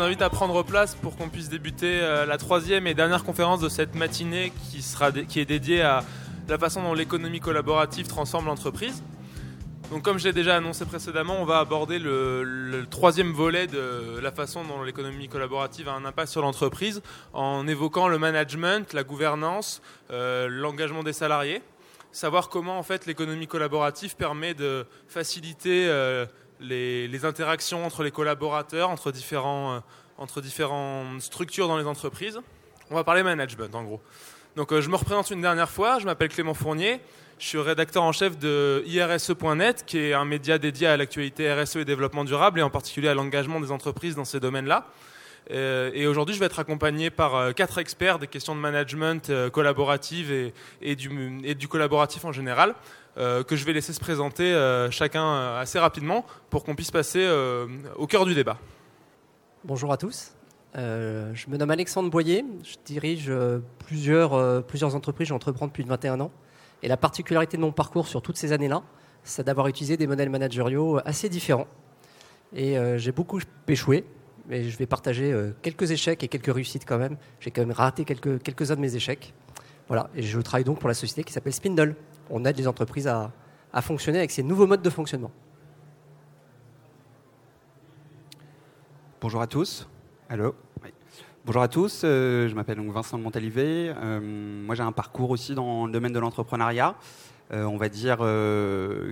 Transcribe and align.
vous 0.00 0.06
invite 0.06 0.22
à 0.22 0.30
prendre 0.30 0.62
place 0.62 0.94
pour 0.94 1.14
qu'on 1.14 1.28
puisse 1.28 1.50
débuter 1.50 2.00
euh, 2.00 2.24
la 2.24 2.38
troisième 2.38 2.86
et 2.86 2.94
dernière 2.94 3.22
conférence 3.22 3.60
de 3.60 3.68
cette 3.68 3.94
matinée 3.94 4.50
qui, 4.70 4.80
sera 4.80 5.12
qui 5.12 5.40
est 5.40 5.44
dédiée 5.44 5.82
à 5.82 6.04
la 6.48 6.56
façon 6.56 6.82
dont 6.82 6.94
l'économie 6.94 7.40
collaborative 7.40 8.06
transforme 8.06 8.46
l'entreprise. 8.46 9.02
Donc 9.90 10.02
comme 10.02 10.18
j'ai 10.18 10.32
déjà 10.32 10.56
annoncé 10.56 10.86
précédemment, 10.86 11.36
on 11.38 11.44
va 11.44 11.58
aborder 11.58 11.98
le, 11.98 12.86
troisième 12.90 13.32
volet 13.32 13.66
de 13.66 14.18
la 14.22 14.32
façon 14.32 14.64
dont 14.64 14.82
l'économie 14.82 15.28
collaborative 15.28 15.86
a 15.90 15.92
un 15.92 16.06
impact 16.06 16.30
sur 16.32 16.40
l'entreprise 16.40 17.02
en 17.34 17.68
évoquant 17.68 18.08
le 18.08 18.18
management, 18.18 18.94
la 18.94 19.04
gouvernance, 19.04 19.82
euh, 20.10 20.48
l'engagement 20.48 21.02
des 21.02 21.12
salariés, 21.12 21.60
savoir 22.10 22.48
comment 22.48 22.78
en 22.78 22.82
fait 22.82 23.04
l'économie 23.04 23.46
collaborative 23.46 24.16
permet 24.16 24.54
de 24.54 24.86
faciliter 25.08 25.88
euh, 25.90 26.24
les, 26.60 27.24
interactions 27.24 27.84
entre 27.84 28.02
les 28.02 28.10
collaborateurs, 28.10 28.90
entre, 28.90 29.12
différents, 29.12 29.74
euh, 29.74 29.78
entre 30.18 30.40
différentes 30.40 31.20
structures 31.20 31.68
dans 31.68 31.78
les 31.78 31.86
entreprises. 31.86 32.40
On 32.90 32.94
va 32.94 33.04
parler 33.04 33.22
management 33.22 33.74
en 33.74 33.84
gros. 33.84 34.00
Donc 34.56 34.78
je 34.78 34.88
me 34.88 34.96
représente 34.96 35.30
une 35.30 35.42
dernière 35.42 35.70
fois, 35.70 36.00
je 36.00 36.06
m'appelle 36.06 36.28
Clément 36.28 36.54
Fournier, 36.54 37.00
je 37.40 37.46
suis 37.46 37.58
rédacteur 37.58 38.02
en 38.02 38.12
chef 38.12 38.38
de 38.38 38.82
IRSE.net, 38.86 39.84
qui 39.86 39.98
est 39.98 40.12
un 40.12 40.26
média 40.26 40.58
dédié 40.58 40.88
à 40.88 40.96
l'actualité 40.98 41.50
RSE 41.50 41.76
et 41.76 41.84
développement 41.86 42.24
durable, 42.24 42.60
et 42.60 42.62
en 42.62 42.68
particulier 42.68 43.08
à 43.08 43.14
l'engagement 43.14 43.60
des 43.60 43.70
entreprises 43.72 44.14
dans 44.14 44.26
ces 44.26 44.40
domaines-là. 44.40 44.86
Euh, 45.50 45.90
et 45.94 46.06
aujourd'hui, 46.06 46.34
je 46.34 46.40
vais 46.40 46.46
être 46.46 46.58
accompagné 46.58 47.08
par 47.08 47.34
euh, 47.34 47.52
quatre 47.52 47.78
experts 47.78 48.18
des 48.18 48.26
questions 48.26 48.54
de 48.54 48.60
management 48.60 49.30
euh, 49.30 49.48
collaborative 49.48 50.52
et, 50.82 50.96
du, 50.96 51.68
collaboratif 51.68 52.26
en 52.26 52.32
général, 52.32 52.74
que 53.16 53.56
je 53.56 53.64
vais 53.64 53.72
laisser 53.72 53.92
se 53.92 54.00
présenter 54.00 54.54
chacun 54.90 55.56
assez 55.56 55.78
rapidement 55.78 56.24
pour 56.48 56.64
qu'on 56.64 56.74
puisse 56.74 56.90
passer 56.90 57.28
au 57.96 58.06
cœur 58.06 58.24
du 58.24 58.34
débat. 58.34 58.58
Bonjour 59.64 59.92
à 59.92 59.96
tous. 59.96 60.32
je 60.74 61.50
me 61.50 61.56
nomme 61.56 61.70
Alexandre 61.70 62.10
Boyer. 62.10 62.44
Je 62.62 62.76
dirige 62.84 63.32
plusieurs, 63.78 64.64
plusieurs 64.64 64.94
entreprises. 64.94 65.28
J'entreprends 65.28 65.66
depuis 65.66 65.84
21 65.84 66.20
ans. 66.20 66.30
Et 66.82 66.88
la 66.88 66.96
particularité 66.96 67.56
de 67.56 67.62
mon 67.62 67.72
parcours 67.72 68.08
sur 68.08 68.22
toutes 68.22 68.36
ces 68.36 68.52
années-là, 68.52 68.82
c'est 69.22 69.44
d'avoir 69.44 69.66
utilisé 69.68 69.96
des 69.96 70.06
modèles 70.06 70.30
managériaux 70.30 70.98
assez 71.04 71.28
différents. 71.28 71.66
Et 72.54 72.78
euh, 72.78 72.98
j'ai 72.98 73.12
beaucoup 73.12 73.40
échoué, 73.68 74.04
mais 74.48 74.64
je 74.64 74.76
vais 74.78 74.86
partager 74.86 75.32
euh, 75.32 75.52
quelques 75.62 75.90
échecs 75.90 76.22
et 76.24 76.28
quelques 76.28 76.52
réussites 76.52 76.84
quand 76.86 76.98
même. 76.98 77.16
J'ai 77.38 77.50
quand 77.50 77.62
même 77.62 77.72
raté 77.72 78.04
quelques, 78.04 78.42
quelques-uns 78.42 78.76
de 78.76 78.80
mes 78.80 78.96
échecs. 78.96 79.34
Voilà, 79.88 80.08
et 80.14 80.22
je 80.22 80.40
travaille 80.40 80.64
donc 80.64 80.78
pour 80.78 80.88
la 80.88 80.94
société 80.94 81.24
qui 81.24 81.32
s'appelle 81.32 81.52
Spindle. 81.52 81.96
On 82.30 82.44
aide 82.44 82.56
les 82.56 82.68
entreprises 82.68 83.08
à, 83.08 83.32
fonctionner 83.82 84.18
avec 84.18 84.30
ces 84.30 84.44
nouveaux 84.44 84.66
modes 84.66 84.82
de 84.82 84.90
fonctionnement. 84.90 85.32
Bonjour 89.20 89.42
à 89.42 89.46
tous. 89.46 89.88
Allô? 90.28 90.54
Bonjour 91.44 91.62
à 91.62 91.68
tous, 91.68 92.02
euh, 92.04 92.48
je 92.48 92.54
m'appelle 92.54 92.78
Vincent 92.80 93.18
Montalivet. 93.18 93.92
Euh, 93.96 94.20
moi 94.20 94.74
j'ai 94.74 94.82
un 94.82 94.92
parcours 94.92 95.30
aussi 95.30 95.54
dans 95.54 95.86
le 95.86 95.92
domaine 95.92 96.12
de 96.12 96.18
l'entrepreneuriat, 96.18 96.94
euh, 97.52 97.64
on 97.64 97.76
va 97.76 97.88
dire 97.88 98.18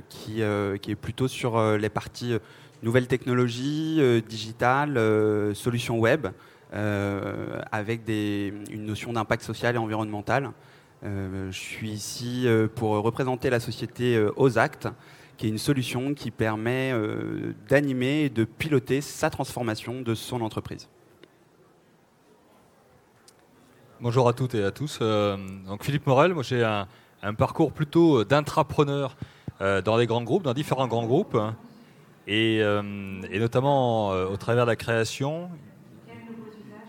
qui, 0.09 0.43
est 0.43 0.95
plutôt 1.01 1.27
sur 1.27 1.61
les 1.77 1.89
parties 1.89 2.37
nouvelles 2.83 3.09
technologies, 3.09 4.01
digitales, 4.29 5.01
solutions 5.57 5.99
web, 5.99 6.29
avec 6.73 8.03
une 8.09 8.87
notion 8.87 9.13
d'impact 9.13 9.43
social 9.43 9.75
et 9.75 9.79
environnemental. 9.79 10.53
Je 11.03 11.51
suis 11.53 11.91
ici 11.91 12.47
pour 12.75 12.91
représenter 12.91 13.51
la 13.51 13.61
société 13.61 14.19
Ozact, 14.37 14.89
qui 15.37 15.47
est 15.47 15.51
une 15.51 15.59
solution 15.59 16.15
qui 16.15 16.31
permet 16.31 16.93
d'animer 17.69 18.25
et 18.25 18.31
de 18.31 18.45
piloter 18.45 19.01
sa 19.01 19.31
transformation 19.31 20.01
de 20.01 20.15
son 20.15 20.41
entreprise. 20.41 20.89
Bonjour 24.01 24.29
à 24.29 24.33
toutes 24.33 24.55
et 24.55 24.63
à 24.63 24.71
tous. 24.71 25.01
Euh, 25.03 25.37
donc 25.67 25.83
Philippe 25.83 26.07
Morel, 26.07 26.33
moi 26.33 26.45
j'ai 26.45 26.63
un, 26.63 26.87
parcours 27.35 27.73
plutôt 27.73 28.23
d'intrapreneur 28.23 29.17
euh, 29.61 29.83
dans 29.83 29.99
des 29.99 30.07
grands 30.07 30.23
groupes, 30.23 30.45
dans 30.45 30.55
différents 30.55 30.87
grands 30.87 31.05
groupes, 31.05 31.37
et, 32.29 32.61
euh, 32.63 32.81
notamment 32.81 34.11
au 34.11 34.37
travers 34.37 34.67
de 34.67 34.71
la 34.71 34.77
création. 34.77 35.51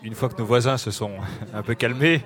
Une 0.04 0.14
fois 0.14 0.30
que 0.30 0.38
nos 0.38 0.46
voisins 0.46 0.78
se 0.78 0.92
sont 0.92 1.14
un 1.54 1.64
peu 1.64 1.74
calmés, 1.74 2.22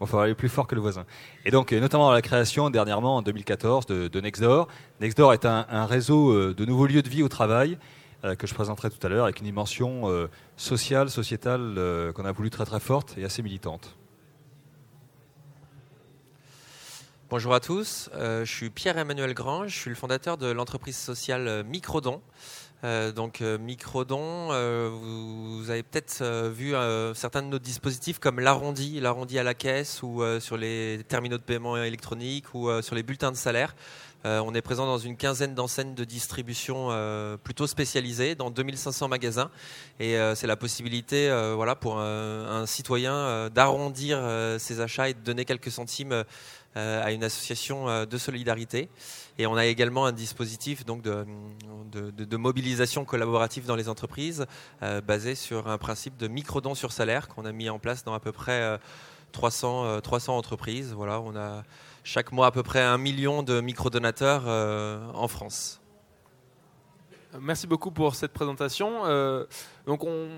il 0.00 0.06
faut 0.06 0.18
aller 0.18 0.34
plus 0.34 0.48
fort 0.48 0.66
que 0.66 0.74
le 0.74 0.80
voisin. 0.80 1.04
Et 1.44 1.50
donc, 1.50 1.72
notamment 1.72 2.10
la 2.10 2.22
création 2.22 2.68
dernièrement 2.70 3.16
en 3.16 3.22
2014 3.22 3.86
de, 3.86 4.20
Nextdoor. 4.20 4.68
Nextdoor 5.00 5.32
est 5.32 5.44
un, 5.44 5.86
réseau 5.86 6.52
de 6.52 6.64
nouveaux 6.64 6.86
lieux 6.86 7.02
de 7.02 7.08
vie 7.08 7.22
au 7.22 7.28
travail 7.28 7.78
euh, 8.24 8.34
que 8.36 8.46
je 8.46 8.54
présenterai 8.54 8.88
tout 8.88 9.06
à 9.06 9.10
l'heure, 9.10 9.24
avec 9.24 9.40
une 9.40 9.44
dimension 9.44 10.08
euh, 10.08 10.30
sociale, 10.56 11.10
sociétale 11.10 11.74
euh, 11.76 12.10
qu'on 12.12 12.24
a 12.24 12.32
voulu 12.32 12.48
très 12.48 12.64
très 12.64 12.80
forte 12.80 13.18
et 13.18 13.24
assez 13.24 13.42
militante. 13.42 13.96
Bonjour 17.28 17.52
à 17.52 17.60
tous, 17.60 18.10
je 18.14 18.44
suis 18.44 18.70
Pierre-Emmanuel 18.70 19.34
Grange, 19.34 19.72
je 19.72 19.76
suis 19.76 19.90
le 19.90 19.96
fondateur 19.96 20.36
de 20.38 20.46
l'entreprise 20.46 20.96
sociale 20.96 21.64
Microdon. 21.64 22.22
Donc 23.14 23.40
Microdon, 23.40 24.48
vous, 24.88 25.70
avez 25.70 25.82
peut-être 25.82 26.22
vu 26.48 26.74
certains 27.14 27.42
de 27.42 27.48
nos 27.48 27.58
dispositifs 27.58 28.18
comme 28.18 28.40
l'arrondi, 28.40 29.00
l'arrondi 29.00 29.38
à 29.38 29.42
la 29.42 29.54
caisse 29.54 30.02
ou 30.02 30.22
sur 30.38 30.56
les 30.56 31.00
terminaux 31.08 31.38
de 31.38 31.42
paiement 31.42 31.76
électroniques 31.76 32.54
ou 32.54 32.70
sur 32.82 32.94
les 32.94 33.02
bulletins 33.02 33.32
de 33.32 33.36
salaire. 33.36 33.74
Euh, 34.26 34.40
on 34.40 34.54
est 34.54 34.62
présent 34.62 34.86
dans 34.86 34.96
une 34.96 35.16
quinzaine 35.16 35.54
d'enseignes 35.54 35.94
de 35.94 36.04
distribution 36.04 36.88
euh, 36.90 37.36
plutôt 37.36 37.66
spécialisées, 37.66 38.34
dans 38.34 38.50
2500 38.50 39.08
magasins. 39.08 39.50
Et 40.00 40.16
euh, 40.16 40.34
c'est 40.34 40.46
la 40.46 40.56
possibilité 40.56 41.30
voilà, 41.54 41.74
pour 41.74 41.98
un, 41.98 42.66
citoyen 42.66 43.50
d'arrondir 43.50 44.22
ses 44.58 44.80
achats 44.80 45.08
et 45.10 45.14
de 45.14 45.20
donner 45.20 45.44
quelques 45.44 45.70
centimes 45.70 46.24
à 46.74 47.12
une 47.12 47.24
association 47.24 48.04
de 48.04 48.18
solidarité. 48.18 48.88
Et 49.38 49.46
on 49.46 49.54
a 49.56 49.66
également 49.66 50.06
un 50.06 50.12
dispositif 50.12 50.84
donc, 50.84 51.02
de, 51.02 52.36
mobilisation 52.36 53.04
collaborative 53.04 53.66
dans 53.66 53.76
les 53.76 53.88
entreprises 53.88 54.46
basé 55.06 55.34
sur 55.34 55.68
un 55.68 55.78
principe 55.78 56.16
de 56.16 56.28
micro-don 56.28 56.74
sur 56.74 56.92
salaire 56.92 57.28
qu'on 57.28 57.44
a 57.44 57.52
mis 57.52 57.70
en 57.70 57.78
place 57.78 58.04
dans 58.04 58.14
à 58.14 58.20
peu 58.20 58.32
près 58.32 58.78
300, 59.32 60.00
300 60.00 60.36
entreprises. 60.36 60.92
Voilà, 60.92 61.20
on 61.20 61.36
a 61.36 61.62
chaque 62.04 62.32
mois 62.32 62.46
à 62.46 62.50
peu 62.50 62.62
près 62.62 62.82
un 62.82 62.98
million 62.98 63.42
de 63.42 63.60
microdonateurs 63.60 64.44
euh, 64.46 65.10
en 65.14 65.26
France. 65.26 65.80
Merci 67.40 67.66
beaucoup 67.66 67.90
pour 67.90 68.14
cette 68.14 68.32
présentation. 68.32 69.06
Euh, 69.06 69.44
donc 69.86 70.04
on, 70.04 70.28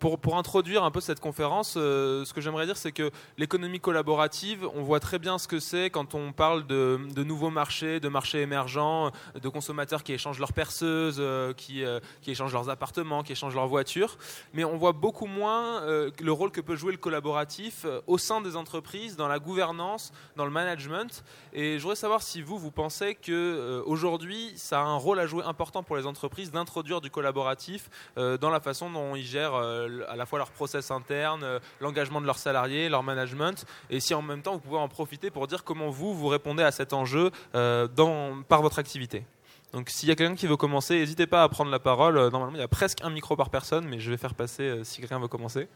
pour, 0.00 0.18
pour, 0.18 0.36
introduire 0.36 0.82
un 0.82 0.90
peu 0.90 1.00
cette 1.00 1.20
conférence, 1.20 1.74
euh, 1.76 2.24
ce 2.24 2.32
que 2.32 2.40
j'aimerais 2.40 2.66
dire, 2.66 2.76
c'est 2.76 2.90
que 2.90 3.10
l'économie 3.38 3.78
collaborative, 3.78 4.66
on 4.74 4.82
voit 4.82 4.98
très 4.98 5.18
bien 5.18 5.38
ce 5.38 5.46
que 5.46 5.60
c'est 5.60 5.90
quand 5.90 6.14
on 6.14 6.32
parle 6.32 6.66
de, 6.66 6.98
de, 7.14 7.22
nouveaux 7.22 7.50
marchés, 7.50 8.00
de 8.00 8.08
marchés 8.08 8.40
émergents, 8.40 9.12
de 9.40 9.48
consommateurs 9.48 10.02
qui 10.02 10.12
échangent 10.12 10.40
leurs 10.40 10.54
perceuses, 10.54 11.18
euh, 11.20 11.52
qui, 11.52 11.84
euh, 11.84 12.00
qui, 12.22 12.32
échangent 12.32 12.52
leurs 12.52 12.68
appartements, 12.68 13.22
qui 13.22 13.32
échangent 13.32 13.54
leurs 13.54 13.68
voitures. 13.68 14.16
Mais 14.54 14.64
on 14.64 14.76
voit 14.76 14.92
beaucoup 14.92 15.26
moins 15.26 15.82
le 15.86 16.32
rôle 16.32 16.50
que 16.50 16.60
peut 16.60 16.76
jouer 16.76 16.92
le 16.92 16.98
collaboratif 16.98 17.86
au 18.06 18.18
sein 18.18 18.40
des 18.40 18.56
entreprises, 18.56 19.16
dans 19.16 19.28
la 19.28 19.38
gouvernance, 19.38 20.12
dans 20.36 20.44
le 20.44 20.50
management. 20.50 21.22
Et 21.52 21.78
je 21.78 21.82
voudrais 21.82 21.96
savoir 21.96 22.22
si 22.22 22.42
vous, 22.42 22.58
vous 22.58 22.70
pensez 22.70 23.14
que 23.14 23.82
aujourd'hui, 23.86 24.52
ça 24.56 24.80
a 24.80 24.84
un 24.84 24.96
rôle 24.96 25.20
à 25.20 25.26
jouer 25.26 25.44
important 25.44 25.82
pour 25.82 25.96
les 25.96 26.06
entreprises 26.06 26.50
d'introduire 26.50 27.00
du 27.00 27.10
collaboratif 27.10 27.90
dans 28.16 28.50
la 28.50 28.60
façon 28.60 28.79
dont 28.88 29.16
ils 29.16 29.26
gèrent 29.26 29.54
euh, 29.54 30.00
à 30.08 30.16
la 30.16 30.24
fois 30.24 30.38
leur 30.38 30.50
process 30.50 30.90
interne, 30.90 31.42
euh, 31.42 31.58
l'engagement 31.80 32.20
de 32.20 32.26
leurs 32.26 32.38
salariés, 32.38 32.88
leur 32.88 33.02
management, 33.02 33.66
et 33.90 34.00
si 34.00 34.14
en 34.14 34.22
même 34.22 34.40
temps 34.40 34.54
vous 34.54 34.60
pouvez 34.60 34.78
en 34.78 34.88
profiter 34.88 35.30
pour 35.30 35.46
dire 35.46 35.64
comment 35.64 35.90
vous, 35.90 36.14
vous 36.14 36.28
répondez 36.28 36.62
à 36.62 36.70
cet 36.70 36.92
enjeu 36.92 37.30
euh, 37.54 37.88
par 38.48 38.62
votre 38.62 38.78
activité. 38.78 39.26
Donc 39.72 39.90
s'il 39.90 40.08
y 40.08 40.12
a 40.12 40.14
quelqu'un 40.14 40.36
qui 40.36 40.46
veut 40.46 40.56
commencer, 40.56 40.98
n'hésitez 40.98 41.26
pas 41.26 41.42
à 41.42 41.48
prendre 41.48 41.70
la 41.70 41.78
parole. 41.78 42.14
Normalement, 42.14 42.56
il 42.56 42.60
y 42.60 42.62
a 42.62 42.68
presque 42.68 43.02
un 43.02 43.10
micro 43.10 43.36
par 43.36 43.50
personne, 43.50 43.86
mais 43.86 44.00
je 44.00 44.10
vais 44.10 44.16
faire 44.16 44.34
passer 44.34 44.80
si 44.84 45.00
quelqu'un 45.00 45.18
veut 45.18 45.28
commencer. 45.28 45.68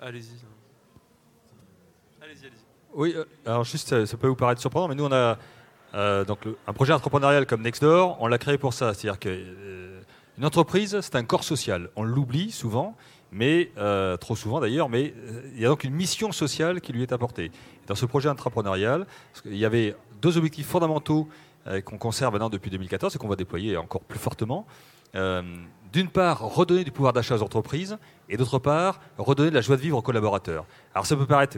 Allez-y. 0.00 0.36
Allez-y, 2.20 2.46
allez-y. 2.46 2.64
Oui, 2.94 3.14
alors 3.46 3.64
juste, 3.64 4.04
ça 4.04 4.16
peut 4.16 4.26
vous 4.26 4.34
paraître 4.34 4.60
surprenant, 4.60 4.88
mais 4.88 4.94
nous, 4.94 5.04
on 5.04 5.12
a 5.12 6.24
donc 6.24 6.40
un 6.66 6.72
projet 6.72 6.92
entrepreneurial 6.92 7.46
comme 7.46 7.62
Nextdoor, 7.62 8.16
on 8.20 8.26
l'a 8.26 8.38
créé 8.38 8.58
pour 8.58 8.74
ça. 8.74 8.94
C'est-à-dire 8.94 9.20
que 9.20 9.91
une 10.42 10.46
entreprise, 10.46 10.98
c'est 11.02 11.14
un 11.14 11.22
corps 11.22 11.44
social. 11.44 11.88
On 11.94 12.02
l'oublie 12.02 12.50
souvent, 12.50 12.96
mais 13.30 13.70
euh, 13.78 14.16
trop 14.16 14.34
souvent 14.34 14.58
d'ailleurs, 14.58 14.88
mais 14.88 15.14
euh, 15.16 15.48
il 15.54 15.60
y 15.60 15.64
a 15.64 15.68
donc 15.68 15.84
une 15.84 15.94
mission 15.94 16.32
sociale 16.32 16.80
qui 16.80 16.92
lui 16.92 17.02
est 17.02 17.12
apportée. 17.12 17.52
Dans 17.86 17.94
ce 17.94 18.06
projet 18.06 18.28
entrepreneurial, 18.28 19.06
il 19.44 19.56
y 19.56 19.64
avait 19.64 19.94
deux 20.20 20.38
objectifs 20.38 20.66
fondamentaux 20.66 21.28
euh, 21.68 21.80
qu'on 21.80 21.96
conserve 21.96 22.32
maintenant 22.32 22.50
depuis 22.50 22.72
2014 22.72 23.14
et 23.14 23.18
qu'on 23.20 23.28
va 23.28 23.36
déployer 23.36 23.76
encore 23.76 24.00
plus 24.00 24.18
fortement. 24.18 24.66
d'une 25.92 26.08
part, 26.08 26.40
redonner 26.40 26.82
du 26.82 26.90
pouvoir 26.90 27.12
d'achat 27.12 27.36
aux 27.36 27.42
entreprises, 27.42 27.96
et 28.28 28.36
d'autre 28.36 28.58
part, 28.58 28.98
redonner 29.18 29.50
de 29.50 29.54
la 29.54 29.60
joie 29.60 29.76
de 29.76 29.82
vivre 29.82 29.98
aux 29.98 30.02
collaborateurs. 30.02 30.64
Alors 30.92 31.06
ça 31.06 31.14
peut 31.14 31.26
paraître 31.26 31.56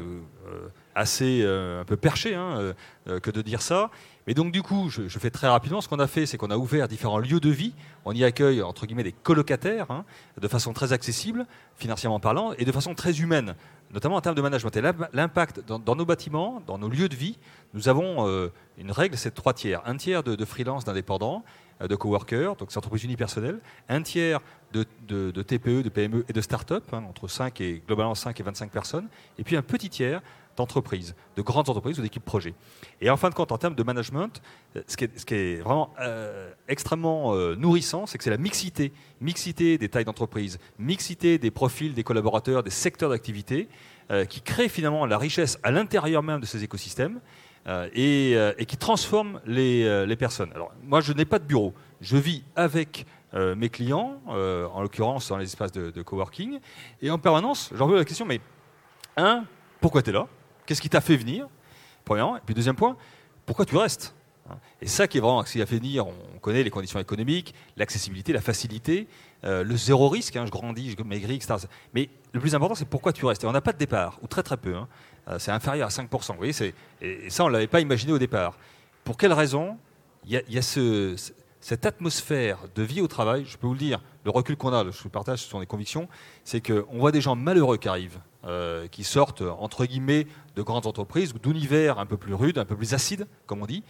assez 0.95 1.43
un 1.43 1.85
peu 1.85 1.97
perché 1.97 2.35
hein, 2.35 2.75
que 3.07 3.31
de 3.31 3.41
dire 3.41 3.63
ça, 3.63 3.91
mais 4.27 4.35
donc 4.35 4.53
du 4.53 4.63
coup, 4.63 4.89
je, 4.89 5.19
fais 5.19 5.31
très 5.31 5.49
rapidement, 5.49 5.81
ce 5.81 5.89
qu'on 5.89 5.99
a 5.99 6.07
fait, 6.07 6.25
c'est 6.25 6.39
qu'on 6.39 6.51
a 6.51 6.57
ouvert 6.57 6.89
différents 6.89 7.19
lieux 7.19 7.41
de 7.41 7.51
vie. 7.51 7.75
On 8.05 8.13
y 8.13 8.25
accueille, 8.25 8.63
entre 8.63 8.87
guillemets, 8.87 9.03
des 9.03 9.13
colocataires, 9.13 9.91
hein, 9.91 10.05
de 10.41 10.49
façon 10.49 10.73
très 10.73 10.93
accessible, 10.93 11.47
financièrement 11.77 12.21
parlant, 12.21 12.53
et 12.59 12.65
de 12.65 12.73
façon 12.73 12.95
très 12.95 13.21
humaine, 13.21 13.55
notamment 13.93 14.17
en 14.17 14.21
termes 14.23 14.35
de 14.35 14.43
management. 14.43 14.75
L'impact 15.13 15.61
dans, 15.67 15.97
nos 15.97 16.07
bâtiments, 16.07 16.63
dans 16.67 16.79
nos 16.79 16.89
lieux 16.89 17.09
de 17.09 17.17
vie, 17.17 17.39
nous 17.75 17.89
avons 17.89 18.27
euh, 18.27 18.49
une 18.79 18.91
règle, 18.91 19.17
c'est 19.19 19.33
trois 19.33 19.53
tiers. 19.53 19.83
Un 19.85 19.97
tiers 19.97 20.23
de, 20.23 20.45
freelance, 20.45 20.85
d'indépendants, 20.87 21.45
euh, 21.83 21.89
de 21.89 21.95
coworkers, 21.95 22.57
donc 22.57 22.73
c'est 22.73 22.79
entreprises 22.79 23.05
unipersonnelles, 23.05 23.59
un 23.91 24.01
tiers 24.01 24.41
de, 24.73 24.85
TPE, 25.43 25.83
de 25.83 25.89
PME 25.91 26.25
et 26.29 26.33
de 26.33 26.41
start-up, 26.41 26.85
hein, 26.93 27.05
entre 27.09 27.29
5 27.29 27.61
et 27.61 27.83
globalement 27.87 28.15
5 28.15 28.41
et 28.41 28.43
25 28.43 28.71
personnes, 28.71 29.09
et 29.39 29.45
puis 29.45 29.57
un 29.57 29.63
petit 29.63 29.91
tiers 29.91 30.23
d'entreprises, 30.57 31.15
de 31.37 31.43
grandes 31.43 31.69
entreprises 31.69 31.99
ou 31.99 32.03
d'équipes 32.03 32.25
projet. 32.25 32.55
Et 33.01 33.11
en 33.11 33.17
fin 33.17 33.31
de 33.31 33.35
compte, 33.35 33.53
en 33.53 33.59
termes 33.59 33.75
de 33.75 33.83
management, 33.83 34.43
euh, 34.77 34.83
ce 34.87 34.97
qui 34.97 35.35
est, 35.35 35.57
vraiment 35.57 35.93
euh, 36.01 36.51
extrêmement 36.69 37.35
euh, 37.35 37.55
nourrissant, 37.57 38.07
c'est 38.07 38.19
que 38.19 38.25
c'est 38.25 38.31
la 38.31 38.37
mixité, 38.37 38.93
mixité 39.21 39.79
des 39.79 39.89
tailles 39.89 40.05
d'entreprise, 40.05 40.59
mixité 40.79 41.39
des 41.39 41.51
profils 41.51 41.95
des 41.95 42.05
collaborateurs, 42.05 42.63
des 42.63 42.71
secteurs 42.71 43.11
d'activité, 43.11 43.69
qui 44.29 44.43
crée 44.43 44.69
finalement 44.69 45.07
la 45.07 45.17
richesse 45.17 45.59
à 45.63 45.71
l'intérieur 45.71 46.23
même 46.23 46.39
de 46.39 46.45
ces 46.45 46.63
écosystèmes. 46.63 47.21
Et, 47.95 48.37
qui 48.69 48.77
transforme 48.77 49.41
les, 49.47 50.17
personnes. 50.19 50.51
Alors, 50.55 50.73
moi, 50.83 51.01
je 51.01 51.15
n'ai 51.15 51.25
pas 51.25 51.39
de 51.39 51.45
bureau. 51.45 51.73
Je 52.03 52.19
vis 52.19 52.45
avec 52.55 53.07
mes 53.33 53.71
clients, 53.71 54.21
en 54.27 54.83
l'occurrence 54.83 55.31
dans 55.31 55.39
les 55.39 55.47
espaces 55.47 55.73
de, 55.73 56.03
coworking, 56.03 56.61
et 57.01 57.11
en 57.11 57.19
permanence, 57.19 57.71
j'en 57.75 57.87
veux 57.87 57.97
la 57.97 58.05
question, 58.05 58.27
mais 58.27 58.43
un, 59.17 59.45
pourquoi 59.81 60.03
tu 60.03 60.11
es 60.11 60.13
là? 60.13 60.27
Qu'est-ce 60.67 60.81
qui 60.81 60.91
t'a 60.91 61.01
fait 61.01 61.17
venir? 61.17 61.49
Premièrement. 62.05 62.37
Et 62.37 62.41
puis 62.45 62.55
deuxième 62.55 62.77
point, 62.77 62.97
pourquoi 63.47 63.65
tu 63.65 63.77
restes? 63.77 64.15
Et 64.83 64.87
ça 64.87 65.09
qui 65.09 65.19
est 65.19 65.21
vraiment 65.21 65.45
ce 65.45 65.53
qui 65.53 65.63
a 65.63 65.67
fait 65.67 65.79
venir, 65.79 66.07
on 66.07 66.39
connaît 66.41 66.63
les 66.63 66.71
conditions 66.71 67.01
économiques, 67.01 67.55
l'accessibilité, 67.77 68.33
la 68.33 68.43
facilité, 68.43 69.09
euh, 69.45 69.65
le 69.65 69.77
zéro 69.77 70.09
risque, 70.09 70.37
hein, 70.37 70.45
je 70.45 70.51
grandis, 70.51 70.95
je 70.99 71.03
maigris, 71.03 71.37
etc. 71.37 71.55
Mais 71.95 72.11
le 72.33 72.41
plus 72.41 72.55
important, 72.55 72.75
c'est 72.75 72.89
pourquoi 72.89 73.13
tu 73.13 73.25
restes. 73.25 73.45
Et 73.45 73.47
on 73.47 73.53
n'a 73.53 73.63
pas 73.63 73.73
de 73.73 73.79
départ, 73.79 74.19
ou 74.23 74.27
très 74.27 74.43
très 74.43 74.59
peu. 74.59 74.75
Hein. 74.75 74.89
Euh, 75.29 75.39
c'est 75.39 75.51
inférieur 75.51 75.89
à 75.89 75.91
5%. 75.91 76.33
Vous 76.33 76.37
voyez, 76.37 76.75
et, 77.01 77.31
ça, 77.31 77.45
on 77.45 77.49
ne 77.49 77.53
l'avait 77.53 77.67
pas 77.67 77.81
imaginé 77.81 78.13
au 78.13 78.19
départ. 78.19 78.59
Pour 79.03 79.17
quelle 79.17 79.33
raison? 79.33 79.79
Il 80.27 80.43
y 80.49 80.59
a, 80.59 80.63
cette 80.63 81.87
atmosphère 81.87 82.59
de 82.75 82.83
vie 82.83 83.03
au 83.03 83.09
travail, 83.09 83.45
je 83.47 83.59
peux 83.59 83.67
vous 83.67 83.75
le 83.75 83.79
dire, 83.79 84.03
le 84.25 84.31
recul 84.31 84.57
qu'on 84.57 84.73
a, 84.73 84.91
je 84.91 85.03
vous 85.03 85.11
partage, 85.11 85.41
ce 85.41 85.51
sont 85.51 85.61
des 85.61 85.67
convictions, 85.67 86.09
c'est 86.45 86.67
qu'on 86.67 86.99
voit 86.99 87.13
des 87.13 87.21
gens 87.21 87.37
malheureux 87.37 87.77
qui 87.77 87.89
arrivent 87.89 88.19
euh, 88.47 88.87
qui 88.89 89.05
sortent, 89.05 89.43
entre 89.43 89.87
guillemets, 89.87 90.27
de 90.57 90.63
grandes 90.63 90.87
entreprises 90.87 91.33
ou 91.33 91.39
d'univers 91.39 91.99
un 91.99 92.07
peu 92.07 92.17
plus 92.17 92.35
rudes, 92.35 92.59
un 92.59 92.65
peu 92.65 92.77
plus 92.77 92.95
acides, 92.95 93.27
comme 93.47 93.63
on 93.63 93.67
dit, 93.67 93.83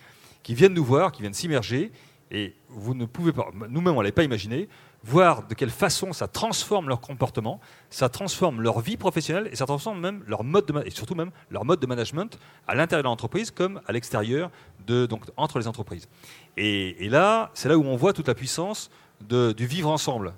qui 0.42 0.54
viennent 0.54 0.74
nous 0.74 0.84
voir, 0.84 1.12
qui 1.12 1.22
viennent 1.22 1.34
s'immerger, 1.34 1.90
et 2.30 2.54
vous 2.68 2.94
ne 2.94 3.06
pouvez 3.06 3.32
pas, 3.32 3.50
nous-mêmes 3.68 3.94
on 3.94 3.98
ne 3.98 4.02
l'avait 4.02 4.12
pas 4.12 4.24
imaginé, 4.24 4.68
voir 5.04 5.46
de 5.46 5.54
quelle 5.54 5.70
façon 5.70 6.12
ça 6.12 6.26
transforme 6.26 6.88
leur 6.88 7.00
comportement, 7.00 7.60
ça 7.90 8.08
transforme 8.08 8.60
leur 8.60 8.80
vie 8.80 8.96
professionnelle 8.96 9.48
et 9.52 9.56
ça 9.56 9.66
transforme 9.66 10.00
même 10.00 10.24
leur 10.26 10.42
mode 10.42 10.66
de, 10.66 10.86
et 10.86 10.90
surtout 10.90 11.14
même 11.14 11.30
leur 11.50 11.64
mode 11.64 11.80
de 11.80 11.86
management 11.86 12.38
à 12.66 12.74
l'intérieur 12.74 13.02
de 13.02 13.08
l'entreprise 13.08 13.50
comme 13.50 13.80
à 13.86 13.92
l'extérieur, 13.92 14.50
de, 14.86 15.06
donc 15.06 15.24
entre 15.36 15.58
les 15.58 15.68
entreprises. 15.68 16.08
Et, 16.56 17.08
là, 17.08 17.50
c'est 17.54 17.68
là 17.68 17.76
où 17.76 17.84
on 17.84 17.96
voit 17.96 18.12
toute 18.12 18.28
la 18.28 18.34
puissance 18.34 18.90
du 19.20 19.66
vivre 19.66 19.90
ensemble. 19.90 20.34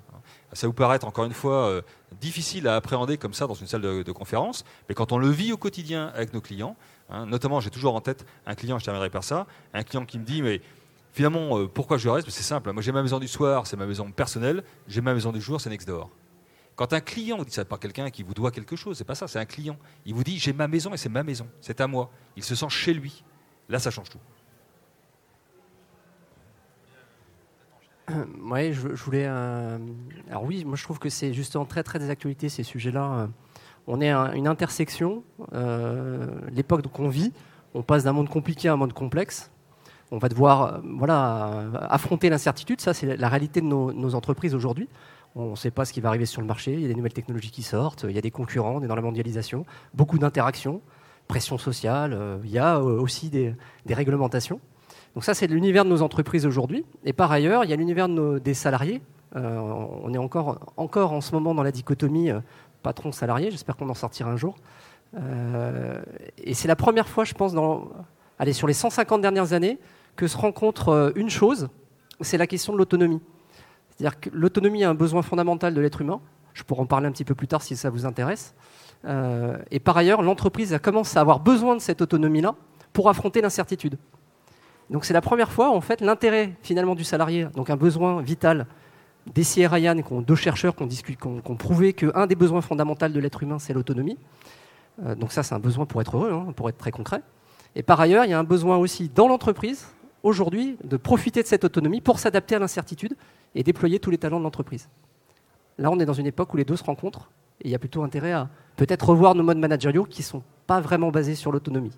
Ça 0.53 0.67
vous 0.67 0.73
paraît 0.73 1.03
encore 1.03 1.25
une 1.25 1.33
fois 1.33 1.67
euh, 1.67 1.81
difficile 2.21 2.67
à 2.67 2.75
appréhender 2.75 3.17
comme 3.17 3.33
ça 3.33 3.47
dans 3.47 3.53
une 3.53 3.67
salle 3.67 3.81
de, 3.81 4.11
conférence, 4.11 4.63
mais 4.87 4.95
quand 4.95 5.11
on 5.11 5.17
le 5.17 5.29
vit 5.29 5.51
au 5.51 5.57
quotidien 5.57 6.07
avec 6.15 6.33
nos 6.33 6.41
clients, 6.41 6.75
hein, 7.09 7.25
notamment 7.25 7.59
j'ai 7.59 7.69
toujours 7.69 7.95
en 7.95 8.01
tête 8.01 8.25
un 8.45 8.55
client, 8.55 8.79
je 8.79 8.85
terminerai 8.85 9.09
par 9.09 9.23
ça, 9.23 9.45
un 9.73 9.83
client 9.83 10.05
qui 10.05 10.17
me 10.17 10.23
dit 10.23 10.41
mais 10.41 10.61
finalement 11.11 11.59
euh, 11.59 11.67
pourquoi 11.67 11.97
je 11.97 12.07
reste? 12.07 12.29
C'est 12.29 12.43
simple, 12.43 12.71
moi 12.71 12.81
j'ai 12.81 12.93
ma 12.93 13.03
maison 13.03 13.19
du 13.19 13.27
soir, 13.27 13.67
c'est 13.67 13.75
ma 13.75 13.85
maison 13.85 14.09
personnelle, 14.11 14.63
j'ai 14.87 15.01
ma 15.01 15.13
maison 15.13 15.31
du 15.31 15.41
jour, 15.41 15.59
c'est 15.59 15.69
Nextdoor. 15.69 16.09
Quand 16.77 16.93
un 16.93 17.01
client 17.01 17.37
vous 17.37 17.45
dit 17.45 17.51
ça, 17.51 17.65
pas 17.65 17.77
quelqu'un 17.77 18.09
qui 18.09 18.23
vous 18.23 18.33
doit 18.33 18.51
quelque 18.51 18.75
chose, 18.75 18.97
c'est 18.97 19.03
pas 19.03 19.15
ça, 19.15 19.27
c'est 19.27 19.39
un 19.39 19.45
client. 19.45 19.77
Il 20.05 20.13
vous 20.13 20.23
dit 20.23 20.37
j'ai 20.37 20.53
ma 20.53 20.67
maison 20.67 20.93
et 20.93 20.97
c'est 20.97 21.09
ma 21.09 21.23
maison, 21.23 21.47
c'est 21.59 21.81
à 21.81 21.87
moi. 21.87 22.09
Il 22.37 22.43
se 22.43 22.55
sent 22.55 22.69
chez 22.69 22.93
lui. 22.93 23.23
Là, 23.67 23.79
ça 23.79 23.91
change 23.91 24.09
tout. 24.09 24.19
Oui, 28.49 28.73
je, 28.73 28.87
voulais. 28.87 29.25
Alors 29.25 30.43
oui, 30.43 30.63
moi 30.65 30.75
je 30.75 30.83
trouve 30.83 30.99
que 30.99 31.09
c'est 31.09 31.33
justement 31.33 31.65
très 31.65 31.83
très 31.83 31.99
des 31.99 32.09
actualités 32.09 32.49
ces 32.49 32.63
sujets-là. 32.63 33.29
On 33.87 34.01
est 34.01 34.11
à 34.11 34.33
une 34.35 34.47
intersection. 34.47 35.23
Euh, 35.53 36.27
l'époque 36.51 36.85
qu'on 36.87 37.09
vit, 37.09 37.31
on 37.73 37.83
passe 37.83 38.03
d'un 38.03 38.13
monde 38.13 38.29
compliqué 38.29 38.67
à 38.67 38.73
un 38.73 38.75
monde 38.75 38.93
complexe. 38.93 39.51
On 40.11 40.19
va 40.19 40.29
devoir 40.29 40.81
voilà, 40.83 41.65
affronter 41.89 42.29
l'incertitude. 42.29 42.79
Ça, 42.79 42.93
c'est 42.93 43.17
la 43.17 43.29
réalité 43.29 43.59
de 43.59 43.65
nos, 43.65 44.15
entreprises 44.15 44.55
aujourd'hui. 44.55 44.87
On 45.35 45.51
ne 45.51 45.55
sait 45.55 45.71
pas 45.71 45.83
ce 45.83 45.91
qui 45.91 45.99
va 45.99 46.09
arriver 46.09 46.25
sur 46.25 46.41
le 46.41 46.47
marché. 46.47 46.73
Il 46.73 46.81
y 46.81 46.85
a 46.85 46.87
des 46.87 46.95
nouvelles 46.95 47.13
technologies 47.13 47.51
qui 47.51 47.61
sortent. 47.61 48.05
Il 48.07 48.15
y 48.15 48.17
a 48.17 48.21
des 48.21 48.31
concurrents. 48.31 48.75
On 48.77 48.83
est 48.83 48.87
dans 48.87 48.95
la 48.95 49.01
mondialisation. 49.01 49.65
Beaucoup 49.93 50.17
d'interactions, 50.17 50.81
pression 51.27 51.57
sociale. 51.57 52.13
Euh, 52.13 52.37
il 52.45 52.51
y 52.51 52.57
a 52.57 52.77
euh, 52.77 53.01
aussi 53.01 53.29
des 53.29 53.55
réglementations. 53.89 54.61
Donc 55.17 55.23
ça, 55.23 55.33
c'est 55.33 55.47
l'univers 55.47 55.83
de 55.83 55.89
nos 55.89 56.03
entreprises 56.03 56.45
aujourd'hui. 56.45 56.85
Et 57.03 57.11
par 57.11 57.31
ailleurs, 57.31 57.63
il 57.63 57.71
y 57.71 57.73
a 57.73 57.75
l'univers 57.75 58.07
des 58.07 58.53
salariés. 58.53 59.01
Euh, 59.35 59.57
on 60.03 60.13
est 60.13 60.17
encore, 60.19 60.59
en 60.77 61.21
ce 61.21 61.31
moment 61.31 61.55
dans 61.55 61.63
la 61.63 61.71
dichotomie 61.71 62.29
euh, 62.29 62.39
patron-salarié. 62.83 63.49
J'espère 63.49 63.77
qu'on 63.77 63.89
en 63.89 63.95
sortira 63.95 64.29
un 64.29 64.35
jour. 64.35 64.53
Euh, 65.19 65.99
et 66.37 66.53
c'est 66.53 66.67
la 66.67 66.75
première 66.75 67.09
fois, 67.09 67.23
je 67.23 67.33
pense, 67.33 67.55
dans, 67.55 67.89
allez, 68.37 68.53
sur 68.53 68.67
les 68.67 68.75
150 68.75 69.19
dernières 69.19 69.53
années, 69.53 69.79
que 70.15 70.27
se 70.27 70.37
rencontre 70.37 71.13
une 71.15 71.31
chose, 71.31 71.69
c'est 72.21 72.37
la 72.37 72.45
question 72.45 72.73
de 72.73 72.77
l'autonomie. 72.77 73.19
C'est-à-dire 73.89 74.19
que 74.19 74.29
l'autonomie 74.31 74.83
est 74.83 74.85
un 74.85 74.93
besoin 74.93 75.23
fondamental 75.23 75.73
de 75.73 75.81
l'être 75.81 76.01
humain. 76.01 76.21
Je 76.53 76.61
pourrais 76.61 76.81
en 76.81 76.85
parler 76.85 77.07
un 77.07 77.11
petit 77.11 77.25
peu 77.25 77.33
plus 77.33 77.47
tard 77.47 77.63
si 77.63 77.75
ça 77.75 77.89
vous 77.89 78.05
intéresse. 78.05 78.53
et 79.71 79.79
par 79.79 79.97
ailleurs, 79.97 80.21
l'entreprise 80.21 80.77
commence 80.79 81.17
à 81.17 81.21
avoir 81.21 81.39
besoin 81.39 81.75
de 81.75 81.81
cette 81.81 82.03
autonomie-là 82.03 82.53
pour 82.93 83.09
affronter 83.09 83.41
l'incertitude. 83.41 83.97
Donc 84.89 85.05
c'est 85.05 85.13
la 85.13 85.21
première 85.21 85.51
fois, 85.51 85.69
en 85.69 85.81
fait, 85.81 86.01
l'intérêt 86.01 86.53
finalement 86.61 86.95
du 86.95 87.03
salarié, 87.03 87.47
donc 87.55 87.69
un 87.69 87.75
besoin 87.75 88.21
vital 88.21 88.67
des 89.33 89.59
et 89.59 89.67
Ryan, 89.67 89.95
deux 90.25 90.35
chercheurs 90.35 90.75
qui 90.75 91.17
ont, 91.25 91.55
prouvé 91.55 91.93
qu'un 91.93 92.27
des 92.27 92.35
besoins 92.35 92.61
fondamentaux 92.61 93.09
de 93.09 93.19
l'être 93.19 93.43
humain, 93.43 93.59
c'est 93.59 93.73
l'autonomie. 93.73 94.17
Euh, 95.03 95.15
donc 95.15 95.31
ça, 95.31 95.43
c'est 95.43 95.53
un 95.53 95.59
besoin 95.59 95.85
pour 95.85 96.01
être 96.01 96.15
heureux, 96.15 96.31
hein, 96.31 96.53
pour 96.55 96.69
être 96.69 96.77
très 96.77 96.91
concret. 96.91 97.21
Et 97.75 97.83
par 97.83 97.99
ailleurs, 97.99 98.25
il 98.25 98.31
y 98.31 98.33
a 98.33 98.39
un 98.39 98.43
besoin 98.45 98.77
aussi 98.77 99.09
dans 99.13 99.27
l'entreprise, 99.27 99.87
aujourd'hui, 100.23 100.77
de 100.83 100.97
profiter 100.97 101.43
de 101.43 101.47
cette 101.47 101.63
autonomie 101.63 102.01
pour 102.01 102.19
s'adapter 102.19 102.55
à 102.55 102.59
l'incertitude 102.59 103.15
et 103.53 103.63
déployer 103.63 103.99
tous 103.99 104.11
les 104.11 104.17
talents 104.17 104.39
de 104.39 104.43
l'entreprise. 104.43 104.89
Là, 105.77 105.91
on 105.91 105.99
est 105.99 106.05
dans 106.05 106.13
une 106.13 106.25
époque 106.25 106.53
où 106.53 106.57
les 106.57 106.65
deux 106.65 106.77
se 106.77 106.83
rencontrent, 106.83 107.29
et 107.61 107.67
il 107.67 107.71
y 107.71 107.75
a 107.75 107.79
plutôt 107.79 108.03
intérêt 108.03 108.31
à 108.31 108.49
peut-être 108.77 109.09
revoir 109.09 109.35
nos 109.35 109.43
modes 109.43 109.57
managériaux 109.57 110.05
qui 110.05 110.21
ne 110.21 110.25
sont 110.25 110.43
pas 110.65 110.79
vraiment 110.79 111.11
basés 111.11 111.35
sur 111.35 111.51
l'autonomie. 111.51 111.91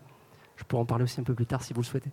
Je 0.55 0.63
pourrais 0.63 0.81
en 0.81 0.85
parler 0.85 1.03
aussi 1.03 1.21
un 1.21 1.23
peu 1.23 1.33
plus 1.33 1.45
tard 1.45 1.63
si 1.63 1.73
vous 1.73 1.81
le 1.81 1.85
souhaitez. 1.85 2.11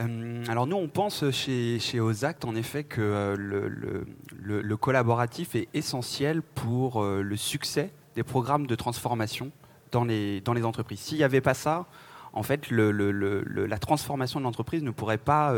Euh, 0.00 0.44
alors 0.48 0.66
nous, 0.66 0.76
on 0.76 0.88
pense 0.88 1.28
chez, 1.30 1.78
chez 1.80 2.00
Ozact 2.00 2.44
en 2.44 2.54
effet 2.54 2.84
que 2.84 3.00
euh, 3.00 3.36
le, 3.36 4.76
collaboratif 4.76 5.54
est 5.56 5.68
essentiel 5.74 6.42
pour 6.42 7.02
euh, 7.02 7.22
le 7.22 7.36
succès 7.36 7.92
des 8.14 8.22
programmes 8.22 8.66
de 8.66 8.74
transformation 8.74 9.50
dans 9.90 10.04
les, 10.04 10.40
dans 10.40 10.52
les 10.52 10.64
entreprises. 10.64 11.00
S'il 11.00 11.18
n'y 11.18 11.24
avait 11.24 11.40
pas 11.40 11.54
ça, 11.54 11.86
en 12.32 12.42
fait, 12.42 12.70
la 12.70 13.78
transformation 13.78 14.38
de 14.38 14.44
l'entreprise 14.44 14.82
ne 14.82 14.90
pourrait 14.90 15.18
pas 15.18 15.54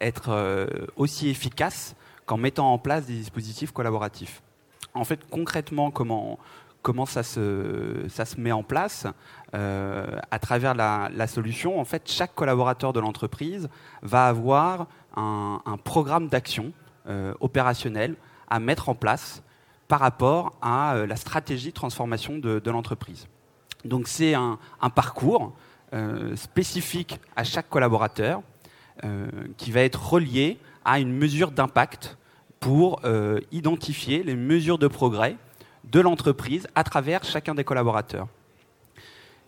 être 0.00 0.68
aussi 0.96 1.28
efficace 1.28 1.96
qu'en 2.26 2.36
mettant 2.36 2.72
en 2.72 2.78
place 2.78 3.06
des 3.06 3.14
dispositifs 3.14 3.72
collaboratifs. 3.72 4.42
En 4.92 5.04
fait, 5.04 5.20
concrètement, 5.30 5.90
comment, 5.90 6.38
comment 6.82 7.06
ça 7.06 7.22
se, 7.22 8.06
met 8.38 8.52
en 8.52 8.62
place 8.62 9.06
euh, 9.54 10.18
à 10.30 10.38
travers 10.38 10.74
la, 10.74 11.26
solution. 11.26 11.80
En 11.80 11.84
fait, 11.84 12.10
chaque 12.10 12.34
collaborateur 12.34 12.92
de 12.92 13.00
l'entreprise 13.00 13.68
va 14.02 14.26
avoir 14.26 14.86
un, 15.16 15.60
programme 15.84 16.28
d'action 16.28 16.72
euh, 17.06 17.34
opérationnel 17.40 18.14
à 18.48 18.60
mettre 18.60 18.88
en 18.88 18.94
place 18.94 19.42
par 19.88 20.00
rapport 20.00 20.56
à 20.62 20.94
euh, 20.94 21.06
la 21.06 21.16
stratégie 21.16 21.68
de 21.68 21.74
transformation 21.74 22.38
de, 22.38 22.70
l'entreprise. 22.70 23.26
Donc 23.84 24.08
c'est 24.08 24.34
un, 24.34 24.58
parcours 24.94 25.54
spécifique 26.36 27.18
à 27.34 27.42
chaque 27.42 27.68
collaborateur 27.68 28.42
qui 29.56 29.72
va 29.72 29.80
être 29.80 30.12
relié 30.12 30.60
à 30.84 31.00
une 31.00 31.12
mesure 31.12 31.50
d'impact 31.50 32.16
pour 32.60 33.00
identifier 33.50 34.22
les 34.22 34.36
mesures 34.36 34.78
de 34.78 34.86
progrès 34.86 35.36
de 35.84 36.00
l'entreprise 36.00 36.66
à 36.74 36.84
travers 36.84 37.24
chacun 37.24 37.54
des 37.54 37.64
collaborateurs. 37.64 38.28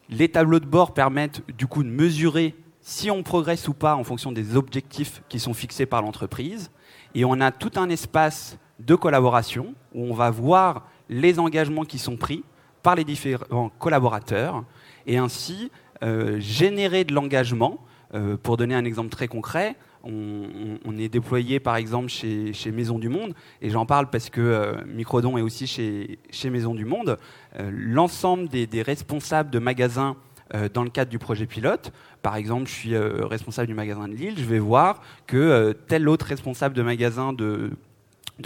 Les 0.08 0.28
tableaux 0.28 0.60
de 0.60 0.66
bord 0.66 0.94
permettent 0.94 1.42
du 1.56 1.66
coup 1.66 1.82
de 1.82 1.88
mesurer 1.88 2.54
si 2.80 3.10
on 3.10 3.22
progresse 3.22 3.68
ou 3.68 3.74
pas 3.74 3.94
en 3.94 4.04
fonction 4.04 4.32
des 4.32 4.56
objectifs 4.56 5.22
qui 5.28 5.38
sont 5.38 5.54
fixés 5.54 5.86
par 5.86 6.02
l'entreprise. 6.02 6.70
Et 7.14 7.24
on 7.24 7.40
a 7.40 7.52
tout 7.52 7.72
un 7.76 7.88
espace 7.88 8.58
de 8.80 8.94
collaboration 8.94 9.74
où 9.94 10.04
on 10.04 10.14
va 10.14 10.30
voir 10.30 10.88
les 11.08 11.38
engagements 11.38 11.84
qui 11.84 11.98
sont 11.98 12.16
pris 12.16 12.44
par 12.82 12.96
les 12.96 13.04
différents 13.04 13.70
collaborateurs 13.78 14.64
et 15.06 15.18
ainsi 15.18 15.70
euh, 16.02 16.40
générer 16.40 17.04
de 17.04 17.14
l'engagement. 17.14 17.78
Euh, 18.14 18.36
pour 18.36 18.58
donner 18.58 18.74
un 18.74 18.84
exemple 18.84 19.08
très 19.08 19.26
concret, 19.26 19.74
on, 20.04 20.98
est 20.98 21.08
déployé 21.08 21.60
par 21.60 21.76
exemple 21.76 22.08
chez, 22.08 22.72
Maison 22.72 22.98
du 22.98 23.08
Monde, 23.08 23.34
et 23.60 23.70
j'en 23.70 23.86
parle 23.86 24.08
parce 24.10 24.30
que 24.30 24.40
euh, 24.40 24.72
Microdon 24.86 25.38
est 25.38 25.42
aussi 25.42 25.66
chez, 25.66 26.50
Maison 26.50 26.74
du 26.74 26.84
Monde. 26.84 27.18
L'ensemble 27.58 28.48
des, 28.48 28.82
responsables 28.82 29.50
de 29.50 29.58
magasins 29.58 30.16
dans 30.74 30.84
le 30.84 30.90
cadre 30.90 31.10
du 31.10 31.18
projet 31.18 31.46
pilote. 31.46 31.92
Par 32.20 32.36
exemple, 32.36 32.68
je 32.68 32.74
suis 32.74 32.96
responsable 32.96 33.68
du 33.68 33.74
magasin 33.74 34.06
de 34.06 34.14
Lille, 34.14 34.34
je 34.36 34.44
vais 34.44 34.58
voir 34.58 35.02
que 35.26 35.72
tel 35.88 36.08
autre 36.08 36.26
responsable 36.26 36.74
de 36.74 36.82
magasin 36.82 37.32
de 37.32 37.70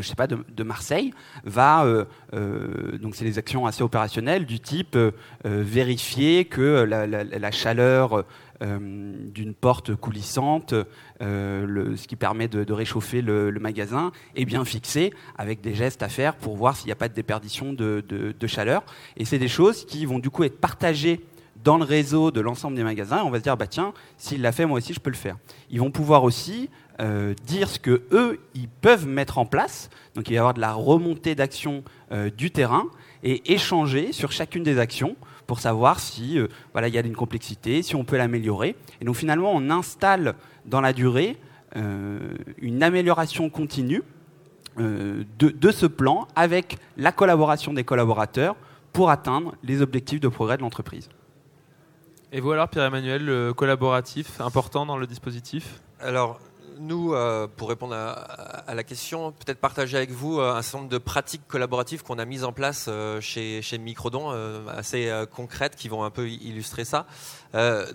je 0.03 0.09
sais 0.09 0.15
pas, 0.15 0.27
de, 0.27 0.63
Marseille 0.63 1.13
va, 1.45 1.85
euh, 1.85 2.05
euh, 2.35 2.99
donc 2.99 3.15
c'est 3.15 3.25
des 3.25 3.39
actions 3.39 3.67
assez 3.67 3.83
opérationnelles 3.83 4.45
du 4.45 4.61
type 4.61 4.97
euh, 4.97 5.13
vérifier 5.45 6.45
que 6.45 6.85
la, 6.85 7.51
chaleur 7.51 8.25
d'une 8.61 9.55
porte 9.55 9.95
coulissante, 9.95 10.75
ce 11.21 12.07
qui 12.07 12.17
permet 12.17 12.49
de, 12.49 12.73
réchauffer 12.73 13.23
le, 13.23 13.51
magasin, 13.61 14.13
est 14.35 14.45
bien 14.45 14.65
fixée 14.65 15.13
avec 15.37 15.61
des 15.61 15.75
gestes 15.75 16.03
à 16.03 16.09
faire 16.09 16.37
pour 16.37 16.57
voir 16.57 16.77
s'il 16.77 16.87
n'y 16.87 16.93
a 16.93 16.97
pas 16.97 17.09
de 17.09 17.15
déperdition 17.15 17.73
de, 17.73 18.47
chaleur. 18.47 18.85
Et 19.17 19.25
c'est 19.25 19.39
des 19.39 19.49
choses 19.49 19.85
qui 19.85 20.07
vont 20.07 20.19
du 20.19 20.31
coup 20.31 20.45
être 20.45 20.61
partagées 20.61 21.21
dans 21.65 21.79
le 21.79 21.85
réseau 21.85 22.31
de 22.31 22.41
l'ensemble 22.41 22.77
des 22.77 22.85
magasins. 22.85 23.23
On 23.25 23.31
va 23.31 23.39
se 23.39 23.43
dire, 23.43 23.57
bah 23.57 23.67
tiens, 23.67 23.93
s'il 24.19 24.41
l'a 24.41 24.53
fait, 24.53 24.67
moi 24.67 24.79
aussi, 24.79 24.95
je 24.95 25.01
peux 25.01 25.11
le 25.11 25.17
faire. 25.17 25.37
Ils 25.71 25.81
vont 25.81 25.91
pouvoir 25.91 26.23
aussi 26.23 26.71
euh, 26.99 27.35
dire 27.45 27.69
ce 27.69 27.79
que 27.79 28.05
eux 28.11 28.41
ils 28.55 28.69
peuvent 28.69 29.07
mettre 29.07 29.37
en 29.37 29.45
place. 29.45 29.91
Donc 30.15 30.29
il 30.29 30.33
va 30.33 30.35
y 30.37 30.39
avoir 30.39 30.55
de 30.55 30.61
la 30.61 30.73
remontée 30.73 31.35
d'action 31.35 31.85
euh, 32.11 32.31
du 32.31 32.51
terrain 32.51 32.87
et 33.23 33.53
échanger 33.53 34.13
sur 34.13 34.33
chacune 34.33 34.63
des 34.63 34.79
actions 34.79 35.15
pour 35.47 35.61
savoir 35.61 36.01
si 36.01 36.39
euh, 36.39 36.49
voilà 36.73 36.89
il 36.89 36.95
y 36.95 36.99
a 36.99 37.01
une 37.01 37.17
complexité, 37.17 37.83
si 37.83 37.95
on 37.97 38.05
peut 38.05 38.17
l'améliorer. 38.17 38.77
Et 39.01 39.05
donc 39.05 39.17
finalement 39.17 39.53
on 39.55 39.71
installe 39.71 40.35
dans 40.65 40.81
la 40.81 40.93
durée 40.93 41.37
une 42.63 42.83
amélioration 42.83 43.51
continue 43.51 44.03
de, 44.79 45.27
de, 45.39 45.71
ce 45.71 45.85
plan 45.85 46.27
avec 46.35 46.79
la 46.97 47.13
collaboration 47.13 47.75
des 47.75 47.85
collaborateurs 47.85 48.57
pour 48.95 49.11
atteindre 49.11 49.55
les 49.63 49.83
objectifs 49.83 50.21
de 50.21 50.29
progrès 50.29 50.57
de 50.57 50.63
l'entreprise. 50.63 51.11
Et 52.33 52.41
vous 52.41 52.51
alors 52.53 52.69
Pierre-Emmanuel, 52.69 53.25
le 53.25 53.53
collaboratif 53.53 54.41
important 54.41 54.87
dans 54.87 54.97
le 54.97 55.07
dispositif? 55.07 55.83
Alors 56.01 56.41
nous, 56.79 57.15
euh, 57.15 57.47
pour 57.47 57.69
répondre 57.69 57.95
à, 57.95 58.75
la 58.75 58.85
question, 58.85 59.33
peut-être 59.33 59.59
partager 59.59 59.97
avec 59.97 60.11
vous 60.11 60.39
euh, 60.39 60.55
un 60.55 60.63
certain 60.63 60.79
nombre 60.79 60.91
de 60.91 60.99
pratiques 60.99 61.47
collaboratives 61.49 62.03
qu'on 62.03 62.19
a 62.19 62.25
mises 62.25 62.45
en 62.45 62.53
place 62.53 62.87
euh, 62.89 63.21
chez, 63.21 63.63
chez 63.63 63.79
Microdon, 63.79 64.31
assez 64.69 65.13
concrètes, 65.35 65.77
qui 65.77 65.89
vont 65.89 66.05
un 66.05 66.11
peu 66.11 66.29
illustrer 66.29 66.85
ça. 66.85 67.07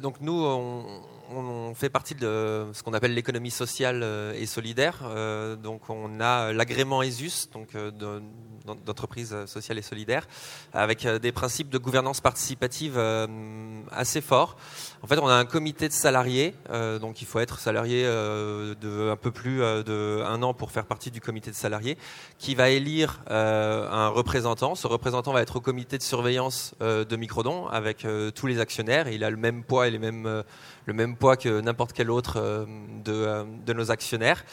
donc 0.01 0.21
nous, 0.21 0.43
on, 0.43 1.01
on 1.33 1.73
fait 1.75 1.89
partie 1.89 2.15
de 2.15 2.67
ce 2.73 2.83
qu'on 2.83 2.93
appelle 2.93 3.13
l'économie 3.13 3.51
sociale 3.51 4.05
et 4.35 4.45
solidaire. 4.45 5.03
donc 5.61 5.89
on 5.89 6.19
a 6.19 6.53
l'agrément 6.53 7.01
ESUS, 7.01 7.49
donc 7.53 7.69
d'entreprise 8.85 9.35
sociale 9.45 9.77
et 9.77 9.81
solidaire, 9.81 10.27
avec 10.73 11.07
des 11.07 11.31
principes 11.31 11.69
de 11.69 11.77
gouvernance 11.77 12.21
participative 12.21 12.99
assez 13.91 14.21
forts. 14.21 14.57
En 15.03 15.07
fait, 15.07 15.17
on 15.17 15.27
a 15.27 15.33
un 15.33 15.45
comité 15.45 15.87
de 15.87 15.93
salariés, 15.93 16.53
euh, 16.69 16.99
donc 16.99 17.21
il 17.21 17.25
faut 17.25 17.39
être 17.39 17.59
salarié 17.59 18.03
euh, 18.05 18.75
de 18.75 19.09
un 19.09 19.15
peu 19.15 19.31
plus 19.31 19.63
euh, 19.63 19.81
de 19.81 20.23
un 20.23 20.43
an 20.43 20.53
pour 20.53 20.71
faire 20.71 20.85
partie 20.85 21.09
du 21.09 21.21
comité 21.21 21.49
de 21.49 21.55
salariés, 21.55 21.97
qui 22.37 22.53
va 22.53 22.69
élire 22.69 23.21
un 23.27 24.09
représentant. 24.09 24.75
Ce 24.75 24.87
représentant 24.87 25.33
va 25.33 25.41
être 25.41 25.55
au 25.55 25.61
comité 25.61 25.97
de 25.97 26.03
surveillance 26.03 26.75
de 26.79 27.15
Microdon 27.15 27.67
avec 27.67 28.05
tous 28.35 28.47
les 28.47 28.59
actionnaires. 28.59 29.07
il 29.07 29.23
a 29.23 29.29
le 29.29 29.37
même 29.37 29.63
poids 29.63 29.87
et 29.87 29.91
les 29.91 29.99
mêmes 29.99 30.43
le 30.85 30.93
même 30.93 31.15
poids 31.15 31.37
que 31.37 31.61
n'importe 31.61 31.93
quel 31.93 32.09
autre 32.09 32.37
euh, 32.37 32.65
euh, 33.07 33.43
de, 33.65 33.73
nos 33.73 33.91
actionnaires. 33.91 34.43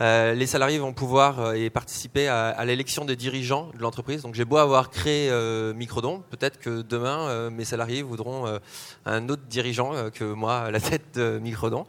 Euh, 0.00 0.34
les 0.34 0.46
salariés 0.46 0.78
vont 0.78 0.92
pouvoir 0.92 1.54
y 1.56 1.70
participer 1.70 2.28
à, 2.28 2.64
l'élection 2.64 3.04
des 3.04 3.16
dirigeants 3.16 3.70
de 3.74 3.82
l'entreprise. 3.82 4.22
Donc 4.22 4.34
j'ai 4.34 4.44
beau 4.44 4.56
avoir 4.56 4.90
créé 4.90 5.30
Microdon, 5.74 6.22
peut-être 6.30 6.58
que 6.58 6.82
demain 6.82 7.50
mes 7.50 7.64
salariés 7.64 8.02
voudront 8.02 8.58
un 9.06 9.28
autre 9.28 9.42
dirigeant 9.48 9.92
que 10.12 10.24
moi 10.24 10.70
la 10.70 10.80
tête 10.80 11.14
de 11.14 11.38
Microdon. 11.38 11.86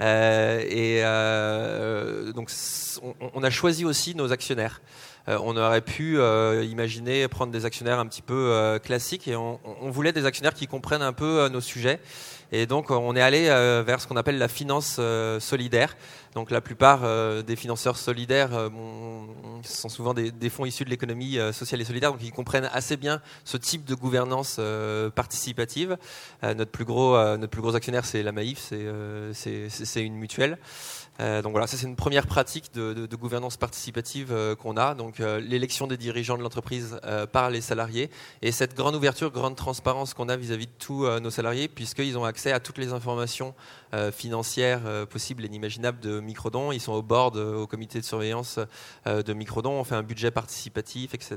et 0.00 1.02
donc 2.34 2.50
on, 3.34 3.42
a 3.42 3.50
choisi 3.50 3.84
aussi 3.84 4.14
nos 4.14 4.32
actionnaires. 4.32 4.80
on 5.26 5.56
aurait 5.56 5.80
pu 5.80 6.18
imaginer 6.62 7.26
prendre 7.28 7.52
des 7.52 7.64
actionnaires 7.64 7.98
un 7.98 8.06
petit 8.06 8.22
peu 8.22 8.78
classiques 8.84 9.26
et 9.26 9.36
on, 9.36 9.58
voulait 9.90 10.12
des 10.12 10.26
actionnaires 10.26 10.54
qui 10.54 10.66
comprennent 10.66 11.02
un 11.02 11.12
peu 11.12 11.48
nos 11.48 11.60
sujets 11.60 12.00
et 12.50 12.66
donc, 12.66 12.90
on 12.90 13.14
est 13.14 13.20
allé 13.20 13.48
euh, 13.48 13.82
vers 13.86 14.00
ce 14.00 14.06
qu'on 14.06 14.16
appelle 14.16 14.38
la 14.38 14.48
finance 14.48 14.96
euh, 14.98 15.38
solidaire. 15.38 15.96
Donc, 16.38 16.52
la 16.52 16.60
plupart 16.60 17.00
euh, 17.02 17.42
des 17.42 17.56
financeurs 17.56 17.96
solidaires 17.96 18.50
sont 19.64 19.88
souvent 19.88 20.14
des, 20.14 20.50
fonds 20.50 20.64
issus 20.64 20.84
de 20.84 20.90
l'économie 20.90 21.36
sociale 21.52 21.80
et 21.80 21.84
solidaire, 21.84 22.12
donc 22.12 22.22
ils 22.22 22.30
comprennent 22.30 22.70
assez 22.72 22.96
bien 22.96 23.20
ce 23.44 23.56
type 23.56 23.84
de 23.84 23.96
gouvernance 23.96 24.60
participative. 25.16 25.98
notre 26.44 26.70
plus 26.70 26.84
gros, 26.84 27.16
notre 27.36 27.50
plus 27.50 27.60
gros 27.60 27.74
actionnaire, 27.74 28.04
c'est 28.04 28.22
la 28.22 28.30
Maïf, 28.30 28.72
c'est 29.32 30.04
une 30.04 30.14
mutuelle. 30.14 30.58
Euh, 31.20 31.42
donc 31.42 31.52
voilà, 31.52 31.66
ça 31.66 31.76
c'est 31.76 31.86
une 31.86 31.96
première 31.96 32.26
pratique 32.26 32.72
de, 32.74 33.16
gouvernance 33.16 33.56
participative 33.56 34.28
euh, 34.30 34.54
qu'on 34.54 34.76
a, 34.76 34.94
donc 34.94 35.18
euh, 35.18 35.40
l'élection 35.40 35.88
des 35.88 35.96
dirigeants 35.96 36.38
de 36.38 36.42
l'entreprise 36.42 37.00
par 37.32 37.50
les 37.50 37.60
salariés 37.60 38.10
et 38.42 38.52
cette 38.52 38.76
grande 38.76 38.94
ouverture, 38.94 39.32
grande 39.32 39.56
transparence 39.56 40.14
qu'on 40.14 40.28
a 40.28 40.36
vis-à-vis 40.36 40.66
de 40.66 40.72
tous 40.78 41.06
nos 41.20 41.30
salariés, 41.30 41.68
puisqu'ils 41.68 42.16
ont 42.16 42.24
accès 42.24 42.52
à 42.52 42.60
toutes 42.60 42.78
les 42.78 42.92
informations 42.92 43.54
financières 44.12 45.06
possibles 45.08 45.44
et 45.44 45.46
inimaginables 45.46 46.00
de 46.00 46.20
Microdon. 46.20 46.72
Ils 46.72 46.80
sont 46.80 46.92
au 46.92 47.02
board, 47.02 47.36
au 47.36 47.66
comité 47.66 48.00
de 48.00 48.04
surveillance 48.04 48.58
de 49.06 49.32
Microdon, 49.32 49.72
on 49.72 49.84
fait 49.84 49.94
un 49.94 50.02
budget 50.02 50.30
participatif, 50.30 51.14
etc. 51.14 51.36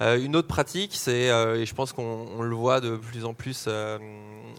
une 0.00 0.36
autre 0.36 0.48
pratique, 0.48 0.92
c'est, 0.94 1.24
et 1.24 1.66
je 1.66 1.74
pense 1.74 1.92
qu'on 1.92 2.42
le 2.42 2.54
voit 2.54 2.80
de 2.80 2.96
plus 2.96 3.24
en 3.24 3.34
plus 3.34 3.68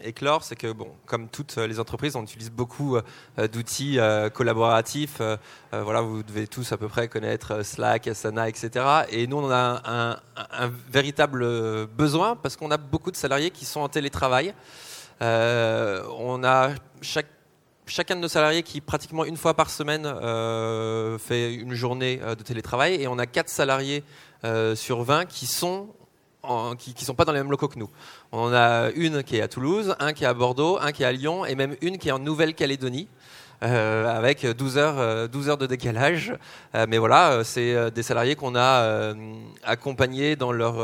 éclore, 0.04 0.44
c'est 0.44 0.56
que, 0.56 0.72
bon, 0.72 0.90
comme 1.06 1.28
toutes 1.28 1.58
les 1.58 1.80
entreprises, 1.80 2.16
on 2.16 2.24
utilise 2.24 2.52
beaucoup 2.52 2.98
d'outils 3.38 4.00
euh, 4.00 4.30
collaboratif. 4.30 5.18
Euh, 5.22 5.38
euh, 5.74 5.84
voilà, 5.84 6.02
vous 6.02 6.24
devez 6.24 6.48
tous 6.48 6.72
à 6.72 6.78
peu 6.78 6.88
près 6.88 7.08
connaître 7.08 7.64
Slack, 7.64 8.08
Asana, 8.08 8.50
etc. 8.50 8.86
Et 9.10 9.28
nous, 9.28 9.38
on 9.38 9.50
a 9.52 9.82
un, 9.86 10.72
véritable 10.92 11.88
besoin 11.88 12.36
parce 12.36 12.56
qu'on 12.56 12.72
a 12.72 12.78
beaucoup 12.78 13.12
de 13.12 13.16
salariés 13.16 13.52
qui 13.52 13.66
sont 13.66 13.80
en 13.80 13.90
télétravail. 13.90 14.54
On 15.22 16.44
a 16.44 16.72
chacun 17.86 18.16
de 18.16 18.22
nos 18.22 18.28
salariés 18.28 18.64
qui 18.64 18.82
pratiquement 18.82 19.24
une 19.24 19.38
fois 19.38 19.54
par 19.54 19.70
semaine 19.70 20.04
fait 21.20 21.54
une 21.54 21.74
journée 21.74 22.18
de 22.18 22.44
télétravail 22.44 23.02
et 23.02 23.08
on 23.08 23.18
a 23.20 23.26
quatre 23.26 23.50
salariés 23.50 24.04
sur 24.76 25.04
20 25.04 25.26
qui 25.26 25.46
sont 25.46 25.90
ne 26.44 26.76
sont 26.98 27.14
pas 27.14 27.26
dans 27.26 27.34
les 27.34 27.40
mêmes 27.40 27.52
locaux 27.52 27.68
que 27.68 27.78
nous. 27.78 27.90
On 28.32 28.52
a 28.52 28.90
une 28.96 29.24
qui 29.24 29.38
est 29.38 29.42
à 29.42 29.48
Toulouse, 29.48 29.96
un 30.00 30.14
qui 30.14 30.24
est 30.24 30.28
à 30.28 30.34
Bordeaux, 30.34 30.80
un 30.82 30.92
qui 30.92 31.04
est 31.04 31.06
à 31.06 31.12
Lyon 31.12 31.46
et 31.46 31.54
même 31.56 31.76
une 31.82 31.98
qui 31.98 32.10
est 32.10 32.12
en 32.12 32.20
Nouvelle-Calédonie. 32.20 33.08
Euh, 33.64 34.08
avec 34.08 34.44
12 34.44 34.78
heures, 34.80 35.30
12 35.30 35.48
euh, 35.48 35.52
heures 35.52 35.58
de 35.58 35.68
décalage. 35.68 36.34
Euh, 36.74 36.88
mais 36.90 36.98
voilà, 36.98 37.44
c'est 37.44 37.92
des 37.92 38.02
salariés 38.02 38.36
qu'on 38.36 38.56
a 38.56 39.14
accompagnés 39.64 40.36
dans 40.36 40.52
leur 40.52 40.78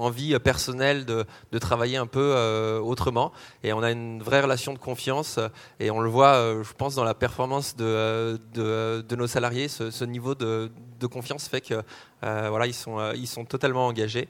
envie 0.00 0.38
personnelle 0.38 1.04
de, 1.04 1.26
de, 1.52 1.58
travailler 1.58 1.96
un 1.96 2.06
peu 2.06 2.80
autrement. 2.82 3.32
Et 3.62 3.72
on 3.72 3.82
a 3.82 3.90
une 3.90 4.22
vraie 4.22 4.40
relation 4.40 4.72
de 4.72 4.78
confiance. 4.78 5.38
Et 5.78 5.90
on 5.90 6.00
le 6.00 6.08
voit, 6.08 6.62
je 6.62 6.72
pense, 6.72 6.94
dans 6.94 7.04
la 7.04 7.14
performance 7.14 7.76
de, 7.76 8.40
de, 8.54 9.04
de 9.06 9.16
nos 9.16 9.26
salariés. 9.26 9.68
Ce, 9.68 9.90
ce 9.90 10.04
niveau 10.04 10.34
de, 10.34 10.70
de, 11.00 11.06
confiance 11.06 11.48
fait 11.48 11.60
que 11.60 11.82
voilà, 12.22 12.66
ils 12.66 12.74
sont, 12.74 13.12
ils 13.14 13.28
sont 13.28 13.44
totalement 13.44 13.86
engagés. 13.86 14.28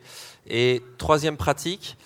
Et 0.48 0.82
troisième 0.98 1.36
pratique, 1.36 1.96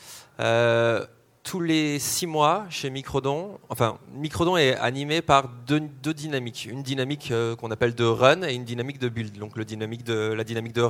tous 1.47 1.61
les 1.61 2.01
six 2.01 2.27
mois 2.27 2.67
chez 2.71 2.91
Microdon, 2.91 3.61
enfin, 3.69 3.99
Microdon 4.13 4.57
est 4.57 4.75
animé 4.79 5.23
par 5.23 5.49
deux, 5.49 5.81
dynamiques. 6.13 6.67
Une 6.69 6.83
dynamique 6.83 7.31
euh, 7.31 7.55
qu'on 7.55 7.71
appelle 7.71 7.95
de 7.95 8.05
run 8.05 8.43
et 8.43 8.53
une 8.53 8.65
dynamique 8.65 8.99
de 8.99 9.09
build. 9.09 9.39
Donc, 9.39 9.57
la 9.57 9.63
dynamique 9.65 10.03
de 10.05 10.83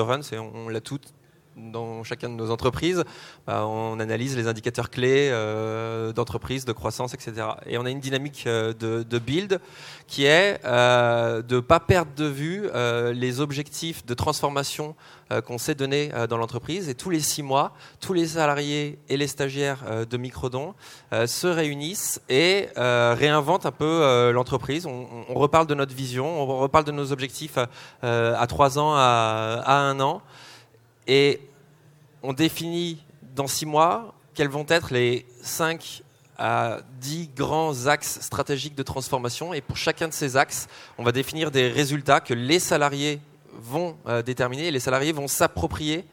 run, 0.00 0.22
c'est, 0.22 0.38
on, 0.38 0.68
l'a 0.68 0.80
toute 0.80 1.12
dans 1.58 2.04
chacun 2.04 2.28
de 2.28 2.34
nos 2.34 2.50
entreprises, 2.50 3.04
bah, 3.46 3.66
on 3.66 3.98
analyse 4.00 4.36
les 4.36 4.46
indicateurs 4.46 4.90
clés 4.90 5.28
euh, 5.30 6.12
d'entreprise, 6.12 6.64
de 6.64 6.72
croissance, 6.72 7.14
etc. 7.14 7.46
Et 7.66 7.78
on 7.78 7.84
a 7.84 7.90
une 7.90 8.00
dynamique 8.00 8.44
euh, 8.46 8.72
de, 8.72 9.18
build 9.18 9.60
qui 10.06 10.24
est 10.24 10.62
de 10.64 11.54
ne 11.54 11.60
pas 11.60 11.80
perdre 11.80 12.12
de 12.16 12.24
vue 12.24 12.68
les 13.12 13.40
objectifs 13.40 14.06
de 14.06 14.14
transformation 14.14 14.94
qu'on 15.44 15.58
s'est 15.58 15.74
donnés 15.74 16.10
dans 16.30 16.38
l'entreprise. 16.38 16.88
Et 16.88 16.94
tous 16.94 17.10
les 17.10 17.20
six 17.20 17.42
mois, 17.42 17.74
tous 18.00 18.14
les 18.14 18.28
salariés 18.28 18.98
et 19.08 19.16
les 19.16 19.26
stagiaires 19.26 20.06
de 20.08 20.16
Microdon 20.16 20.74
se 21.12 21.46
réunissent 21.46 22.22
et 22.28 22.68
réinventent 22.76 23.66
un 23.66 23.72
peu 23.72 24.30
l'entreprise. 24.32 24.86
On, 24.86 25.06
on, 25.28 25.34
reparle 25.34 25.66
de 25.66 25.74
notre 25.74 25.94
vision, 25.94 26.40
on 26.40 26.46
reparle 26.58 26.84
de 26.84 26.92
nos 26.92 27.12
objectifs 27.12 27.58
à 28.02 28.46
trois 28.46 28.78
ans, 28.78 28.94
à, 28.94 29.62
à 29.64 29.74
un 29.74 30.00
an. 30.00 30.22
Et 31.08 31.40
on 32.22 32.32
définit 32.32 33.04
dans 33.34 33.46
six 33.46 33.66
mois 33.66 34.14
quels 34.34 34.48
vont 34.48 34.66
être 34.68 34.92
les 34.92 35.26
5 35.42 36.02
à 36.38 36.78
10 37.00 37.30
grands 37.36 37.86
axes 37.86 38.20
stratégiques 38.20 38.76
de 38.76 38.84
transformation. 38.84 39.52
Et 39.52 39.60
pour 39.60 39.76
chacun 39.76 40.06
de 40.06 40.12
ces 40.12 40.36
axes, 40.36 40.68
on 40.96 41.02
va 41.02 41.12
définir 41.12 41.50
des 41.50 41.68
résultats 41.68 42.20
que 42.20 42.34
les 42.34 42.60
salariés 42.60 43.20
vont 43.52 43.96
euh, 44.06 44.22
déterminer 44.22 44.68
et 44.68 44.70
les 44.70 44.80
salariés 44.80 45.10
vont 45.10 45.26
s'approprier 45.26 46.04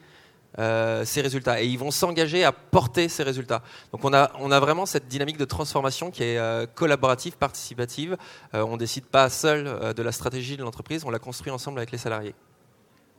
euh, 0.58 1.06
ces 1.06 1.22
résultats 1.22 1.62
et 1.62 1.68
ils 1.68 1.78
vont 1.78 1.92
s'engager 1.92 2.44
à 2.44 2.52
porter 2.52 3.10
ces 3.10 3.22
résultats. 3.22 3.62
Donc 3.92 4.04
on 4.04 4.14
a, 4.14 4.32
on 4.40 4.52
a 4.52 4.60
vraiment 4.60 4.88
cette 4.88 5.08
dynamique 5.08 5.38
de 5.38 5.46
transformation 5.46 6.10
qui 6.10 6.24
est 6.24 6.40
euh, 6.40 6.66
collaborative, 6.66 7.38
participative. 7.38 8.18
on 8.54 8.74
ne 8.74 8.78
décide 8.78 9.06
pas 9.06 9.30
seul 9.30 9.94
de 9.94 10.02
la 10.02 10.12
stratégie 10.12 10.58
de 10.58 10.64
l'entreprise, 10.64 11.04
on 11.06 11.12
la 11.12 11.20
construit 11.20 11.52
ensemble 11.52 11.78
avec 11.78 11.92
les 11.92 12.00
salariés 12.00 12.34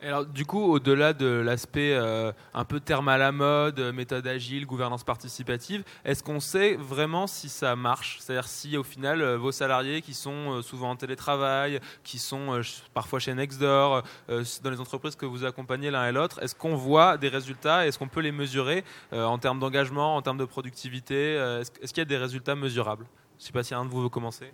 alors, 0.06 0.24
du 0.24 0.46
coup, 0.46 0.62
au-delà 0.62 1.12
de 1.12 1.26
l'aspect 1.26 1.92
euh, 1.94 2.30
un 2.54 2.64
peu 2.64 2.78
terme 2.78 3.08
à 3.08 3.18
la 3.18 3.32
mode, 3.32 3.80
méthode 3.92 4.26
agile, 4.26 4.64
gouvernance 4.64 5.02
participative, 5.02 5.82
est-ce 6.04 6.22
qu'on 6.22 6.38
sait 6.38 6.76
vraiment 6.76 7.26
si 7.26 7.48
ça 7.48 7.74
marche? 7.74 8.18
C'est-à-dire 8.20 8.46
si 8.46 8.76
au 8.76 8.84
final 8.84 9.20
euh, 9.20 9.36
vos 9.36 9.50
salariés 9.50 10.02
qui 10.02 10.14
sont 10.14 10.52
euh, 10.52 10.62
souvent 10.62 10.90
en 10.90 10.96
télétravail, 10.96 11.80
qui 12.04 12.20
sont 12.20 12.60
parfois 12.94 13.18
chez 13.18 13.34
Nextdoor, 13.34 14.02
dans 14.28 14.70
les 14.70 14.80
entreprises 14.80 15.16
que 15.16 15.26
vous 15.26 15.44
accompagnez 15.44 15.90
l'un 15.90 16.08
et 16.08 16.12
l'autre, 16.12 16.42
est-ce 16.42 16.54
qu'on 16.54 16.76
voit 16.76 17.16
des 17.16 17.28
résultats? 17.28 17.86
Est-ce 17.86 17.98
qu'on 17.98 18.08
peut 18.08 18.20
les 18.20 18.32
mesurer 18.32 18.84
en 19.12 19.38
termes 19.38 19.58
d'engagement, 19.58 20.16
en 20.16 20.22
termes 20.22 20.38
de 20.38 20.44
productivité 20.44 21.34
Est-ce 21.34 21.92
qu'il 21.92 21.98
y 21.98 22.00
a 22.00 22.04
des 22.04 22.16
résultats 22.16 22.54
mesurables? 22.54 23.06
Je 23.38 23.42
ne 23.42 23.46
sais 23.46 23.52
pas 23.52 23.62
si 23.62 23.74
un 23.74 23.84
de 23.84 23.90
vous 23.90 24.02
veut 24.02 24.08
commencer. 24.08 24.52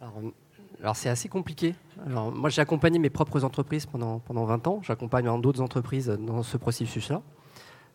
Alors 0.00 0.14
c'est 0.92 1.08
assez 1.08 1.30
compliqué. 1.30 1.74
Alors, 2.06 2.30
moi 2.30 2.50
j'ai 2.50 2.60
accompagné 2.60 2.98
mes 2.98 3.08
propres 3.08 3.42
entreprises 3.42 3.86
pendant, 3.86 4.18
pendant 4.18 4.44
20 4.44 4.66
ans. 4.66 4.80
J'accompagne 4.82 5.40
d'autres 5.40 5.62
entreprises 5.62 6.08
dans 6.08 6.42
ce 6.42 6.58
processus-là. 6.58 7.22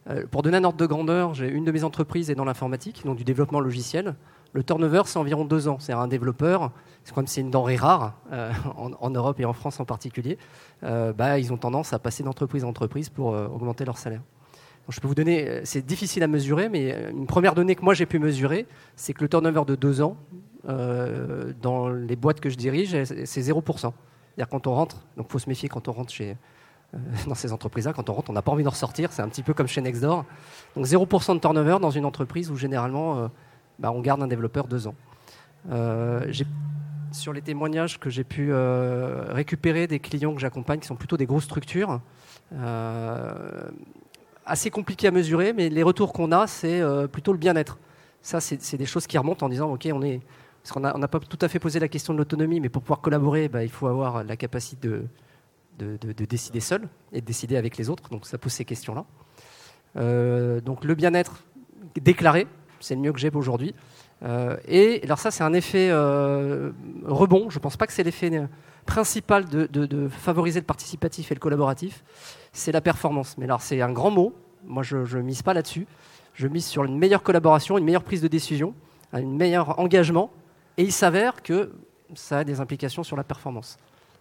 Euh, 0.10 0.26
pour 0.30 0.42
donner 0.42 0.58
un 0.58 0.64
ordre 0.64 0.78
de 0.78 0.86
grandeur, 0.86 1.34
j'ai 1.36 1.48
une 1.48 1.66
de 1.66 1.72
mes 1.72 1.84
entreprises 1.84 2.32
est 2.32 2.36
dans 2.36 2.46
l'informatique, 2.46 3.04
donc 3.06 3.18
du 3.18 3.24
développement 3.24 3.60
logiciel. 3.60 4.16
Le 4.54 4.64
turnover, 4.64 5.04
c'est 5.06 5.20
environ 5.20 5.46
deux 5.46 5.68
ans. 5.68 5.78
C'est 5.80 5.94
un 5.94 6.08
développeur, 6.08 6.72
c'est 7.04 7.14
comme 7.14 7.28
c'est 7.28 7.42
une 7.42 7.52
denrée 7.52 7.76
rare 7.76 8.16
euh, 8.32 8.52
en, 8.76 9.10
Europe 9.12 9.40
et 9.40 9.46
en 9.46 9.54
France 9.54 9.80
en 9.80 9.86
particulier. 9.86 10.40
Euh, 10.84 11.14
bah, 11.14 11.38
ils 11.38 11.54
ont 11.54 11.58
tendance 11.58 11.94
à 11.94 12.00
passer 12.00 12.24
d'entreprise 12.24 12.64
en 12.64 12.70
entreprise 12.70 13.10
pour 13.10 13.28
augmenter 13.28 13.86
leur 13.86 14.00
salaire. 14.00 14.22
je 14.88 15.00
peux 15.00 15.08
vous 15.08 15.16
donner, 15.16 15.62
c'est 15.64 15.86
difficile 15.86 16.24
à 16.24 16.28
mesurer, 16.28 16.70
mais 16.70 17.12
une 17.12 17.28
première 17.28 17.54
donnée 17.54 17.76
que 17.76 17.84
moi 17.84 17.94
j'ai 17.94 18.08
pu 18.08 18.18
mesurer, 18.18 18.66
c'est 18.96 19.14
que 19.14 19.22
le 19.22 19.30
turnover 19.30 19.66
de 19.68 19.76
deux 19.76 20.02
ans, 20.02 20.18
euh, 20.68 21.54
dans 21.62 21.88
les 21.90 22.16
boîtes 22.16 22.42
que 22.42 22.50
je 22.50 22.58
dirige, 22.58 23.04
c'est 23.04 23.42
0%. 23.42 23.64
C'est-à-dire 23.78 24.50
quand 24.50 24.68
on 24.68 24.74
rentre, 24.74 25.06
donc 25.16 25.28
il 25.30 25.32
faut 25.32 25.40
se 25.40 25.50
méfier 25.50 25.70
quand 25.70 25.88
on 25.88 25.94
rentre 25.94 26.12
chez, 26.12 26.36
euh, 26.94 26.98
dans 27.28 27.36
ces 27.36 27.54
entreprises-là, 27.54 27.94
quand 27.94 28.10
on 28.10 28.14
rentre, 28.14 28.30
on 28.30 28.34
n'a 28.34 28.42
pas 28.42 28.52
envie 28.52 28.64
d'en 28.64 28.72
ressortir, 28.72 29.12
c'est 29.12 29.22
un 29.22 29.30
petit 29.30 29.44
peu 29.44 29.54
comme 29.54 29.68
chez 29.68 29.82
Nextdoor. 29.82 30.26
Donc 30.76 30.86
0% 30.86 31.36
de 31.36 31.40
turnover 31.40 31.78
dans 31.80 31.92
une 31.92 32.06
entreprise 32.06 32.52
où 32.52 32.56
généralement 32.56 33.18
euh, 33.18 33.28
bah, 33.80 33.92
on 33.92 34.02
garde 34.02 34.22
un 34.22 34.28
développeur 34.28 34.68
deux 34.68 34.88
ans. 34.88 34.96
sur 37.12 37.34
les 37.34 37.42
témoignages 37.42 38.00
que 38.00 38.10
j'ai 38.10 38.24
pu 38.24 38.54
récupérer 38.54 39.88
des 39.88 40.00
clients 40.00 40.34
que 40.34 40.42
j'accompagne, 40.42 40.80
qui 40.80 40.88
sont 40.88 40.96
plutôt 40.96 41.18
des 41.18 41.26
grosses 41.26 41.46
structures, 41.46 42.02
assez 44.46 44.70
compliqué 44.70 45.08
à 45.08 45.12
mesurer, 45.12 45.54
mais 45.54 45.70
les 45.70 45.84
retours 45.84 46.14
qu'on 46.14 46.32
a, 46.32 46.46
c'est 46.48 46.82
plutôt 47.12 47.32
le 47.32 47.40
bien-être. 47.40 47.80
Ça, 48.22 48.40
c'est 48.42 48.78
des 48.78 48.86
choses 48.86 49.08
qui 49.08 49.18
remontent 49.18 49.46
en 49.46 49.50
disant, 49.50 49.72
OK, 49.72 49.88
on 49.92 50.02
est 50.02 50.22
parce 50.64 50.72
qu'on 50.72 50.80
n'a 50.80 51.08
pas 51.08 51.20
tout 51.20 51.40
à 51.42 51.48
fait 51.48 51.60
posé 51.60 51.80
la 51.80 51.88
question 51.88 52.14
de 52.14 52.18
l'autonomie, 52.18 52.60
mais 52.60 52.70
pour 52.70 52.82
pouvoir 52.82 53.02
collaborer, 53.02 53.48
bah, 53.48 53.64
il 53.64 53.70
faut 53.70 53.88
avoir 53.88 54.24
la 54.24 54.36
capacité 54.36 54.88
de, 54.88 55.06
de, 55.80 56.26
décider 56.26 56.60
seul 56.60 56.88
et 57.14 57.22
de 57.22 57.26
décider 57.26 57.58
avec 57.58 57.78
les 57.78 57.90
autres. 57.90 58.10
Donc 58.10 58.26
ça 58.26 58.38
pose 58.38 58.52
ces 58.52 58.66
questions-là. 58.66 59.06
Euh, 59.98 60.62
donc 60.62 60.84
le 60.84 60.96
bien-être 60.96 61.44
déclaré, 61.96 62.48
c'est 62.80 62.96
le 62.96 63.02
mieux 63.02 63.14
que 63.14 63.20
j'ai 63.20 63.32
aujourd'hui. 63.34 63.74
Euh, 64.24 64.58
et 64.68 65.00
alors 65.04 65.20
ça, 65.20 65.32
c'est 65.32 65.44
un 65.44 65.54
effet 65.54 65.90
euh, 65.92 66.72
rebond. 67.06 67.50
Je 67.50 67.58
ne 67.58 67.62
pense 67.62 67.78
pas 67.78 67.88
que 67.88 67.94
c'est 67.94 68.04
l'effet 68.04 68.48
principal 68.86 69.46
de, 69.46 70.08
favoriser 70.10 70.60
le 70.60 70.66
participatif 70.66 71.32
et 71.32 71.36
le 71.36 71.40
collaboratif. 71.40 72.04
C'est 72.52 72.72
la 72.72 72.82
performance. 72.82 73.38
Mais 73.38 73.46
alors 73.46 73.62
c'est 73.62 73.82
un 73.82 73.92
grand 73.92 74.12
mot. 74.12 74.34
Moi, 74.66 74.84
je 74.84 74.98
ne 74.98 75.22
mise 75.22 75.42
pas 75.42 75.54
là-dessus. 75.54 75.88
Je 76.34 76.48
mise 76.48 76.66
sur 76.66 76.84
une 76.84 76.98
meilleure 76.98 77.24
collaboration, 77.24 77.78
une 77.78 77.86
meilleure 77.86 78.04
prise 78.04 78.22
de 78.22 78.28
décision, 78.28 78.74
un 79.12 79.22
meilleur 79.24 79.80
engagement 79.80 80.32
et 80.80 80.84
il 80.84 80.94
s'avère 80.94 81.44
que 81.44 81.74
ça 82.16 82.40
a 82.40 82.44
des 82.46 82.62
implications 82.62 83.04
sur 83.04 83.18
la 83.18 83.26
performance. 83.26 83.78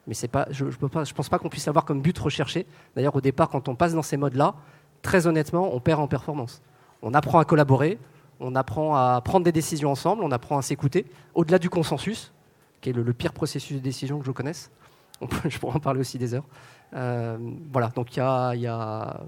Mais 0.09 0.15
pas, 0.27 0.49
je 0.51 0.65
ne 0.65 0.71
pense 1.13 1.29
pas 1.29 1.39
qu'on 1.39 1.49
puisse 1.49 1.69
avoir 1.69 1.85
comme 1.85 2.03
but 2.03 2.19
recherché. 2.19 2.67
D'ailleurs, 2.97 3.15
au 3.15 3.21
départ, 3.21 3.49
quand 3.49 3.69
on 3.69 3.77
passe 3.77 3.95
dans 3.95 4.03
ces 4.03 4.17
modes-là, 4.17 4.57
très 5.01 5.29
honnêtement, 5.29 5.73
on 5.73 5.79
perd 5.79 6.01
en 6.01 6.09
performance. 6.09 6.61
On 7.01 7.15
apprend 7.15 7.39
à 7.39 7.45
collaborer, 7.45 8.01
on 8.41 8.57
apprend 8.57 8.97
à 8.97 9.21
prendre 9.21 9.45
des 9.45 9.53
décisions 9.53 9.93
ensemble, 9.93 10.25
on 10.25 10.33
apprend 10.33 10.59
à 10.59 10.63
s'écouter, 10.63 11.07
au-delà 11.33 11.61
du 11.61 11.71
consensus, 11.71 12.33
qui 12.81 12.91
est 12.91 12.93
le, 12.93 13.13
pire 13.13 13.33
processus 13.33 13.77
de 13.77 13.83
décision 13.83 14.19
que 14.19 14.27
je 14.27 14.33
connaisse. 14.33 14.73
je 15.49 15.59
pourrais 15.61 15.77
en 15.77 15.81
parler 15.81 16.01
aussi 16.01 16.19
des 16.19 16.35
heures. 16.35 16.47
Euh, 16.95 17.39
voilà, 17.73 17.91
donc 17.91 18.17
il 18.17 18.19
y 18.19 18.67
a, 18.67 19.21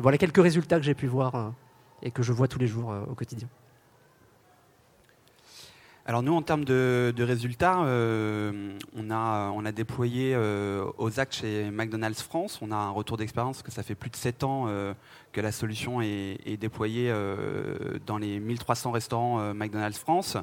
voilà 0.00 0.18
quelques 0.18 0.42
résultats 0.42 0.80
que 0.80 0.84
j'ai 0.84 0.94
pu 0.94 1.06
voir 1.06 1.36
hein, 1.36 1.54
et 2.02 2.10
que 2.10 2.24
je 2.24 2.32
vois 2.32 2.48
tous 2.48 2.58
les 2.58 2.66
jours 2.66 2.90
euh, 2.90 3.04
au 3.08 3.14
quotidien. 3.14 3.46
Alors 6.04 6.24
nous, 6.24 6.34
en 6.34 6.42
termes 6.42 6.64
de, 6.64 7.14
résultats, 7.20 7.84
euh, 7.84 8.76
on, 8.96 9.08
a, 9.12 9.52
on 9.54 9.64
a 9.64 9.70
déployé 9.70 10.32
euh, 10.34 10.84
aux 10.98 11.20
actes 11.20 11.36
chez 11.36 11.70
McDonald's 11.70 12.20
France. 12.20 12.58
On 12.60 12.72
a 12.72 12.76
un 12.76 12.90
retour 12.90 13.16
d'expérience 13.16 13.62
que 13.62 13.70
ça 13.70 13.84
fait 13.84 13.94
plus 13.94 14.10
de 14.10 14.16
7 14.16 14.42
ans 14.42 14.64
euh, 14.66 14.94
que 15.30 15.40
la 15.40 15.52
solution 15.52 16.02
est, 16.02 16.56
déployée 16.58 17.14
dans 18.04 18.18
les 18.18 18.40
1300 18.40 18.90
restaurants 18.90 19.54
McDonald's 19.54 19.98
France. 19.98 20.36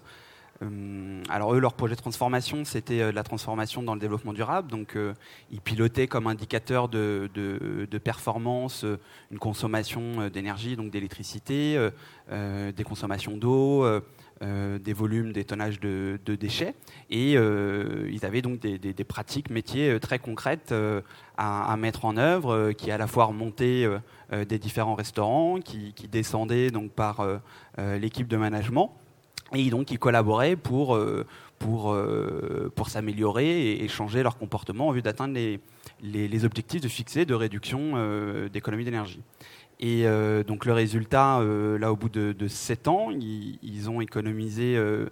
alors 1.29 1.53
eux, 1.53 1.59
leur 1.59 1.73
projet 1.73 1.95
de 1.95 2.01
transformation, 2.01 2.65
c'était 2.65 3.11
la 3.11 3.23
transformation 3.23 3.83
dans 3.83 3.93
le 3.93 3.99
développement 3.99 4.33
durable. 4.33 4.71
Donc 4.71 4.97
ils 5.51 5.61
pilotaient 5.61 6.07
comme 6.07 6.25
indicateur 6.25 6.89
de, 6.89 7.29
de 7.35 7.97
performance 7.99 8.83
une 9.29 9.37
consommation 9.37 10.27
d'énergie, 10.29 10.75
donc 10.75 10.89
d'électricité, 10.89 11.77
des 12.31 12.83
consommations 12.83 13.37
d'eau 13.37 13.85
euh, 14.41 14.79
des 14.79 14.93
volumes, 14.93 15.33
des 15.33 15.43
tonnages 15.43 15.81
de, 15.81 16.17
déchets. 16.25 16.73
Et 17.09 17.33
euh, 17.35 18.09
ils 18.09 18.25
avaient 18.25 18.41
donc 18.41 18.59
des, 18.61 19.03
pratiques 19.03 19.49
métiers 19.49 19.89
euh, 19.89 19.99
très 19.99 20.17
concrètes 20.17 20.73
à, 21.37 21.75
mettre 21.77 22.05
en 22.05 22.15
œuvre, 22.15 22.71
qui 22.71 22.89
à 22.89 22.97
la 22.97 23.07
fois 23.07 23.25
remontaient 23.25 23.85
des 24.31 24.59
différents 24.59 24.95
restaurants, 24.95 25.59
qui, 25.59 25.93
descendaient 26.09 26.71
donc 26.71 26.91
par 26.91 27.25
l'équipe 27.77 28.27
de 28.27 28.37
management. 28.37 28.95
Et 29.53 29.69
donc, 29.69 29.91
ils 29.91 29.99
collaboraient 29.99 30.55
pour, 30.55 30.99
pour, 31.57 31.97
pour 32.75 32.89
s'améliorer 32.89 33.71
et, 33.83 33.87
changer 33.87 34.23
leur 34.23 34.37
comportement 34.37 34.87
en 34.89 34.91
vue 34.91 35.01
d'atteindre 35.01 35.33
les, 35.33 35.59
les, 36.01 36.45
objectifs 36.45 36.81
de 36.81 37.23
de 37.23 37.33
réduction 37.33 38.47
d'économie 38.51 38.83
d'énergie. 38.83 39.21
Et 39.79 40.05
euh, 40.05 40.43
donc 40.43 40.65
le 40.65 40.73
résultat, 40.73 41.39
euh, 41.39 41.77
là 41.79 41.91
au 41.91 41.95
bout 41.95 42.09
de, 42.09 42.33
de 42.33 42.47
7 42.47 42.87
ans, 42.89 43.11
ils, 43.11 43.89
ont 43.89 44.01
économisé 44.01 44.75
euh, 44.75 45.07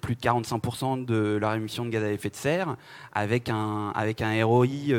plus 0.00 0.14
de 0.14 0.20
45% 0.20 1.04
de 1.04 1.36
leur 1.36 1.52
émission 1.54 1.84
de 1.84 1.90
gaz 1.90 2.04
à 2.04 2.12
effet 2.12 2.30
de 2.30 2.36
serre, 2.36 2.76
avec 3.12 3.48
un, 3.48 3.90
avec 3.96 4.22
un 4.22 4.44
ROI 4.44 4.94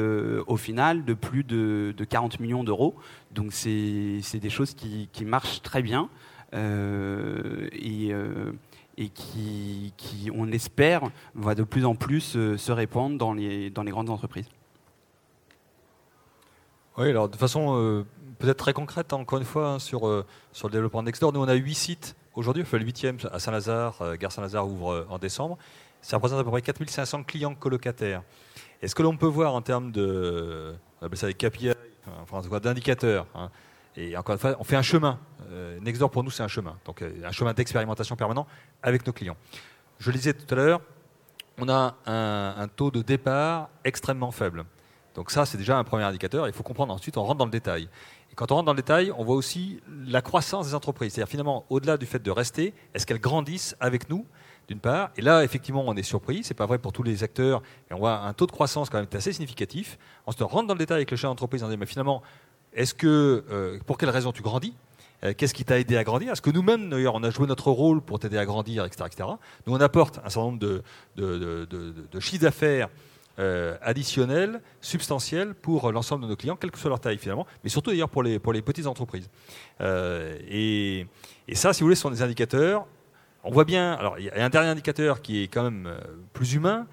au 0.48 0.58
final 0.58 1.06
de 1.06 1.14
plus 1.14 1.46
de, 1.46 1.94
de 1.96 2.04
40 2.04 2.42
millions 2.42 2.66
d'euros. 2.66 2.96
Donc 3.32 3.54
c'est 3.54 4.40
des 4.40 4.50
choses 4.50 4.74
qui, 4.74 5.08
qui, 5.14 5.24
marchent 5.24 5.62
très 5.62 5.82
bien 5.82 6.10
et, 6.54 8.12
et 8.98 9.10
qui, 9.10 9.94
qui, 9.96 10.30
on 10.36 10.52
espère, 10.52 11.04
va 11.36 11.56
de 11.56 11.64
plus 11.64 11.86
en 11.86 11.96
plus 11.96 12.38
se 12.58 12.72
répandre 12.72 13.18
dans 13.18 13.34
les, 13.34 13.70
dans 13.70 13.84
les 13.84 13.92
grandes 13.92 14.10
entreprises. 14.10 14.50
Oui, 16.98 17.10
alors 17.10 17.28
de 17.28 17.36
façon 17.36 18.06
peut-être 18.36 18.58
très 18.58 18.74
concrète, 18.74 19.14
encore 19.14 19.40
une 19.40 19.46
fois, 19.46 19.70
hein, 19.70 19.80
sur, 19.80 20.08
euh, 20.08 20.26
sur 20.52 20.68
le 20.68 20.74
développement 20.74 21.04
Nextdoor. 21.04 21.34
Nous, 21.34 21.40
on 21.40 21.48
a 21.48 21.54
8 21.54 21.76
sites 21.76 22.16
aujourd'hui. 22.34 22.64
Enfin, 22.64 22.78
le 22.78 22.86
8e 22.86 23.28
à 23.32 23.40
Saint-Lazare, 23.40 24.02
euh, 24.02 24.16
Gare 24.16 24.32
Saint-Lazare 24.32 24.68
ouvre 24.68 24.92
euh, 24.92 25.08
en 25.10 25.18
décembre. 25.18 25.58
Ça 26.02 26.18
représente 26.18 26.40
à 26.40 26.44
peu 26.44 26.52
près 26.52 26.62
4500 26.62 27.24
clients 27.24 27.56
colocataires. 27.56 28.24
Et 28.82 28.88
ce 28.88 28.96
que 28.96 29.04
l'on 29.04 29.18
peut 29.18 29.26
voir 29.26 29.56
en 29.56 29.62
termes 29.62 29.92
de, 29.92 30.76
on 31.02 31.06
appelle 31.06 31.18
ça 31.18 31.28
des 31.28 31.34
KPI, 31.34 31.72
enfin, 32.22 32.60
d'indicateurs. 32.60 33.26
Hein. 33.34 33.50
Et 33.96 34.16
encore 34.16 34.34
une 34.34 34.40
fois, 34.40 34.56
on 34.60 34.64
fait 34.64 34.76
un 34.76 34.84
chemin. 34.84 35.18
Nextdoor, 35.82 36.12
pour 36.12 36.24
nous, 36.24 36.30
c'est 36.30 36.44
un 36.44 36.48
chemin. 36.48 36.78
Donc, 36.86 37.02
un 37.02 37.32
chemin 37.32 37.54
d'expérimentation 37.54 38.16
permanent 38.16 38.46
avec 38.84 39.08
nos 39.08 39.14
clients. 39.14 39.38
Je 40.00 40.12
le 40.12 40.18
disais 40.18 40.34
tout 40.34 40.54
à 40.54 40.58
l'heure, 40.58 40.82
on 41.58 41.70
a 41.70 41.96
un, 42.06 42.68
taux 42.68 42.92
de 42.92 43.02
départ 43.02 43.70
extrêmement 43.84 44.32
faible. 44.32 44.66
Donc 45.16 45.32
ça, 45.32 45.46
c'est 45.46 45.58
déjà 45.58 45.78
un 45.78 45.84
premier 45.84 46.04
indicateur. 46.04 46.48
Il 46.48 46.54
faut 46.54 46.64
comprendre 46.64 46.94
ensuite, 46.94 47.18
on 47.18 47.24
rentre 47.24 47.38
dans 47.38 47.46
le 47.46 47.52
détail. 47.52 47.88
Quand 48.36 48.52
on 48.52 48.56
rentre 48.56 48.66
dans 48.66 48.74
le 48.74 48.78
détail, 48.78 49.12
on 49.18 49.24
voit 49.24 49.36
aussi 49.36 49.80
la 50.08 50.22
croissance 50.22 50.68
des 50.68 50.76
entreprises. 50.76 51.14
C'est-à-dire 51.14 51.30
finalement, 51.30 51.66
au-delà 51.70 51.98
du 51.98 52.06
fait 52.06 52.22
de 52.22 52.32
rester, 52.32 52.74
est-ce 52.94 53.06
qu'elles 53.06 53.20
grandissent 53.20 53.76
avec 53.80 54.10
nous 54.10 54.26
d'une 54.68 54.80
part? 54.80 55.12
Et 55.16 55.22
là, 55.22 55.44
effectivement, 55.44 55.84
on 55.88 55.96
est 55.96 56.04
surpris. 56.04 56.44
C'est 56.44 56.54
pas 56.54 56.66
vrai 56.66 56.78
pour 56.78 56.92
tous 56.92 57.04
les 57.04 57.24
acteurs. 57.24 57.62
Et 57.90 57.94
on 57.94 57.98
voit 58.00 58.20
un 58.20 58.34
taux 58.34 58.46
de 58.46 58.52
croissance 58.52 58.90
quand 58.90 58.98
même 58.98 59.08
assez 59.14 59.32
significatif. 59.32 59.98
On 60.28 60.32
se 60.32 60.44
rentre 60.44 60.68
dans 60.68 60.74
le 60.74 60.80
détail 60.80 60.98
avec 60.98 61.12
le 61.12 61.18
chef 61.18 61.30
d'entreprise. 61.30 61.64
On 61.64 61.70
dit, 61.70 61.78
mais 61.78 61.86
finalement, 61.86 62.22
est-ce 62.74 62.94
que, 62.94 63.46
euh, 63.50 63.80
pour 63.86 63.98
quelle 63.98 64.10
raison 64.10 64.34
tu 64.34 64.42
grandis? 64.42 64.74
Euh, 65.24 65.34
Qu'est-ce 65.38 65.54
qui 65.54 65.64
t'a 65.64 65.80
aidé 65.80 65.96
à 65.96 66.04
grandir? 66.04 66.34
Est-ce 66.34 66.42
que 66.42 66.50
nous-mêmes, 66.50 66.90
d'ailleurs, 66.90 67.16
on 67.16 67.24
a 67.24 67.30
joué 67.30 67.48
notre 67.48 67.72
rôle 67.72 68.02
pour 68.02 68.20
t'aider 68.20 68.38
à 68.38 68.46
grandir, 68.46 68.84
etc., 68.84 69.06
etc. 69.08 69.30
Nous, 69.66 69.74
on 69.74 69.80
apporte 69.80 70.20
un 70.20 70.30
certain 70.30 70.42
nombre 70.42 70.60
de, 70.60 70.84
de, 71.16 72.20
chiffres 72.20 72.44
d'affaires 72.44 72.90
euh, 73.40 73.78
additionnels, 73.82 74.62
substantiels 74.82 75.54
pour 75.54 75.92
l'ensemble 75.92 76.24
de 76.24 76.30
nos 76.30 76.36
clients, 76.36 76.56
quelle 76.56 76.72
que 76.72 76.80
soit 76.80 76.90
leur 76.90 77.00
taille 77.00 77.18
finalement, 77.18 77.46
mais 77.64 77.70
surtout 77.70 77.92
d'ailleurs 77.92 78.10
pour 78.10 78.24
les, 78.24 78.40
pour 78.40 78.54
les 78.54 78.62
petites 78.62 78.88
entreprises. 78.88 79.30
et, 79.82 81.06
et, 81.48 81.56
ça, 81.56 81.74
si 81.74 81.82
vous 81.82 81.88
voulez, 81.88 81.96
ce 81.96 82.02
sont 82.02 82.12
des 82.12 82.22
indicateurs. 82.22 82.86
On 83.44 83.52
voit 83.52 83.66
bien, 83.66 83.94
alors 83.94 84.18
il 84.18 84.26
y 84.26 84.30
a 84.30 84.44
un 84.44 84.50
dernier 84.50 84.70
indicateur 84.70 85.22
qui 85.22 85.44
est 85.44 85.48
quand 85.48 85.64
même 85.64 85.96
plus 86.34 86.54
humain, 86.54 86.88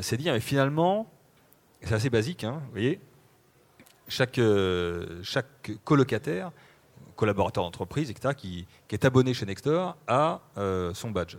c'est 0.00 0.16
dire, 0.16 0.36
finalement, 0.40 1.08
c'est 1.82 1.94
assez 1.94 2.10
basique, 2.10 2.44
hein, 2.44 2.60
vous 2.64 2.72
voyez, 2.72 3.00
chaque, 4.08 4.38
euh, 4.38 5.20
chaque 5.22 5.70
colocataire, 5.84 6.52
collaborateur 7.16 7.64
d'entreprise, 7.64 8.10
etc., 8.10 8.34
qui, 8.36 8.66
est 8.90 9.04
abonné 9.04 9.34
chez 9.34 9.46
Nextdoor, 9.46 9.96
a 10.06 10.40
euh, 10.56 10.94
son 10.94 11.10
badge. 11.10 11.36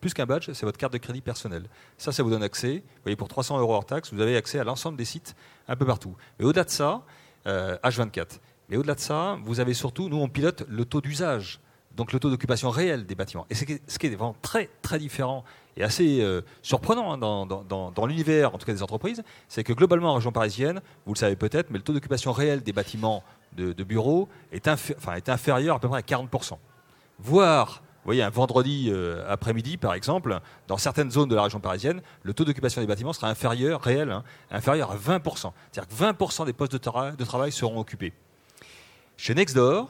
Plus 0.00 0.14
qu'un 0.14 0.26
badge, 0.26 0.50
c'est 0.52 0.66
votre 0.66 0.78
carte 0.78 0.92
de 0.92 0.98
crédit 0.98 1.20
personnelle. 1.20 1.64
Ça, 1.98 2.12
ça 2.12 2.22
vous 2.22 2.30
donne 2.30 2.42
accès. 2.42 2.76
Vous 2.78 3.02
voyez, 3.02 3.16
pour 3.16 3.28
300 3.28 3.58
euros 3.58 3.74
hors 3.74 3.86
taxe, 3.86 4.12
vous 4.12 4.20
avez 4.20 4.36
accès 4.36 4.58
à 4.58 4.64
l'ensemble 4.64 4.96
des 4.96 5.04
sites 5.04 5.36
un 5.68 5.76
peu 5.76 5.86
partout. 5.86 6.16
Mais 6.38 6.44
au-delà 6.44 6.64
de 6.64 6.70
ça, 6.70 7.02
H24. 7.46 8.18
Euh, 8.18 8.24
Mais 8.68 8.76
au-delà 8.76 8.94
de 8.94 9.00
ça, 9.00 9.38
vous 9.44 9.60
avez 9.60 9.74
surtout, 9.74 10.08
nous, 10.08 10.18
on 10.18 10.28
pilote 10.28 10.64
le 10.68 10.84
taux 10.84 11.00
d'usage 11.00 11.60
donc 11.96 12.12
le 12.12 12.20
taux 12.20 12.30
d'occupation 12.30 12.70
réel 12.70 13.06
des 13.06 13.14
bâtiments. 13.14 13.46
Et 13.50 13.54
ce 13.54 13.64
qui 13.64 14.06
est 14.06 14.10
vraiment 14.10 14.36
très, 14.42 14.68
très 14.82 14.98
différent 14.98 15.44
et 15.76 15.82
assez 15.82 16.20
euh, 16.20 16.42
surprenant 16.62 17.12
hein, 17.12 17.18
dans, 17.18 18.06
l'univers, 18.06 18.54
en 18.54 18.58
tout 18.58 18.66
cas 18.66 18.72
des 18.72 18.82
entreprises, 18.82 19.22
c'est 19.48 19.64
que 19.64 19.72
globalement 19.72 20.12
en 20.12 20.14
région 20.14 20.32
parisienne, 20.32 20.80
vous 21.06 21.14
le 21.14 21.18
savez 21.18 21.36
peut-être, 21.36 21.70
mais 21.70 21.78
le 21.78 21.84
taux 21.84 21.92
d'occupation 21.92 22.32
réel 22.32 22.62
des 22.62 22.72
bâtiments 22.72 23.22
de, 23.54 23.84
bureaux 23.84 24.28
est, 24.52 24.66
est, 24.66 25.28
inférieur 25.28 25.76
à 25.76 25.78
peu 25.78 25.88
près 25.88 25.98
à 25.98 26.02
40%. 26.02 26.58
Voire, 27.18 27.82
vous 28.06 28.08
voyez, 28.08 28.22
un 28.22 28.30
vendredi 28.30 28.88
euh, 28.90 29.24
après-midi, 29.28 29.76
par 29.76 29.94
exemple, 29.94 30.40
dans 30.68 30.76
certaines 30.76 31.10
zones 31.10 31.28
de 31.28 31.34
la 31.34 31.42
région 31.42 31.60
parisienne, 31.60 32.02
le 32.22 32.34
taux 32.34 32.44
d'occupation 32.44 32.80
des 32.80 32.86
bâtiments 32.86 33.12
sera 33.12 33.28
inférieur, 33.28 33.80
réel, 33.80 34.10
hein, 34.10 34.22
inférieur 34.50 34.92
à 34.92 34.96
20%. 34.96 35.52
C'est-à-dire 35.72 35.88
que 35.88 36.24
20% 36.24 36.46
des 36.46 36.52
postes 36.52 36.72
de, 36.72 37.16
de 37.16 37.24
travail 37.24 37.52
seront 37.52 37.80
occupés. 37.80 38.12
Chez 39.16 39.34
Nextdoor, 39.34 39.88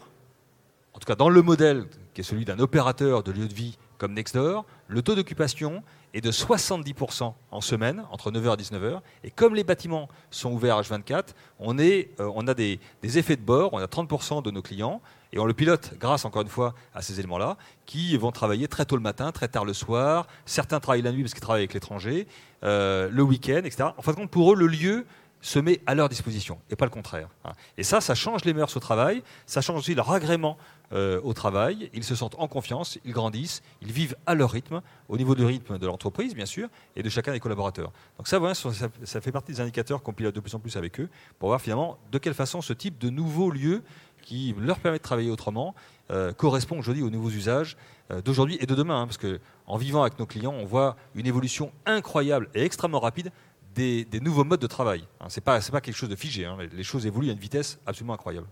en 0.95 0.99
tout 0.99 1.07
cas 1.07 1.17
dans 1.17 1.29
le 1.29 1.43
modèle 1.43 1.87
qui 2.15 2.23
est 2.23 2.25
celui 2.25 2.45
d'un 2.45 2.59
opérateur 2.59 3.23
de 3.23 3.33
lieu 3.33 3.49
de 3.49 3.53
vie 3.53 3.77
comme 3.99 4.15
Nextdoor, 4.15 4.65
le 4.89 5.03
taux 5.03 5.15
d'occupation 5.15 5.83
est 6.15 6.21
de 6.21 6.31
70% 6.31 7.35
en 7.51 7.61
semaine, 7.61 8.05
entre 8.11 8.31
9h 8.31 8.55
et 8.55 8.63
19h. 8.63 9.01
Et 9.25 9.31
comme 9.31 9.55
les 9.55 9.65
bâtiments 9.65 10.09
sont 10.31 10.51
ouverts 10.53 10.81
H24, 10.81 11.29
on, 11.59 11.79
euh, 11.79 12.05
on 12.19 12.47
a 12.47 12.55
des, 12.55 12.81
effets 13.03 13.37
de 13.37 13.43
bord, 13.43 13.75
on 13.75 13.79
a 13.79 13.87
30% 13.87 14.43
de 14.43 14.51
nos 14.51 14.63
clients, 14.63 15.03
et 15.33 15.39
on 15.39 15.45
le 15.45 15.53
pilote 15.53 15.95
grâce, 15.99 16.25
encore 16.25 16.43
une 16.43 16.49
fois, 16.49 16.75
à 16.95 17.03
ces 17.03 17.19
éléments-là, 17.19 17.57
qui 17.85 18.17
vont 18.17 18.31
travailler 18.31 18.69
très 18.69 18.87
tôt 18.87 18.97
le 18.97 19.03
matin, 19.03 19.33
très 19.33 19.49
tard 19.49 19.65
le 19.65 19.75
soir. 19.75 20.27
Certains 20.47 20.81
travaillent 20.81 21.03
la 21.03 21.13
nuit 21.13 21.23
parce 21.23 21.35
qu'ils 21.35 21.43
travaillent 21.43 21.63
avec 21.63 21.75
l'étranger, 21.75 22.27
euh, 22.63 23.11
le 23.11 23.23
week-end, 23.23 23.63
etc. 23.65 23.91
En 23.97 24.03
fin 24.03 24.13
de 24.13 24.17
compte, 24.17 24.31
pour 24.31 24.53
eux, 24.53 24.57
le 24.57 24.69
lieu 24.69 25.05
se 25.41 25.59
met 25.59 25.81
à 25.87 25.95
leur 25.95 26.09
disposition 26.09 26.59
et 26.71 26.77
pas 26.77 26.87
le 26.87 26.91
contraire. 26.91 27.29
Hein. 27.45 27.53
Et 27.79 27.83
ça, 27.83 28.01
ça 28.01 28.15
change 28.15 28.45
les 28.45 28.55
mœurs 28.55 28.77
au 28.77 28.81
travail, 28.81 29.23
ça 29.47 29.61
change 29.61 29.79
aussi 29.79 29.95
leur 29.95 30.11
agrément 30.11 30.57
euh, 30.93 31.21
au 31.23 31.33
travail, 31.35 31.91
ils 31.95 32.05
se 32.05 32.15
sentent 32.15 32.37
en 32.39 32.49
confiance, 32.49 32.99
ils 33.05 33.13
grandissent, 33.13 33.63
ils 33.83 33.93
vivent 33.93 34.17
à 34.27 34.35
leur 34.35 34.51
rythme, 34.51 34.83
au 35.09 35.17
niveau 35.17 35.35
du 35.35 35.45
rythme 35.45 35.79
de 35.79 35.87
l'entreprise 35.87 36.35
bien 36.35 36.47
sûr, 36.47 36.69
et 36.95 37.03
de 37.03 37.09
chacun 37.09 37.33
des 37.33 37.41
collaborateurs. 37.41 37.93
Donc 38.19 38.29
ça, 38.29 38.41
ça, 38.55 39.21
fait 39.21 39.33
partie 39.33 39.53
des 39.53 39.61
indicateurs 39.61 40.03
qu'on 40.03 40.13
pilote 40.13 40.35
de 40.35 40.41
plus 40.41 40.55
en 40.55 40.59
plus 40.59 40.77
avec 40.77 41.01
eux, 41.01 41.09
pour 41.39 41.49
voir 41.49 41.61
finalement 41.61 41.99
de 42.13 42.19
quelle 42.19 42.35
façon 42.35 42.61
ce 42.63 42.73
type 42.73 42.99
de 42.99 43.11
nouveaux 43.11 43.51
lieux 43.51 43.83
qui 44.23 44.55
leur 44.59 44.79
permet 44.79 44.99
de 44.99 45.03
travailler 45.03 45.31
autrement 45.31 45.75
euh, 46.11 46.33
correspond 46.33 46.79
aujourd'hui 46.79 47.03
aux 47.03 47.11
nouveaux 47.11 47.31
usages 47.31 47.77
euh, 48.13 48.23
d'aujourd'hui 48.23 48.59
et 48.61 48.67
de 48.67 48.75
demain. 48.77 49.03
Hein, 49.03 49.07
parce 49.07 49.19
qu'en 49.19 49.77
vivant 49.77 50.03
avec 50.03 50.19
nos 50.21 50.27
clients, 50.27 50.55
on 50.55 50.65
voit 50.65 50.97
une 51.17 51.27
évolution 51.27 51.73
incroyable 51.85 52.49
et 52.55 52.63
extrêmement 52.63 53.01
rapide 53.01 53.33
des, 53.77 54.21
nouveaux 54.21 54.45
modes 54.45 54.61
de 54.61 54.67
travail. 54.67 55.07
Hein, 55.21 55.29
Ce 55.29 55.39
n'est 55.39 55.45
pas, 55.45 55.61
quelque 55.61 55.93
chose 55.93 56.09
de 56.09 56.17
figé, 56.17 56.45
hein, 56.45 56.57
les 56.73 56.85
choses 56.85 57.07
évoluent 57.07 57.31
à 57.31 57.33
une 57.33 57.39
vitesse 57.39 57.79
absolument 57.87 58.15
incroyable. 58.15 58.49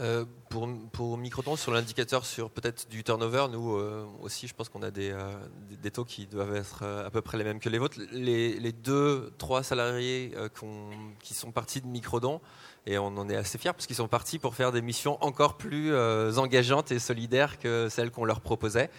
Euh, 0.00 0.24
pour, 0.48 0.68
pour 0.90 1.16
Microton, 1.16 1.54
sur 1.54 1.70
l'indicateur 1.70 2.26
sur 2.26 2.50
peut-être 2.50 2.88
du 2.88 3.04
turnover, 3.04 3.46
nous 3.52 3.76
euh, 3.76 4.04
aussi, 4.22 4.48
je 4.48 4.54
pense 4.54 4.68
qu'on 4.68 4.82
a 4.82 4.86
euh, 4.86 5.36
des, 5.70 5.76
des, 5.76 5.90
taux 5.92 6.04
qui 6.04 6.26
doivent 6.26 6.56
être 6.56 6.82
à 6.82 7.10
peu 7.10 7.22
près 7.22 7.38
les 7.38 7.44
mêmes 7.44 7.60
que 7.60 7.68
les 7.68 7.78
vôtres. 7.78 7.98
Les, 8.10 8.58
les 8.58 8.72
deux, 8.72 9.32
trois 9.38 9.62
salariés 9.62 10.34
qui 11.20 11.34
sont 11.34 11.52
partis 11.52 11.80
de 11.80 11.86
Microdon, 11.86 12.40
et 12.86 12.98
on 12.98 13.06
en 13.06 13.28
est 13.28 13.36
assez 13.36 13.56
fiers 13.56 13.72
parce 13.72 13.86
qu'ils 13.86 13.94
sont 13.94 14.08
partis 14.08 14.40
pour 14.40 14.56
faire 14.56 14.72
des 14.72 14.82
missions 14.82 15.16
encore 15.24 15.56
plus 15.56 15.94
engageantes 16.36 16.90
et 16.90 16.98
solidaires 16.98 17.60
que 17.60 17.88
celles 17.88 18.10
qu'on 18.10 18.24
leur 18.24 18.40
proposait. 18.40 18.90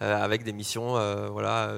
Avec 0.00 0.44
des 0.44 0.52
missions 0.52 0.94
voilà, 1.30 1.72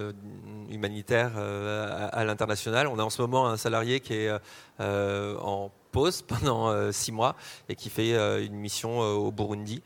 humanitaires 0.70 1.32
à, 1.36 2.24
l'international. 2.24 2.86
On 2.86 2.98
a 2.98 3.02
en 3.02 3.10
ce 3.10 3.20
moment 3.22 3.48
un 3.48 3.56
salarié 3.56 4.00
qui 4.00 4.14
est 4.14 4.30
en 4.78 5.70
pause 5.92 6.22
pendant 6.26 6.70
euh, 6.70 6.90
six 6.90 7.12
mois 7.12 7.36
et 7.68 7.76
qui 7.76 7.90
fait 7.90 8.14
euh, 8.14 8.44
une 8.44 8.54
mission 8.54 9.02
euh, 9.02 9.12
au 9.12 9.30
Burundi. 9.30 9.82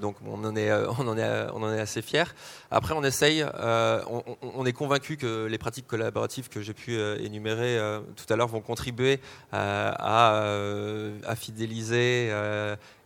donc 0.00 0.16
on 0.26 0.42
en 0.44 0.56
est, 0.56 0.72
on 0.98 1.06
en 1.06 1.18
est, 1.18 1.46
on 1.52 1.62
en 1.62 1.70
est 1.70 1.80
assez 1.80 2.00
fiers. 2.00 2.32
Après, 2.70 2.94
on 2.94 3.04
essaye, 3.04 3.44
on, 3.44 4.64
est 4.64 4.72
convaincu 4.72 5.18
que 5.18 5.44
les 5.44 5.58
pratiques 5.58 5.86
collaboratives 5.86 6.48
que 6.48 6.62
j'ai 6.62 6.72
pu 6.72 6.98
énumérer 7.20 7.78
tout 8.16 8.32
à 8.32 8.36
l'heure 8.36 8.48
vont 8.48 8.62
contribuer 8.62 9.20
à, 9.52 10.40
à, 11.22 11.36
fidéliser 11.36 12.32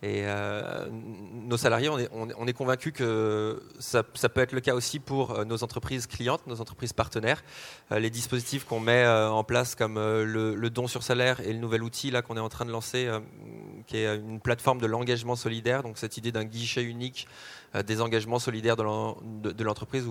et 0.04 0.22
euh, 0.24 0.88
nos 0.90 1.56
salariés, 1.56 1.88
on 1.88 1.96
est, 1.96 2.08
on, 2.12 2.46
convaincus 2.52 2.92
que 2.92 3.62
ça, 3.78 4.02
peut 4.02 4.40
être 4.40 4.50
le 4.50 4.60
cas 4.60 4.74
aussi 4.74 4.98
pour 4.98 5.30
euh, 5.30 5.44
nos 5.44 5.62
entreprises 5.62 6.08
clientes, 6.08 6.44
nos 6.48 6.60
entreprises 6.60 6.92
partenaires. 6.92 7.44
Euh, 7.92 8.00
les 8.00 8.10
dispositifs 8.10 8.64
qu'on 8.64 8.80
met 8.80 9.06
en 9.06 9.44
place 9.44 9.76
comme 9.76 9.94
le, 9.94 10.70
don 10.70 10.88
sur 10.88 11.04
salaire 11.04 11.40
et 11.40 11.52
le 11.52 11.60
nouvel 11.60 11.84
outil 11.84 12.10
là 12.10 12.20
qu'on 12.20 12.36
est 12.36 12.40
en 12.40 12.48
train 12.48 12.64
de 12.64 12.72
lancer, 12.72 13.08
qui 13.86 13.98
est 13.98 14.16
une 14.16 14.40
plateforme 14.40 14.80
de 14.80 14.86
l'engagement 14.86 15.36
solidaire, 15.36 15.84
donc 15.84 15.98
cette 15.98 16.16
idée 16.16 16.32
d'un 16.32 16.44
guichet 16.44 16.82
unique 16.82 17.28
des 17.86 18.00
engagements 18.00 18.38
solidaires 18.38 18.76
de 18.76 19.64
l'entreprise 19.64 20.06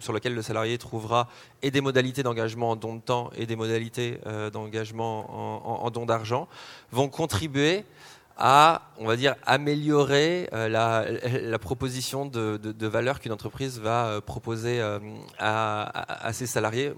sur 0.00 0.12
lequel 0.12 0.34
le 0.34 0.42
salarié 0.42 0.76
trouvera 0.78 1.28
et 1.62 1.70
des 1.70 1.80
modalités 1.80 2.22
d'engagement 2.22 2.70
en 2.70 2.76
don 2.76 2.96
de 2.96 3.00
temps 3.00 3.30
et 3.36 3.46
des 3.46 3.56
modalités 3.56 4.18
d'engagement 4.52 5.82
en, 5.82 5.84
en, 5.84 5.90
don 5.90 6.06
d'argent, 6.06 6.48
vont 6.90 7.08
contribuer 7.08 7.84
à, 8.40 8.90
on 8.98 9.06
va 9.06 9.16
dire, 9.16 9.36
améliorer 9.44 10.48
euh, 10.54 10.68
la, 10.68 11.58
proposition 11.58 12.24
de, 12.24 12.86
valeur 12.86 13.20
qu'une 13.20 13.32
entreprise 13.32 13.78
va 13.78 14.06
euh, 14.06 14.20
proposer 14.20 14.80
euh, 14.80 14.98
à, 15.38 16.32
ses 16.32 16.46
salariés. 16.46 16.92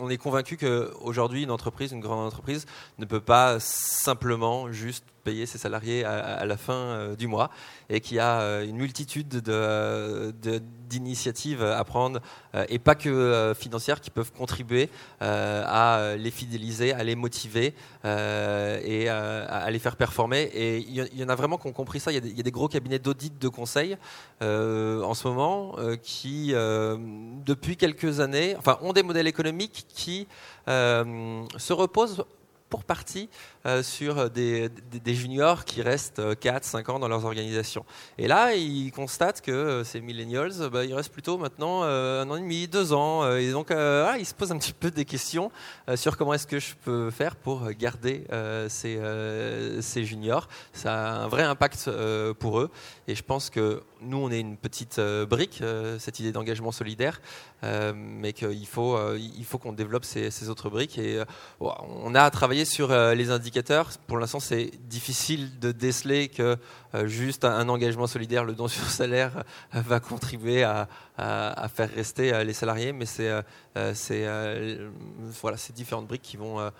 On 0.00 0.10
est 0.10 0.18
convaincu 0.18 0.56
qu'aujourd'hui, 0.56 1.44
une 1.44 1.52
entreprise, 1.52 1.92
une 1.92 2.00
grande 2.00 2.26
entreprise, 2.26 2.66
ne 2.98 3.04
peut 3.04 3.20
pas 3.20 3.60
simplement 3.60 4.70
juste 4.72 5.04
payer 5.20 5.46
ses 5.46 5.58
salariés 5.58 6.04
à, 6.04 6.44
la 6.44 6.56
fin 6.56 6.72
euh, 6.72 7.16
du 7.16 7.26
mois 7.26 7.50
et 7.88 8.00
qui 8.00 8.18
a 8.18 8.40
euh, 8.40 8.66
une 8.66 8.76
multitude 8.76 9.28
d'initiatives 10.88 11.62
à 11.62 11.84
prendre 11.84 12.20
euh, 12.54 12.64
et 12.68 12.78
pas 12.78 12.94
que 12.94 13.54
financières 13.56 14.00
qui 14.00 14.10
peuvent 14.10 14.32
contribuer 14.32 14.88
à 15.20 16.14
les 16.16 16.30
fidéliser, 16.30 16.92
à 16.92 17.04
les 17.04 17.14
motiver 17.14 17.74
et 18.04 19.08
à 19.08 19.70
les 19.70 19.78
faire 19.78 19.96
performer. 19.96 20.42
Et 20.54 20.78
il 20.78 21.18
y, 21.20 21.24
en 21.24 21.28
a 21.28 21.34
vraiment 21.34 21.58
qui 21.58 21.66
ont 21.66 21.72
compris 21.72 22.00
ça. 22.00 22.10
Il 22.12 22.36
y, 22.36 22.40
a 22.40 22.42
des, 22.42 22.50
gros 22.50 22.68
cabinets 22.68 22.98
d'audit 22.98 23.38
de 23.38 23.48
conseil 23.48 23.96
en 24.40 25.14
ce 25.14 25.28
moment 25.28 25.76
qui, 26.02 26.52
depuis 26.52 27.76
quelques 27.76 28.20
années, 28.20 28.56
enfin, 28.58 28.78
ont 28.82 28.92
des 28.92 29.02
modèles 29.02 29.28
économiques 29.28 29.86
qui 29.88 30.26
se 30.66 31.72
reposent 31.72 32.24
pour 32.70 32.84
partie 32.84 33.28
euh, 33.66 33.82
sur 33.82 34.30
des, 34.30 34.70
des, 34.70 35.14
juniors 35.14 35.66
qui 35.66 35.82
restent 35.82 36.18
4-5 36.18 36.92
ans 36.92 36.98
dans 36.98 37.08
leurs 37.08 37.26
organisations. 37.26 37.84
Et 38.16 38.26
là, 38.26 38.54
ils 38.54 38.90
constatent 38.90 39.42
que 39.42 39.82
ces 39.84 40.00
millennials, 40.00 40.70
bah, 40.72 40.82
ils 40.86 40.94
restent 40.94 41.12
plutôt 41.12 41.36
maintenant 41.36 41.82
un 41.82 42.30
an 42.30 42.36
et 42.36 42.40
demi, 42.40 42.68
deux 42.68 42.94
ans. 42.94 43.30
et 43.36 43.52
donc, 43.52 43.70
ah, 43.70 44.14
ils 44.18 44.24
se 44.24 44.32
posent 44.32 44.52
un 44.52 44.56
petit 44.56 44.72
peu 44.72 44.90
des 44.90 45.04
questions 45.04 45.52
sur 45.94 46.16
comment 46.16 46.32
est-ce 46.32 46.46
que 46.46 46.58
je 46.58 46.74
peux 46.74 47.10
faire 47.10 47.36
pour 47.36 47.70
garder 47.72 48.24
ces, 48.70 50.04
juniors. 50.04 50.48
Ça 50.72 50.94
a 50.94 51.10
un 51.24 51.28
vrai 51.28 51.42
impact 51.42 51.90
pour 52.38 52.60
eux. 52.60 52.70
Et 53.08 53.14
je 53.14 53.22
pense 53.22 53.50
que 53.50 53.82
nous, 54.00 54.16
on 54.16 54.30
est 54.30 54.40
une 54.40 54.56
petite 54.56 54.98
brique, 55.28 55.62
cette 55.98 56.18
idée 56.18 56.32
d'engagement 56.32 56.72
solidaire, 56.72 57.20
mais 57.62 58.32
qu'il 58.32 58.66
faut, 58.66 58.98
il 59.16 59.44
faut 59.44 59.58
qu'on 59.58 59.74
développe 59.74 60.06
ces, 60.06 60.30
ces, 60.30 60.48
autres 60.48 60.70
briques. 60.70 60.96
Et 60.96 61.22
on 61.60 62.14
a 62.14 62.30
travaillé 62.30 62.64
sur 62.64 62.88
les 62.88 63.30
indicateurs. 63.30 63.49
Pour 64.06 64.18
l'instant, 64.18 64.40
c'est 64.40 64.70
difficile 64.88 65.58
de 65.58 65.72
déceler 65.72 66.28
que 66.28 66.56
juste 67.04 67.44
un, 67.44 67.68
engagement 67.68 68.06
solidaire, 68.06 68.44
le 68.44 68.54
don 68.54 68.68
sur 68.68 68.84
salaire, 68.84 69.44
va 69.72 70.00
contribuer 70.00 70.64
à, 70.64 70.88
faire 71.74 71.90
rester 71.94 72.44
les 72.44 72.52
salariés. 72.52 72.92
Mais 72.92 73.06
c'est 73.06 73.30
ces 73.94 75.72
différentes 75.72 76.06
briques 76.06 76.22
qui 76.22 76.36
vont 76.36 76.70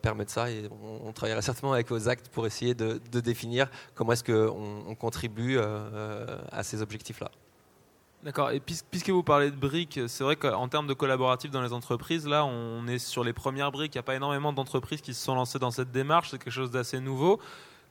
permettre 0.00 0.32
ça. 0.32 0.50
Et 0.50 0.68
on, 1.04 1.12
travaillera 1.12 1.42
certainement 1.42 1.72
avec 1.72 1.88
vos 1.88 2.08
actes 2.08 2.28
pour 2.28 2.46
essayer 2.46 2.74
de, 2.74 3.00
de 3.10 3.20
définir 3.20 3.70
comment 3.94 4.12
est-ce 4.12 4.24
qu'on 4.24 4.84
on 4.88 4.94
contribue 4.94 5.58
à 5.58 6.62
ces 6.62 6.82
objectifs-là. 6.82 7.30
D'accord. 8.22 8.52
Et 8.52 8.60
puisque 8.60 9.10
vous 9.10 9.24
parlez 9.24 9.50
de 9.50 9.56
briques, 9.56 9.98
c'est 10.06 10.22
vrai 10.22 10.36
qu'en 10.36 10.68
termes 10.68 10.86
de 10.86 10.94
collaboratif 10.94 11.50
dans 11.50 11.60
les 11.60 11.72
entreprises, 11.72 12.28
là, 12.28 12.44
on 12.44 12.86
est 12.86 13.00
sur 13.00 13.24
les 13.24 13.32
premières 13.32 13.72
briques. 13.72 13.94
Il 13.94 13.98
n'y 13.98 14.00
a 14.00 14.04
pas 14.04 14.14
énormément 14.14 14.52
d'entreprises 14.52 15.00
qui 15.00 15.12
se 15.12 15.24
sont 15.24 15.34
lancées 15.34 15.58
dans 15.58 15.72
cette 15.72 15.90
démarche. 15.90 16.30
C'est 16.30 16.38
quelque 16.38 16.52
chose 16.52 16.70
d'assez 16.70 17.00
nouveau 17.00 17.40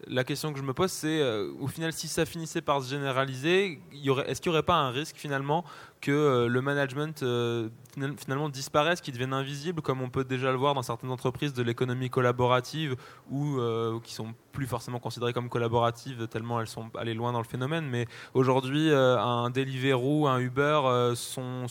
la 0.07 0.23
question 0.23 0.51
que 0.51 0.59
je 0.59 0.63
me 0.63 0.73
pose, 0.73 0.91
c'est 0.91 1.21
euh, 1.21 1.51
au 1.59 1.67
final, 1.67 1.93
si 1.93 2.07
ça 2.07 2.25
finissait 2.25 2.61
par 2.61 2.81
se 2.81 2.89
généraliser, 2.89 3.81
est-ce 4.25 4.41
qu'il 4.41 4.51
n'y 4.51 4.55
aurait 4.57 4.63
pas 4.63 4.75
un 4.75 4.89
risque 4.89 5.17
finalement 5.17 5.63
que 5.99 6.11
euh, 6.11 6.47
le 6.47 6.61
management 6.61 7.21
euh, 7.23 7.69
finalement 8.17 8.49
disparaisse, 8.49 9.01
qu'il 9.01 9.13
devienne 9.13 9.33
invisible, 9.33 9.81
comme 9.81 10.01
on 10.01 10.09
peut 10.09 10.23
déjà 10.23 10.51
le 10.51 10.57
voir 10.57 10.73
dans 10.73 10.81
certaines 10.81 11.11
entreprises 11.11 11.53
de 11.53 11.61
l'économie 11.61 12.09
collaborative 12.09 12.95
ou 13.29 13.59
qui 14.03 14.13
sont 14.13 14.33
plus 14.51 14.65
forcément 14.65 14.99
considérées 14.99 15.33
comme 15.33 15.49
collaboratives 15.49 16.27
tellement 16.27 16.59
elles 16.59 16.67
sont 16.67 16.89
allées 16.97 17.13
loin 17.13 17.31
dans 17.31 17.39
le 17.39 17.45
phénomène. 17.45 17.85
Mais 17.85 18.07
aujourd'hui, 18.33 18.91
un 18.91 19.49
Deliveroo, 19.49 20.27
un 20.27 20.39
Uber 20.39 21.13
sont, 21.15 21.67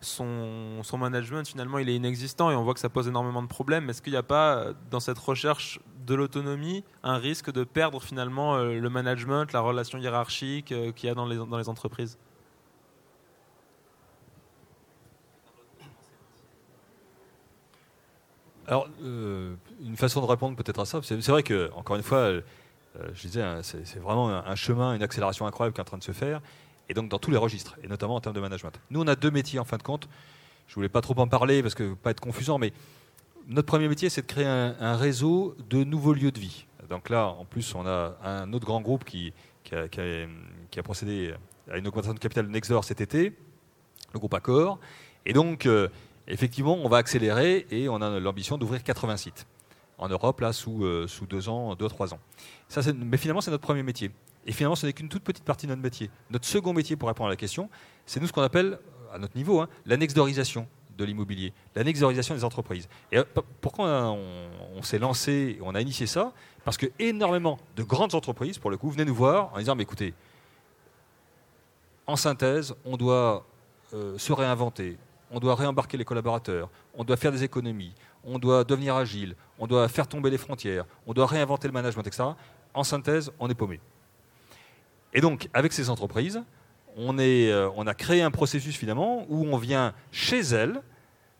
son, 0.00 0.98
management 0.98 1.46
finalement 1.46 1.78
il 1.78 1.88
est 1.88 1.96
inexistant 1.96 2.50
et 2.50 2.56
on 2.56 2.62
voit 2.62 2.74
que 2.74 2.80
ça 2.80 2.88
pose 2.88 3.08
énormément 3.08 3.42
de 3.42 3.48
problèmes. 3.48 3.90
Est-ce 3.90 4.02
qu'il 4.02 4.12
n'y 4.12 4.18
a 4.18 4.22
pas 4.22 4.68
dans 4.90 5.00
cette 5.00 5.18
recherche 5.18 5.80
de 6.06 6.14
l'autonomie 6.14 6.84
un 7.02 7.18
risque 7.18 7.52
de 7.52 7.64
perdre 7.64 8.02
finalement 8.02 8.56
euh, 8.56 8.78
le 8.78 8.90
management, 8.90 9.52
la 9.52 9.60
relation 9.60 9.98
hiérarchique 9.98 10.72
euh, 10.72 10.92
qu'il 10.92 11.08
y 11.08 11.10
a 11.10 11.14
dans 11.14 11.26
les, 11.26 11.68
entreprises? 11.68 12.18
Alors, 18.66 18.88
euh, 19.02 19.54
une 19.82 19.96
façon 19.96 20.20
de 20.20 20.26
répondre 20.26 20.54
peut-être 20.54 20.80
à 20.80 20.84
ça, 20.84 21.00
c'est 21.02 21.26
vrai 21.28 21.42
que, 21.42 21.70
encore 21.74 21.96
une 21.96 22.02
fois, 22.02 22.32
je 23.14 23.20
disais, 23.22 23.40
hein, 23.40 23.60
c'est 23.62 23.98
vraiment 23.98 24.28
un, 24.28 24.54
chemin, 24.56 24.94
une 24.94 25.02
accélération 25.02 25.46
incroyable 25.46 25.74
qui 25.74 25.80
est 25.80 25.82
en 25.82 25.86
train 25.86 25.96
de 25.96 26.04
se 26.04 26.12
faire, 26.12 26.42
et 26.88 26.94
donc 26.94 27.08
dans 27.08 27.18
tous 27.18 27.30
les 27.30 27.36
registres, 27.36 27.76
et 27.82 27.88
notamment 27.88 28.14
en 28.14 28.20
termes 28.20 28.34
de 28.34 28.40
management. 28.40 28.80
Nous, 28.90 29.00
on 29.00 29.06
a 29.06 29.16
deux 29.16 29.30
métiers 29.30 29.58
en 29.58 29.64
fin 29.64 29.76
de 29.76 29.82
compte. 29.82 30.08
Je 30.66 30.74
voulais 30.74 30.88
pas 30.88 31.00
trop 31.00 31.18
en 31.18 31.28
parler 31.28 31.62
parce 31.62 31.74
que 31.74 31.94
pas 31.94 32.10
être 32.10 32.20
confusant, 32.20 32.58
mais 32.58 32.72
notre 33.46 33.66
premier 33.66 33.88
métier, 33.88 34.10
c'est 34.10 34.22
de 34.22 34.26
créer 34.26 34.46
un, 34.46 34.96
réseau 34.96 35.56
de 35.70 35.82
nouveaux 35.84 36.12
lieux 36.12 36.30
de 36.30 36.38
vie. 36.38 36.66
Donc 36.90 37.08
là, 37.08 37.28
en 37.28 37.44
plus, 37.44 37.74
on 37.74 37.86
a 37.86 38.16
un 38.22 38.52
autre 38.52 38.66
grand 38.66 38.80
groupe 38.80 39.04
qui, 39.04 39.32
a, 39.72 40.82
procédé 40.82 41.34
à 41.70 41.78
une 41.78 41.86
augmentation 41.86 42.14
de 42.14 42.18
capital 42.18 42.46
Nexor 42.46 42.84
cet 42.84 43.00
été, 43.00 43.34
le 44.12 44.18
groupe 44.18 44.34
Accor. 44.34 44.78
Et 45.24 45.32
donc, 45.32 45.66
euh, 45.66 45.88
effectivement, 46.26 46.76
on 46.76 46.88
va 46.88 46.98
accélérer 46.98 47.66
et 47.70 47.88
on 47.88 48.00
a 48.00 48.20
l'ambition 48.20 48.58
d'ouvrir 48.58 48.82
80 48.82 49.16
sites 49.16 49.46
en 49.98 50.08
Europe, 50.08 50.40
là, 50.40 50.52
sous, 50.52 50.84
euh, 50.84 51.06
deux 51.28 51.48
ans, 51.48 51.74
deux, 51.74 51.88
trois 51.88 52.14
ans. 52.14 52.20
Mais 52.94 53.16
finalement, 53.16 53.40
c'est 53.40 53.50
notre 53.50 53.64
premier 53.64 53.82
métier. 53.82 54.10
Et 54.48 54.52
finalement, 54.52 54.76
ce 54.76 54.86
n'est 54.86 54.94
qu'une 54.94 55.10
toute 55.10 55.22
petite 55.22 55.44
partie 55.44 55.66
de 55.66 55.72
notre 55.72 55.82
métier. 55.82 56.10
Notre 56.30 56.46
second 56.46 56.72
métier, 56.72 56.96
pour 56.96 57.08
répondre 57.08 57.26
à 57.28 57.30
la 57.30 57.36
question, 57.36 57.68
c'est 58.06 58.18
nous 58.18 58.26
ce 58.26 58.32
qu'on 58.32 58.42
appelle, 58.42 58.78
à 59.12 59.18
notre 59.18 59.36
niveau, 59.36 59.60
hein, 59.60 59.68
l'annexdorisation 59.84 60.66
de 60.96 61.04
l'immobilier, 61.04 61.52
l'annexorisation 61.76 62.34
des 62.34 62.44
entreprises. 62.44 62.88
Et 63.12 63.18
euh, 63.18 63.24
pourquoi 63.60 64.10
on, 64.10 64.82
s'est 64.82 64.98
lancé, 64.98 65.58
on 65.62 65.74
a 65.74 65.82
initié 65.82 66.06
ça? 66.06 66.32
Parce 66.64 66.78
que 66.78 66.86
énormément 66.98 67.58
de 67.76 67.82
grandes 67.82 68.14
entreprises, 68.14 68.58
pour 68.58 68.70
le 68.70 68.78
coup, 68.78 68.90
venaient 68.90 69.04
nous 69.04 69.14
voir 69.14 69.52
en 69.52 69.58
disant, 69.58 69.76
mais 69.76 69.82
écoutez, 69.82 70.14
en 72.06 72.16
synthèse, 72.16 72.74
on 72.86 72.96
doit 72.96 73.44
euh, 73.92 74.16
se 74.16 74.32
réinventer, 74.32 74.96
on 75.30 75.40
doit 75.40 75.56
réembarquer 75.56 75.98
les 75.98 76.06
collaborateurs, 76.06 76.70
on 76.94 77.04
doit 77.04 77.18
faire 77.18 77.32
des 77.32 77.44
économies, 77.44 77.92
on 78.24 78.38
doit 78.38 78.64
devenir 78.64 78.96
agile, 78.96 79.36
on 79.58 79.66
doit 79.66 79.86
faire 79.88 80.08
tomber 80.08 80.30
les 80.30 80.38
frontières, 80.38 80.86
on 81.06 81.12
doit 81.12 81.26
réinventer 81.26 81.68
le 81.68 81.74
management, 81.74 82.06
etc. 82.06 82.30
En 82.72 82.82
synthèse, 82.82 83.30
on 83.38 83.50
est 83.50 83.54
paumé. 83.54 83.78
Et 85.14 85.20
donc, 85.20 85.48
avec 85.54 85.72
ces 85.72 85.90
entreprises, 85.90 86.42
euh, 86.98 87.70
on, 87.76 87.86
a 87.86 87.94
créé 87.94 88.22
un 88.22 88.30
processus 88.30 88.76
finalement 88.76 89.24
où 89.28 89.46
on 89.46 89.56
vient 89.56 89.94
chez 90.10 90.40
elles, 90.40 90.80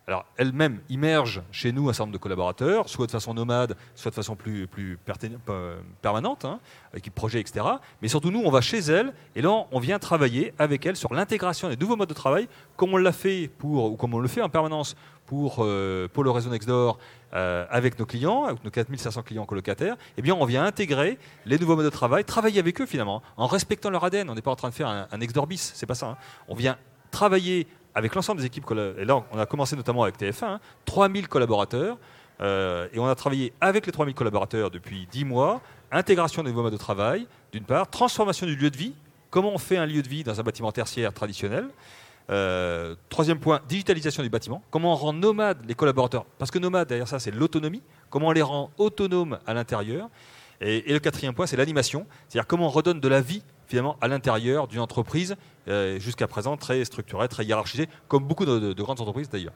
alors 0.07 0.25
elles-mêmes 0.37 0.81
immergent 0.89 1.43
chez 1.51 1.73
nous 1.73 1.89
un 1.89 1.93
certain 1.93 2.05
nombre 2.05 2.15
de 2.15 2.23
collaborateurs, 2.23 2.89
soit 2.89 3.07
de 3.07 3.11
façon 3.11 3.35
nomade, 3.35 3.77
soit 3.95 4.11
de 4.11 4.15
façon 4.15 4.37
plus, 4.37 4.67
plus 4.67 4.99
permanente, 6.01 6.45
hein, 6.45 6.61
avec 6.93 7.05
des 7.05 7.11
projets, 7.11 7.41
etc. 7.41 7.67
Mais 8.01 8.09
surtout 8.09 8.31
nous, 8.31 8.41
on 8.43 8.51
va 8.51 8.61
chez 8.61 8.79
elles 8.79 9.13
et 9.35 9.43
là, 9.43 9.67
on 9.71 9.81
vient 9.81 9.99
travailler 9.99 10.55
avec 10.59 10.87
elles 10.87 10.97
sur 10.97 11.13
l'intégration 11.13 11.69
des 11.69 11.77
nouveaux 11.77 11.97
modes 11.97 12.09
de 12.09 12.15
travail, 12.15 12.49
comme 12.77 12.95
on 12.95 12.97
l'a 12.97 13.13
fait 13.13 13.51
pour, 13.59 13.93
ou 13.93 13.97
comme 13.97 14.15
on 14.15 14.21
le 14.21 14.29
fait 14.29 14.41
en 14.41 14.49
permanence 14.49 14.97
pour, 15.29 15.59
euh, 15.61 16.09
le 16.17 16.31
réseau 16.31 16.51
Nextdoor 16.51 16.99
euh, 17.35 17.67
avec 17.71 17.99
nos 17.99 18.07
clients, 18.07 18.45
avec 18.45 18.65
nos 18.65 18.71
4500 18.71 19.23
clients 19.23 19.45
colocataires, 19.45 19.97
eh 20.17 20.23
bien, 20.23 20.35
on 20.35 20.45
vient 20.47 20.65
intégrer 20.65 21.19
les 21.45 21.59
nouveaux 21.59 21.77
modes 21.77 21.85
de 21.85 21.91
travail, 21.91 22.25
travailler 22.25 22.59
avec 22.59 22.81
eux 22.81 22.87
finalement, 22.87 23.23
en 23.37 23.47
respectant 23.47 23.91
leur 23.91 24.03
ADN. 24.03 24.31
On 24.31 24.35
n'est 24.35 24.43
pas 24.43 24.51
en 24.51 24.57
train 24.57 24.71
de 24.71 24.75
faire 24.75 24.89
un, 24.89 25.07
un 25.13 25.19
Nextdoor 25.19 25.47
bis, 25.47 25.73
c'est 25.75 25.87
pas 25.87 25.95
ça. 25.95 26.07
Hein. 26.07 26.17
On 26.49 26.55
vient 26.55 26.77
travailler 27.11 27.67
avec 27.95 28.15
l'ensemble 28.15 28.41
des 28.41 28.47
équipes. 28.47 28.65
Et 28.99 29.05
là, 29.05 29.23
on 29.33 29.39
a 29.39 29.47
commencé 29.47 29.77
notamment 29.77 30.03
avec 30.05 30.19
TF1, 30.19 30.59
3000 30.87 31.25
hein, 31.25 31.27
collaborateurs. 31.29 31.99
Euh, 32.41 32.87
et 32.93 32.99
on 32.99 33.07
a 33.07 33.15
travaillé 33.15 33.53
avec 33.61 33.87
les 33.87 33.93
3000 33.93 34.15
collaborateurs 34.15 34.71
depuis 34.71 35.07
10 35.11 35.25
mois. 35.25 35.61
Intégration 35.91 36.43
des 36.43 36.51
nouveaux 36.51 36.63
modes 36.63 36.73
de 36.73 36.79
travail, 36.79 37.27
d'une 37.53 37.65
part. 37.65 37.91
Transformation 37.91 38.47
du 38.47 38.57
lieu 38.57 38.71
de 38.71 38.77
vie. 38.77 38.95
Comment 39.31 39.53
on 39.53 39.59
fait 39.59 39.77
un 39.77 39.87
lieu 39.87 40.01
de 40.01 40.09
vie 40.09 40.25
dans 40.25 40.39
un 40.39 40.43
bâtiment 40.43 40.73
tertiaire 40.73 41.13
traditionnel 41.13 41.69
euh, 42.31 42.95
troisième 43.09 43.39
point, 43.39 43.61
digitalisation 43.69 44.23
du 44.23 44.29
bâtiment. 44.29 44.63
Comment 44.71 44.93
on 44.93 44.97
rend 44.97 45.13
nomades 45.13 45.65
les 45.67 45.75
collaborateurs 45.75 46.27
Parce 46.39 46.51
que 46.51 46.59
nomade, 46.59 46.89
derrière 46.89 47.09
ça, 47.09 47.19
c'est 47.19 47.31
l'autonomie. 47.31 47.83
Comment 48.11 48.29
on 48.29 48.33
les 48.33 48.43
rend 48.43 48.71
autonomes 48.79 49.39
à 49.47 49.55
l'intérieur 49.55 50.09
et, 50.61 50.93
le 50.93 50.99
quatrième 50.99 51.35
point, 51.35 51.47
c'est 51.47 51.57
l'animation. 51.57 52.05
C'est-à-dire 52.29 52.47
comment 52.47 52.67
on 52.67 52.71
redonne 52.71 52.99
de 52.99 53.09
la 53.09 53.21
vie 53.21 53.43
finalement 53.69 53.97
à 54.01 54.09
l'intérieur 54.09 54.67
d'une 54.67 54.81
entreprise 54.81 55.37
euh, 55.69 56.01
jusqu'à 56.01 56.27
présent 56.27 56.57
très 56.57 56.85
structurée, 56.85 57.29
très 57.29 57.45
hiérarchisée, 57.45 57.89
comme 58.09 58.25
beaucoup 58.25 58.45
de, 58.45 58.73
grandes 58.83 59.01
entreprises 59.01 59.29
d'ailleurs. 59.29 59.53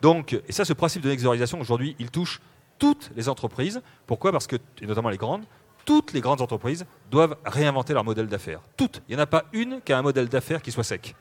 Donc, 0.00 0.32
et 0.32 0.52
ça, 0.52 0.64
ce 0.64 0.72
principe 0.72 1.02
de 1.02 1.10
l'exorisation, 1.10 1.60
aujourd'hui, 1.60 1.96
il 1.98 2.10
touche 2.10 2.40
toutes 2.78 3.10
les 3.14 3.28
entreprises. 3.28 3.82
Pourquoi? 4.06 4.32
Parce 4.32 4.46
que, 4.46 4.56
et 4.80 4.86
notamment 4.86 5.10
les 5.10 5.16
grandes, 5.18 5.44
toutes 5.84 6.12
les 6.12 6.20
grandes 6.20 6.40
entreprises 6.40 6.86
doivent 7.10 7.36
réinventer 7.44 7.92
leur 7.92 8.04
modèle 8.04 8.28
d'affaires. 8.28 8.60
Toutes. 8.76 9.02
Il 9.08 9.16
n'y 9.16 9.20
en 9.20 9.24
a 9.24 9.26
pas 9.26 9.44
une 9.52 9.80
qui 9.82 9.92
a 9.92 9.98
un 9.98 10.02
modèle 10.02 10.28
d'affaires 10.28 10.62
qui 10.62 10.70
soit 10.70 10.84
sec. 10.84 11.14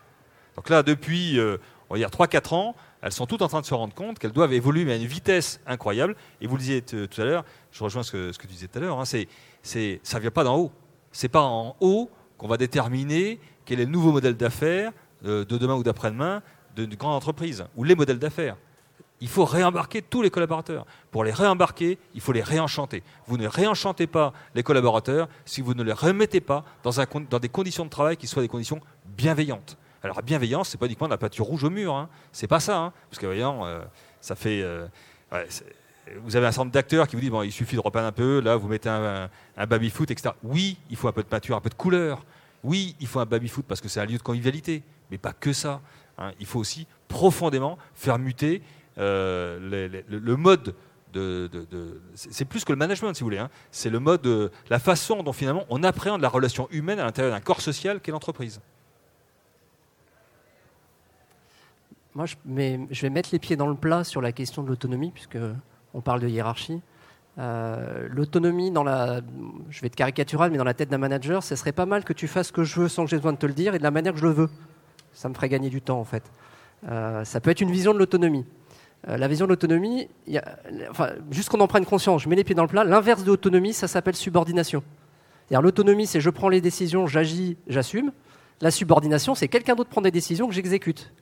Donc 0.58 0.70
là, 0.70 0.84
depuis, 0.84 1.40
euh, 1.40 1.58
on 1.90 1.94
va 1.94 2.00
dire 2.00 2.10
3-4 2.10 2.54
ans, 2.54 2.76
elles 3.02 3.12
sont 3.12 3.28
toutes 3.28 3.44
en 3.44 3.48
train 3.48 3.62
de 3.62 3.66
se 3.66 3.76
rendre 3.76 3.94
compte 3.94 4.18
qu'elles 4.18 4.32
doivent 4.32 4.54
évoluer 4.54 4.92
à 4.92 4.96
une 4.96 5.06
vitesse 5.06 5.62
incroyable. 5.68 6.16
Et 6.42 6.48
vous 6.48 6.56
le 6.56 6.62
disiez 6.62 6.82
tout 6.82 7.22
à 7.22 7.24
l'heure, 7.24 7.46
je 7.72 7.84
rejoins 7.84 8.04
ce 8.04 8.12
que, 8.12 8.42
tu 8.42 8.48
disais 8.48 8.68
tout 8.68 8.80
à 8.80 8.82
l'heure, 8.82 9.00
hein, 9.00 9.06
c'est, 9.06 9.28
ça 10.04 10.18
ne 10.18 10.22
vient 10.22 10.32
pas 10.32 10.44
d'en 10.44 10.58
haut. 10.58 10.72
C'est 11.12 11.30
pas 11.30 11.44
en 11.44 11.76
haut 11.80 12.10
qu'on 12.38 12.48
va 12.48 12.58
déterminer 12.58 13.40
quel 13.66 13.80
est 13.80 13.86
le 13.86 13.92
nouveau 13.92 14.12
modèle 14.12 14.36
d'affaires 14.36 14.92
euh, 15.26 15.46
de 15.46 15.58
demain 15.58 15.76
ou 15.76 15.84
d'après-demain 15.84 16.42
d'une 16.76 16.96
grande 16.96 17.16
entreprise, 17.16 17.66
ou 17.76 17.84
les 17.84 17.96
modèles 17.96 18.20
d'affaires. 18.20 18.56
Il 19.20 19.28
faut 19.28 19.46
réembarquer 19.46 20.04
tous 20.04 20.22
les 20.22 20.30
collaborateurs. 20.30 20.86
Pour 21.10 21.24
les 21.24 21.32
réembarquer, 21.32 21.98
il 22.14 22.22
faut 22.22 22.34
les 22.34 22.44
réenchanter. 22.44 23.02
Vous 23.26 23.38
ne 23.38 23.48
réenchantez 23.48 24.06
pas 24.06 24.32
les 24.54 24.62
collaborateurs 24.62 25.28
si 25.46 25.62
vous 25.62 25.74
ne 25.74 25.82
les 25.82 25.94
remettez 25.94 26.40
pas 26.40 26.64
dans 26.84 27.40
des 27.40 27.50
conditions 27.50 27.86
de 27.86 27.90
travail 27.90 28.16
qui 28.16 28.28
soient 28.28 28.44
des 28.44 28.48
conditions 28.48 28.80
bienveillantes. 29.06 29.78
Alors, 30.08 30.24
bienveillance, 30.24 30.70
c'est 30.70 30.78
pas 30.78 30.86
uniquement 30.86 31.08
de 31.08 31.12
la 31.12 31.18
peinture 31.18 31.46
rouge 31.46 31.66
au 31.66 31.70
mur, 31.70 31.94
hein. 31.94 32.08
c'est 32.32 32.48
pas 32.48 32.62
ça. 32.62 32.78
Hein. 32.78 32.94
parce 33.10 33.20
que, 33.20 33.26
voyons, 33.26 33.66
euh, 33.66 33.82
ça 34.22 34.36
fait. 34.36 34.62
Euh, 34.62 34.88
vous 36.24 36.38
avez 36.38 36.48
un 36.48 36.52
nombre 36.52 36.72
d'acteurs 36.72 37.10
qui 37.10 37.18
vous 37.18 37.22
disent 37.22 37.32
bon, 37.32 37.42
il 37.42 37.52
suffit 37.52 37.76
de 37.76 37.82
repeindre 37.82 38.08
un 38.08 38.14
peu, 38.14 38.40
là, 38.40 38.56
vous 38.56 38.70
mettez 38.70 38.88
un, 38.88 39.30
baby-foot, 39.68 40.10
etc. 40.10 40.34
Oui, 40.44 40.78
il 40.90 40.96
faut 40.96 41.10
un 41.10 41.12
peu 41.12 41.24
de 41.24 41.28
peinture, 41.28 41.58
un 41.58 41.62
peu 41.62 41.70
de 41.70 41.76
couleur. 41.76 42.24
Oui, 42.64 42.96
il 43.02 43.08
faut 43.08 43.20
un 43.20 43.26
baby-foot 43.26 43.66
parce 43.68 43.82
que 43.82 43.90
c'est 43.90 44.00
un 44.00 44.06
lieu 44.06 44.18
de 44.18 44.24
convivialité, 44.24 44.82
mais 45.12 45.18
pas 45.18 45.34
que 45.34 45.52
ça. 45.52 45.82
Hein. 46.18 46.32
Il 46.40 46.46
faut 46.46 46.60
aussi 46.60 46.88
profondément 47.10 47.78
faire 47.94 48.18
muter 48.18 48.62
euh, 48.98 50.04
le, 50.08 50.36
mode 50.38 50.74
de, 51.12 51.52
c'est 52.16 52.46
plus 52.46 52.64
que 52.64 52.72
le 52.72 52.78
management, 52.78 53.14
si 53.14 53.20
vous 53.20 53.26
voulez. 53.26 53.44
C'est 53.72 53.90
le 53.90 54.00
mode, 54.00 54.52
la 54.70 54.80
façon 54.80 55.22
dont 55.24 55.34
finalement 55.34 55.66
on 55.70 55.84
appréhende 55.84 56.22
la 56.22 56.30
relation 56.30 56.70
humaine 56.72 57.00
à 57.00 57.04
l'intérieur 57.04 57.34
d'un 57.34 57.42
corps 57.42 57.60
social 57.60 58.00
qu'est 58.00 58.14
l'entreprise. 58.14 58.62
Moi, 62.18 62.26
je, 62.26 62.36
je, 62.90 63.02
vais 63.04 63.12
mettre 63.12 63.30
les 63.32 63.38
pieds 63.38 63.56
dans 63.56 63.68
le 63.68 63.76
plat 63.76 64.04
sur 64.04 64.22
la 64.22 64.32
question 64.32 64.64
de 64.64 64.70
l'autonomie, 64.70 65.12
puisque 65.12 65.38
on 65.94 66.02
parle 66.02 66.20
de 66.20 66.28
hiérarchie. 66.28 66.82
Euh, 67.38 68.08
l'autonomie 68.10 68.72
dans 68.72 68.84
la, 68.84 69.22
je 69.70 69.82
vais 69.82 69.86
être 69.86 69.96
caricatural, 69.96 70.50
mais 70.50 70.58
dans 70.58 70.64
la 70.64 70.74
tête 70.74 70.90
d'un 70.90 70.98
manager, 70.98 71.44
ce 71.44 71.56
serait 71.56 71.74
pas 71.74 71.86
mal 71.86 72.04
que 72.04 72.14
tu 72.14 72.28
fasses 72.28 72.48
ce 72.48 72.52
que 72.52 72.64
je 72.64 72.82
veux 72.82 72.88
sans 72.88 73.04
que 73.04 73.12
j'ai 73.12 73.18
besoin 73.18 73.34
de 73.34 73.38
te 73.38 73.46
le 73.46 73.54
dire 73.54 73.76
et 73.76 73.78
de 73.78 73.84
la 73.84 73.92
manière 73.92 74.14
que 74.14 74.20
je 74.20 74.26
le 74.26 74.32
veux. 74.32 74.50
Ça 75.14 75.30
me 75.30 75.36
ferait 75.36 75.48
gagner 75.48 75.70
du 75.70 75.80
temps 75.80 76.00
en 76.00 76.06
fait. 76.06 76.24
Euh, 76.90 77.24
ça 77.24 77.40
peut 77.40 77.52
être 77.52 77.62
une 77.62 77.70
vision 77.70 77.94
de 77.94 78.00
l'autonomie. 78.00 78.48
Euh, 79.08 79.18
la 79.18 79.28
vision 79.28 79.46
de 79.46 79.52
l'autonomie, 79.52 80.10
enfin, 80.90 81.12
juste 81.30 81.50
qu'on 81.50 81.60
en 81.60 81.68
prenne 81.68 81.86
conscience, 81.86 82.24
je 82.24 82.30
mets 82.30 82.36
les 82.36 82.44
pieds 82.44 82.56
dans 82.56 82.64
le 82.64 82.68
plat. 82.68 82.84
L'inverse 82.84 83.22
de 83.22 83.28
l'autonomie, 83.28 83.74
ça 83.74 83.88
s'appelle 83.88 84.16
subordination. 84.16 84.82
L'autonomie, 85.52 86.08
c'est 86.08 86.20
je 86.20 86.32
prends 86.32 86.50
les 86.50 86.62
décisions, 86.62 87.06
j'agis, 87.06 87.58
j'assume. 87.68 88.12
La 88.60 88.72
subordination, 88.72 89.36
c'est 89.36 89.50
quelqu'un 89.50 89.76
d'autre 89.76 89.92
prend 89.92 90.02
des 90.02 90.10
décisions 90.10 90.48
que 90.48 90.56
j'exécute. 90.56 91.14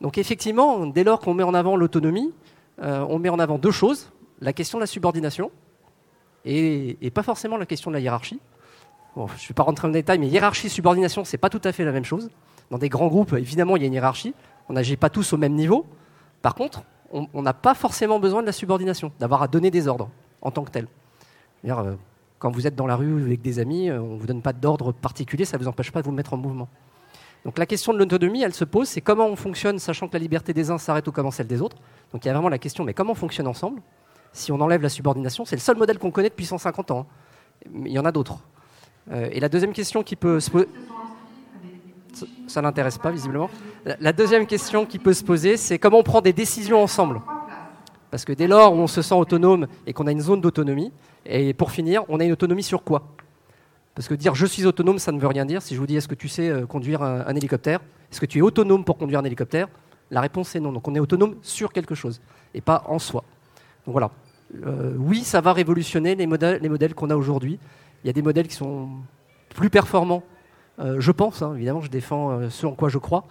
Donc 0.00 0.18
effectivement, 0.18 0.86
dès 0.86 1.04
lors 1.04 1.20
qu'on 1.20 1.34
met 1.34 1.42
en 1.42 1.54
avant 1.54 1.76
l'autonomie, 1.76 2.32
on 2.78 3.18
met 3.18 3.28
en 3.28 3.38
avant 3.38 3.58
deux 3.58 3.70
choses 3.70 4.10
la 4.40 4.52
question 4.52 4.78
de 4.78 4.82
la 4.82 4.86
subordination 4.86 5.50
et, 6.44 7.10
pas 7.14 7.22
forcément 7.22 7.58
la 7.58 7.66
question 7.66 7.90
de 7.90 7.96
la 7.96 8.00
hiérarchie. 8.00 8.40
je 9.16 9.20
ne 9.20 9.26
vais 9.26 9.54
pas 9.54 9.62
rentrer 9.62 9.82
dans 9.82 9.92
le 9.92 9.94
détail, 9.94 10.18
mais 10.18 10.28
hiérarchie, 10.28 10.70
subordination, 10.70 11.24
c'est 11.24 11.36
pas 11.38 11.50
tout 11.50 11.60
à 11.64 11.72
fait 11.72 11.84
la 11.84 11.92
même 11.92 12.04
chose. 12.04 12.30
Dans 12.70 12.78
des 12.78 12.88
grands 12.88 13.08
groupes, 13.08 13.34
évidemment, 13.34 13.76
il 13.76 13.82
y 13.82 13.84
a 13.84 13.88
une 13.88 13.94
hiérarchie. 13.94 14.34
On 14.68 14.72
n'agit 14.72 14.96
pas 14.96 15.10
tous 15.10 15.32
au 15.32 15.36
même 15.36 15.54
niveau. 15.54 15.84
Par 16.40 16.54
contre, 16.54 16.82
on 17.12 17.42
n'a 17.42 17.52
pas 17.52 17.74
forcément 17.74 18.20
besoin 18.20 18.40
de 18.40 18.46
la 18.46 18.52
subordination, 18.52 19.12
d'avoir 19.18 19.42
à 19.42 19.48
donner 19.48 19.70
des 19.70 19.88
ordres 19.88 20.08
en 20.40 20.50
tant 20.50 20.64
que 20.64 20.70
tel. 20.70 20.86
Euh, 21.66 21.96
quand 22.38 22.50
vous 22.50 22.66
êtes 22.66 22.74
dans 22.74 22.86
la 22.86 22.96
rue 22.96 23.22
avec 23.22 23.42
des 23.42 23.58
amis, 23.58 23.90
euh, 23.90 24.00
on 24.00 24.14
ne 24.14 24.18
vous 24.18 24.26
donne 24.26 24.42
pas 24.42 24.52
d'ordre 24.52 24.92
particulier, 24.92 25.44
ça 25.44 25.58
ne 25.58 25.62
vous 25.62 25.68
empêche 25.68 25.90
pas 25.90 26.00
de 26.00 26.06
vous 26.06 26.12
mettre 26.12 26.32
en 26.32 26.36
mouvement. 26.36 26.68
Donc 27.44 27.58
la 27.58 27.66
question 27.66 27.92
de 27.92 27.98
l'autonomie, 27.98 28.42
elle 28.42 28.54
se 28.54 28.64
pose, 28.64 28.88
c'est 28.88 29.00
comment 29.00 29.26
on 29.26 29.36
fonctionne, 29.36 29.78
sachant 29.78 30.08
que 30.08 30.12
la 30.12 30.18
liberté 30.18 30.52
des 30.52 30.70
uns 30.70 30.78
s'arrête 30.78 31.08
au 31.08 31.12
comment 31.12 31.30
celle 31.30 31.46
des 31.46 31.62
autres. 31.62 31.76
Donc 32.12 32.24
il 32.24 32.28
y 32.28 32.30
a 32.30 32.34
vraiment 32.34 32.48
la 32.48 32.58
question, 32.58 32.84
mais 32.84 32.92
comment 32.92 33.12
on 33.12 33.16
fonctionne 33.16 33.46
ensemble 33.46 33.80
si 34.32 34.52
on 34.52 34.60
enlève 34.60 34.82
la 34.82 34.88
subordination, 34.88 35.44
c'est 35.44 35.56
le 35.56 35.60
seul 35.60 35.76
modèle 35.76 35.98
qu'on 35.98 36.10
connaît 36.10 36.28
depuis 36.28 36.46
150 36.46 36.90
ans. 36.90 37.00
Hein. 37.00 37.70
Il 37.84 37.92
y 37.92 37.98
en 37.98 38.04
a 38.04 38.12
d'autres. 38.12 38.38
Euh, 39.10 39.28
et 39.32 39.40
la 39.40 39.48
deuxième 39.48 39.72
question 39.72 40.02
qui 40.02 40.16
peut 40.16 40.40
se 40.40 40.50
poser... 40.50 40.68
Ça, 42.48 42.60
n'intéresse 42.60 42.98
pas, 42.98 43.12
visiblement. 43.12 43.48
La 43.84 44.12
deuxième 44.12 44.46
question 44.46 44.84
qui 44.84 44.98
peut 44.98 45.12
se 45.12 45.22
poser, 45.22 45.56
c'est 45.56 45.78
comment 45.78 45.98
on 45.98 46.02
prend 46.02 46.20
des 46.20 46.32
décisions 46.32 46.82
ensemble? 46.82 47.22
Parce 48.10 48.24
que 48.24 48.32
dès 48.32 48.48
lors 48.48 48.72
on 48.72 48.88
se 48.88 49.00
sent 49.00 49.14
autonome 49.14 49.68
et 49.86 49.92
qu'on 49.92 50.08
a 50.08 50.12
une 50.12 50.20
zone 50.20 50.40
d'autonomie, 50.40 50.92
et 51.24 51.54
pour 51.54 51.70
finir, 51.70 52.02
on 52.08 52.18
a 52.18 52.24
une 52.24 52.32
autonomie 52.32 52.64
sur 52.64 52.82
quoi? 52.82 53.04
Parce 54.00 54.08
que 54.08 54.14
dire 54.14 54.34
je 54.34 54.46
suis 54.46 54.64
autonome, 54.64 54.98
ça 54.98 55.12
ne 55.12 55.20
veut 55.20 55.26
rien 55.26 55.44
dire. 55.44 55.60
Si 55.60 55.74
je 55.74 55.78
vous 55.78 55.86
dis 55.86 55.94
est-ce 55.94 56.08
que 56.08 56.14
tu 56.14 56.26
sais 56.26 56.48
euh, 56.48 56.64
conduire 56.64 57.02
un, 57.02 57.34
hélicoptère 57.34 57.80
Est-ce 58.10 58.18
que 58.18 58.24
tu 58.24 58.38
es 58.38 58.40
autonome 58.40 58.82
pour 58.82 58.96
conduire 58.96 59.20
un 59.20 59.24
hélicoptère 59.24 59.68
La 60.10 60.22
réponse 60.22 60.56
est 60.56 60.60
non. 60.60 60.72
Donc 60.72 60.88
on 60.88 60.94
est 60.94 61.00
autonome 61.00 61.34
sur 61.42 61.70
quelque 61.70 61.94
chose 61.94 62.22
et 62.54 62.62
pas 62.62 62.82
en 62.86 62.98
soi. 62.98 63.24
Donc 63.84 63.92
voilà. 63.92 64.10
Euh, 64.64 64.94
oui, 64.96 65.22
ça 65.22 65.42
va 65.42 65.52
révolutionner 65.52 66.14
les 66.14 66.26
modèles, 66.26 66.62
les 66.62 66.70
modèles 66.70 66.94
qu'on 66.94 67.10
a 67.10 67.14
aujourd'hui. 67.14 67.58
Il 68.02 68.06
y 68.06 68.10
a 68.10 68.14
des 68.14 68.22
modèles 68.22 68.48
qui 68.48 68.54
sont 68.54 68.88
plus 69.54 69.68
performants, 69.68 70.22
euh, 70.78 70.96
je 70.98 71.12
pense, 71.12 71.42
hein, 71.42 71.54
évidemment, 71.54 71.82
je 71.82 71.90
défends 71.90 72.48
ce 72.48 72.64
en 72.64 72.72
quoi 72.72 72.88
je 72.88 72.96
crois, 72.96 73.24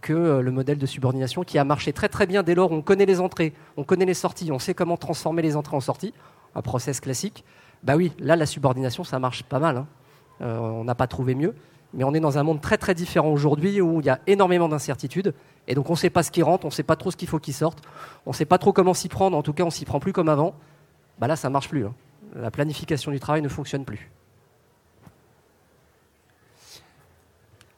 que 0.00 0.40
le 0.40 0.50
modèle 0.50 0.78
de 0.78 0.86
subordination 0.86 1.44
qui 1.44 1.58
a 1.58 1.64
marché 1.64 1.92
très 1.92 2.08
très 2.08 2.26
bien 2.26 2.42
dès 2.42 2.54
lors 2.54 2.72
on 2.72 2.80
connaît 2.80 3.06
les 3.06 3.20
entrées, 3.20 3.52
on 3.76 3.84
connaît 3.84 4.06
les 4.06 4.14
sorties, 4.14 4.50
on 4.50 4.58
sait 4.58 4.72
comment 4.72 4.96
transformer 4.96 5.42
les 5.42 5.56
entrées 5.56 5.76
en 5.76 5.80
sorties, 5.80 6.14
un 6.54 6.62
process 6.62 7.00
classique. 7.00 7.44
Bah 7.84 7.96
oui, 7.96 8.12
là 8.18 8.34
la 8.34 8.46
subordination 8.46 9.04
ça 9.04 9.18
marche 9.18 9.42
pas 9.44 9.58
mal. 9.58 9.76
Hein. 9.76 9.86
on 10.40 10.84
n'a 10.84 10.94
pas 10.94 11.06
trouvé 11.06 11.34
mieux. 11.34 11.54
Mais 11.92 12.02
on 12.02 12.12
est 12.12 12.20
dans 12.20 12.38
un 12.38 12.42
monde 12.42 12.60
très 12.60 12.76
très 12.76 12.94
différent 12.94 13.30
aujourd'hui 13.30 13.80
où 13.80 14.00
il 14.00 14.06
y 14.06 14.10
a 14.10 14.18
énormément 14.26 14.68
d'incertitudes. 14.68 15.32
Et 15.68 15.74
donc 15.74 15.88
on 15.88 15.92
ne 15.92 15.98
sait 15.98 16.10
pas 16.10 16.22
ce 16.22 16.30
qui 16.30 16.42
rentre, 16.42 16.64
on 16.64 16.68
ne 16.68 16.72
sait 16.72 16.82
pas 16.82 16.96
trop 16.96 17.10
ce 17.10 17.16
qu'il 17.16 17.28
faut 17.28 17.38
qu'il 17.38 17.54
sorte, 17.54 17.82
on 18.26 18.30
ne 18.30 18.34
sait 18.34 18.44
pas 18.44 18.58
trop 18.58 18.72
comment 18.72 18.94
s'y 18.94 19.08
prendre, 19.08 19.36
en 19.36 19.42
tout 19.42 19.52
cas 19.52 19.62
on 19.62 19.70
s'y 19.70 19.84
prend 19.84 20.00
plus 20.00 20.12
comme 20.12 20.28
avant. 20.28 20.54
Bah 21.18 21.28
là 21.28 21.36
ça 21.36 21.50
marche 21.50 21.68
plus. 21.68 21.86
Hein. 21.86 21.94
La 22.34 22.50
planification 22.50 23.12
du 23.12 23.20
travail 23.20 23.42
ne 23.42 23.48
fonctionne 23.48 23.84
plus. 23.84 24.10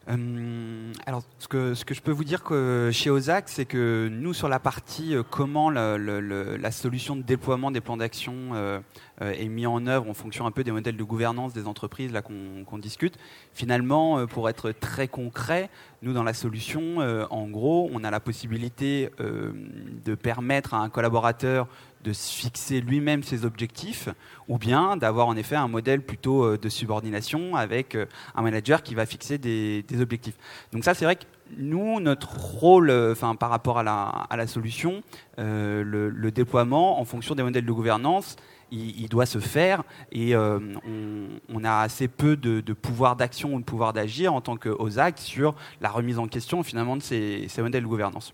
Euh, 0.09 0.93
alors, 1.05 1.23
ce 1.39 1.47
que, 1.47 1.73
je 1.73 2.01
peux 2.01 2.11
vous 2.11 2.23
dire 2.23 2.43
que 2.43 2.89
chez 2.93 3.09
OZAC, 3.09 3.49
c'est 3.49 3.65
que 3.65 4.09
nous, 4.09 4.33
sur 4.33 4.47
la 4.47 4.59
partie 4.59 5.15
euh, 5.15 5.23
comment 5.29 5.69
la, 5.69 6.71
solution 6.71 7.15
de 7.15 7.21
déploiement 7.21 7.71
des 7.71 7.81
plans 7.81 7.97
d'action 7.97 8.33
euh, 8.53 8.79
est 9.19 9.47
mis 9.47 9.65
en 9.65 9.85
œuvre 9.87 10.09
en 10.09 10.13
fonction 10.13 10.45
un 10.45 10.51
peu 10.51 10.63
des 10.63 10.71
modèles 10.71 10.95
de 10.95 11.03
gouvernance 11.03 11.53
des 11.53 11.67
entreprises 11.67 12.11
là 12.11 12.21
qu'on 12.21 12.77
discute, 12.77 13.17
finalement, 13.53 14.25
pour 14.27 14.47
être 14.49 14.71
très 14.71 15.07
concret, 15.07 15.69
nous, 16.01 16.13
dans 16.13 16.23
la 16.23 16.33
solution, 16.33 16.97
en 17.31 17.47
gros, 17.47 17.89
on 17.91 18.03
a 18.03 18.11
la 18.11 18.19
possibilité 18.19 19.09
de 19.19 20.15
permettre 20.15 20.75
à 20.75 20.77
un 20.77 20.89
collaborateur 20.89 21.67
de 22.03 22.13
se 22.13 22.33
fixer 22.33 22.81
lui-même 22.81 23.23
ses 23.23 23.45
objectifs, 23.45 24.09
ou 24.47 24.57
bien 24.57 24.97
d'avoir 24.97 25.27
en 25.27 25.35
effet 25.35 25.55
un 25.55 25.67
modèle 25.67 26.01
plutôt 26.01 26.43
euh, 26.43 26.57
de 26.57 26.69
subordination 26.69 27.55
avec 27.55 27.95
euh, 27.95 28.05
un 28.35 28.41
manager 28.41 28.83
qui 28.83 28.95
va 28.95 29.05
fixer 29.05 29.37
des, 29.37 29.83
objectifs. 29.99 30.35
Donc 30.71 30.83
ça, 30.83 30.93
c'est 30.93 31.05
vrai 31.05 31.15
que 31.15 31.25
nous, 31.57 31.99
notre 31.99 32.37
rôle, 32.37 32.89
euh, 32.89 33.11
enfin 33.11 33.35
par 33.35 33.49
rapport 33.49 33.79
à 33.79 33.83
la, 33.83 34.47
solution, 34.47 35.01
le, 35.37 36.29
déploiement 36.29 36.99
en 36.99 37.05
fonction 37.05 37.35
des 37.35 37.43
modèles 37.43 37.65
de 37.65 37.71
gouvernance, 37.71 38.35
il, 38.69 39.07
doit 39.07 39.25
se 39.25 39.39
faire 39.39 39.83
et 40.11 40.35
on, 40.35 41.63
a 41.63 41.79
assez 41.79 42.09
peu 42.09 42.35
de, 42.35 42.61
pouvoir 42.73 43.15
d'action 43.15 43.53
ou 43.53 43.59
de 43.59 43.63
pouvoir 43.63 43.93
d'agir 43.93 44.33
en 44.33 44.41
tant 44.41 44.57
que 44.57 44.69
OSAC 44.69 45.19
sur 45.19 45.55
la 45.79 45.89
remise 45.89 46.19
en 46.19 46.27
question 46.27 46.63
finalement 46.63 46.97
de 46.97 47.01
ces 47.01 47.47
modèles 47.59 47.83
de 47.83 47.87
gouvernance. 47.87 48.33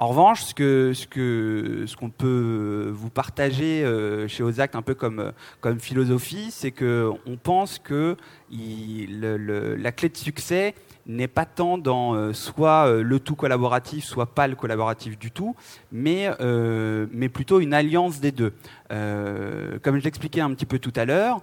En 0.00 0.08
revanche, 0.08 0.44
ce 0.44 0.54
que 0.54 0.92
ce 0.94 1.06
que 1.06 1.84
ce 1.86 1.94
qu'on 1.94 2.08
peut 2.08 2.90
vous 2.90 3.10
partager 3.10 3.84
euh, 3.84 4.26
chez 4.28 4.42
Ozac 4.42 4.74
un 4.74 4.80
peu 4.80 4.94
comme 4.94 5.32
comme 5.60 5.78
philosophie, 5.78 6.50
c'est 6.50 6.70
que 6.70 7.10
on 7.26 7.36
pense 7.36 7.78
que 7.78 8.16
la 8.50 9.92
clé 9.92 10.08
de 10.08 10.16
succès 10.16 10.74
n'est 11.04 11.28
pas 11.28 11.44
tant 11.44 11.76
dans 11.76 12.14
euh, 12.14 12.32
soit 12.32 12.86
euh, 12.86 13.02
le 13.02 13.20
tout 13.20 13.34
collaboratif, 13.34 14.06
soit 14.06 14.34
pas 14.34 14.48
le 14.48 14.56
collaboratif 14.56 15.18
du 15.18 15.30
tout, 15.30 15.54
mais, 15.92 16.30
mais 16.40 17.28
plutôt 17.28 17.60
une 17.60 17.74
alliance 17.74 18.20
des 18.20 18.32
deux. 18.32 18.54
comme 18.88 19.98
je 19.98 20.04
l'expliquais 20.04 20.40
un 20.40 20.54
petit 20.54 20.66
peu 20.66 20.78
tout 20.78 20.94
à 20.96 21.04
l'heure, 21.04 21.42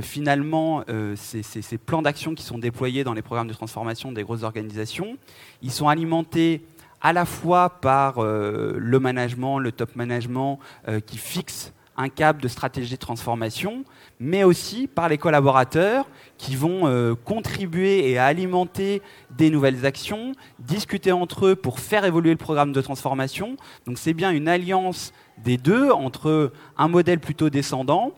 finalement, 0.00 0.82
ces, 1.14 1.42
ces, 1.42 1.78
plans 1.78 2.00
d'action 2.00 2.34
qui 2.34 2.42
sont 2.42 2.58
déployés 2.58 3.04
dans 3.04 3.12
les 3.12 3.22
programmes 3.22 3.48
de 3.48 3.52
transformation 3.52 4.12
des 4.12 4.22
grosses 4.22 4.44
organisations, 4.44 5.18
ils 5.60 5.72
sont 5.72 5.88
alimentés 5.88 6.62
à 7.00 7.12
la 7.12 7.24
fois 7.24 7.80
par 7.80 8.18
euh, 8.18 8.74
le 8.76 9.00
management, 9.00 9.58
le 9.58 9.72
top 9.72 9.96
management 9.96 10.58
euh, 10.88 11.00
qui 11.00 11.18
fixe 11.18 11.72
un 11.96 12.08
cap 12.08 12.40
de 12.40 12.46
stratégie 12.46 12.92
de 12.92 12.96
transformation, 12.96 13.84
mais 14.20 14.44
aussi 14.44 14.86
par 14.86 15.08
les 15.08 15.18
collaborateurs 15.18 16.08
qui 16.36 16.54
vont 16.54 16.86
euh, 16.86 17.16
contribuer 17.16 18.08
et 18.08 18.18
alimenter 18.18 19.02
des 19.36 19.50
nouvelles 19.50 19.84
actions, 19.84 20.32
discuter 20.60 21.10
entre 21.10 21.46
eux 21.46 21.56
pour 21.56 21.80
faire 21.80 22.04
évoluer 22.04 22.30
le 22.30 22.36
programme 22.36 22.72
de 22.72 22.80
transformation. 22.80 23.56
Donc 23.84 23.98
c'est 23.98 24.12
bien 24.12 24.30
une 24.30 24.46
alliance 24.46 25.12
des 25.38 25.56
deux 25.56 25.90
entre 25.90 26.52
un 26.76 26.88
modèle 26.88 27.18
plutôt 27.18 27.50
descendant, 27.50 28.12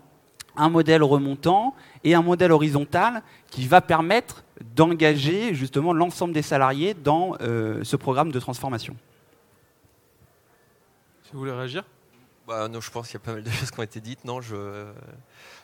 un 0.57 0.69
modèle 0.69 1.03
remontant 1.03 1.75
et 2.05 2.15
un 2.15 2.23
modèle 2.23 2.53
horizontal 2.53 3.23
qui 3.51 3.67
va 3.67 3.81
permettre 3.81 4.45
d'engager 4.61 5.55
justement 5.55 5.93
l'ensemble 5.93 6.35
des 6.35 6.43
salariés 6.43 6.95
dans 6.95 7.37
euh, 7.41 7.83
ce 7.85 7.97
programme 7.97 8.31
de 8.31 8.41
transformation. 8.41 8.97
Si 11.25 11.33
vous 11.33 11.39
voulez 11.41 11.53
réagir 11.53 11.85
bah, 12.47 12.67
non, 12.67 12.81
je 12.81 12.91
pense 12.91 13.07
qu'il 13.07 13.15
y 13.15 13.23
a 13.23 13.25
pas 13.25 13.33
mal 13.33 13.45
de 13.45 13.51
choses 13.51 13.71
qui 13.71 13.79
ont 13.79 13.85
été 13.85 14.01
dites. 14.01 14.25
Non, 14.25 14.41
je... 14.41 14.87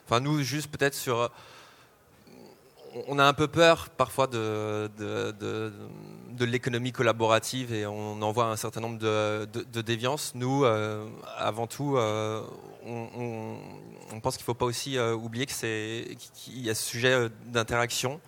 Enfin, 0.04 0.20
nous, 0.20 0.40
juste 0.42 0.70
peut-être 0.70 0.94
sur... 0.94 1.30
On 3.08 3.18
a 3.18 3.24
un 3.24 3.32
peu 3.34 3.48
peur 3.48 3.90
parfois 3.90 4.28
de, 4.28 4.88
de, 4.96 5.34
de, 6.30 6.44
l'économie 6.44 6.92
collaborative 6.92 7.74
et 7.74 7.86
on 7.86 8.22
en 8.22 8.30
voit 8.30 8.46
un 8.46 8.56
certain 8.56 8.80
nombre 8.80 8.98
de, 8.98 9.80
déviances. 9.82 10.32
Nous, 10.36 10.64
euh, 10.64 11.06
avant 11.36 11.66
tout, 11.66 11.96
euh, 11.96 12.40
on, 12.86 13.58
on, 14.12 14.20
pense 14.20 14.36
qu'il 14.36 14.44
ne 14.44 14.46
faut 14.46 14.54
pas 14.54 14.64
aussi 14.64 14.98
oublier 14.98 15.44
qu'il 15.44 16.60
y 16.60 16.70
a 16.70 16.74
ce 16.74 16.82
sujet 16.82 17.28
d'interaction 17.46 18.20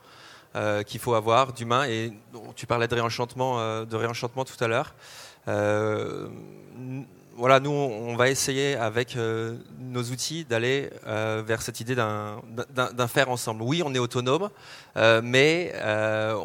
euh, 0.56 0.82
qu'il 0.82 0.98
faut 0.98 1.12
avoir 1.12 1.52
d'humain. 1.52 1.84
Et 1.84 2.10
tu 2.56 2.66
parlais 2.66 2.88
de 2.88 2.94
réenchantement, 2.94 3.60
euh, 3.60 3.84
de 3.84 3.96
réenchantement 3.96 4.46
tout 4.46 4.56
à 4.64 4.66
l'heure. 4.66 4.94
Euh, 5.46 6.26
voilà, 7.36 7.60
nous, 7.60 7.70
on 7.70 8.16
va 8.16 8.30
essayer 8.30 8.74
avec 8.76 9.16
nos 9.78 10.02
outils 10.02 10.44
d'aller 10.44 10.90
vers 11.04 11.62
cette 11.62 11.78
idée 11.78 11.94
d'un 11.94 13.08
faire 13.08 13.30
ensemble. 13.30 13.62
Oui, 13.62 13.80
on 13.84 13.94
est 13.94 14.00
autonome, 14.00 14.50
mais 15.22 15.72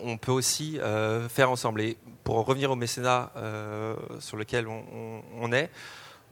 on 0.03 0.17
peut 0.17 0.31
aussi 0.31 0.79
faire 1.29 1.49
ensemble. 1.49 1.81
Et 1.81 1.97
pour 2.23 2.45
revenir 2.45 2.69
au 2.69 2.75
mécénat 2.75 3.31
sur 4.19 4.37
lequel 4.37 4.67
on, 4.67 5.51
est, 5.51 5.71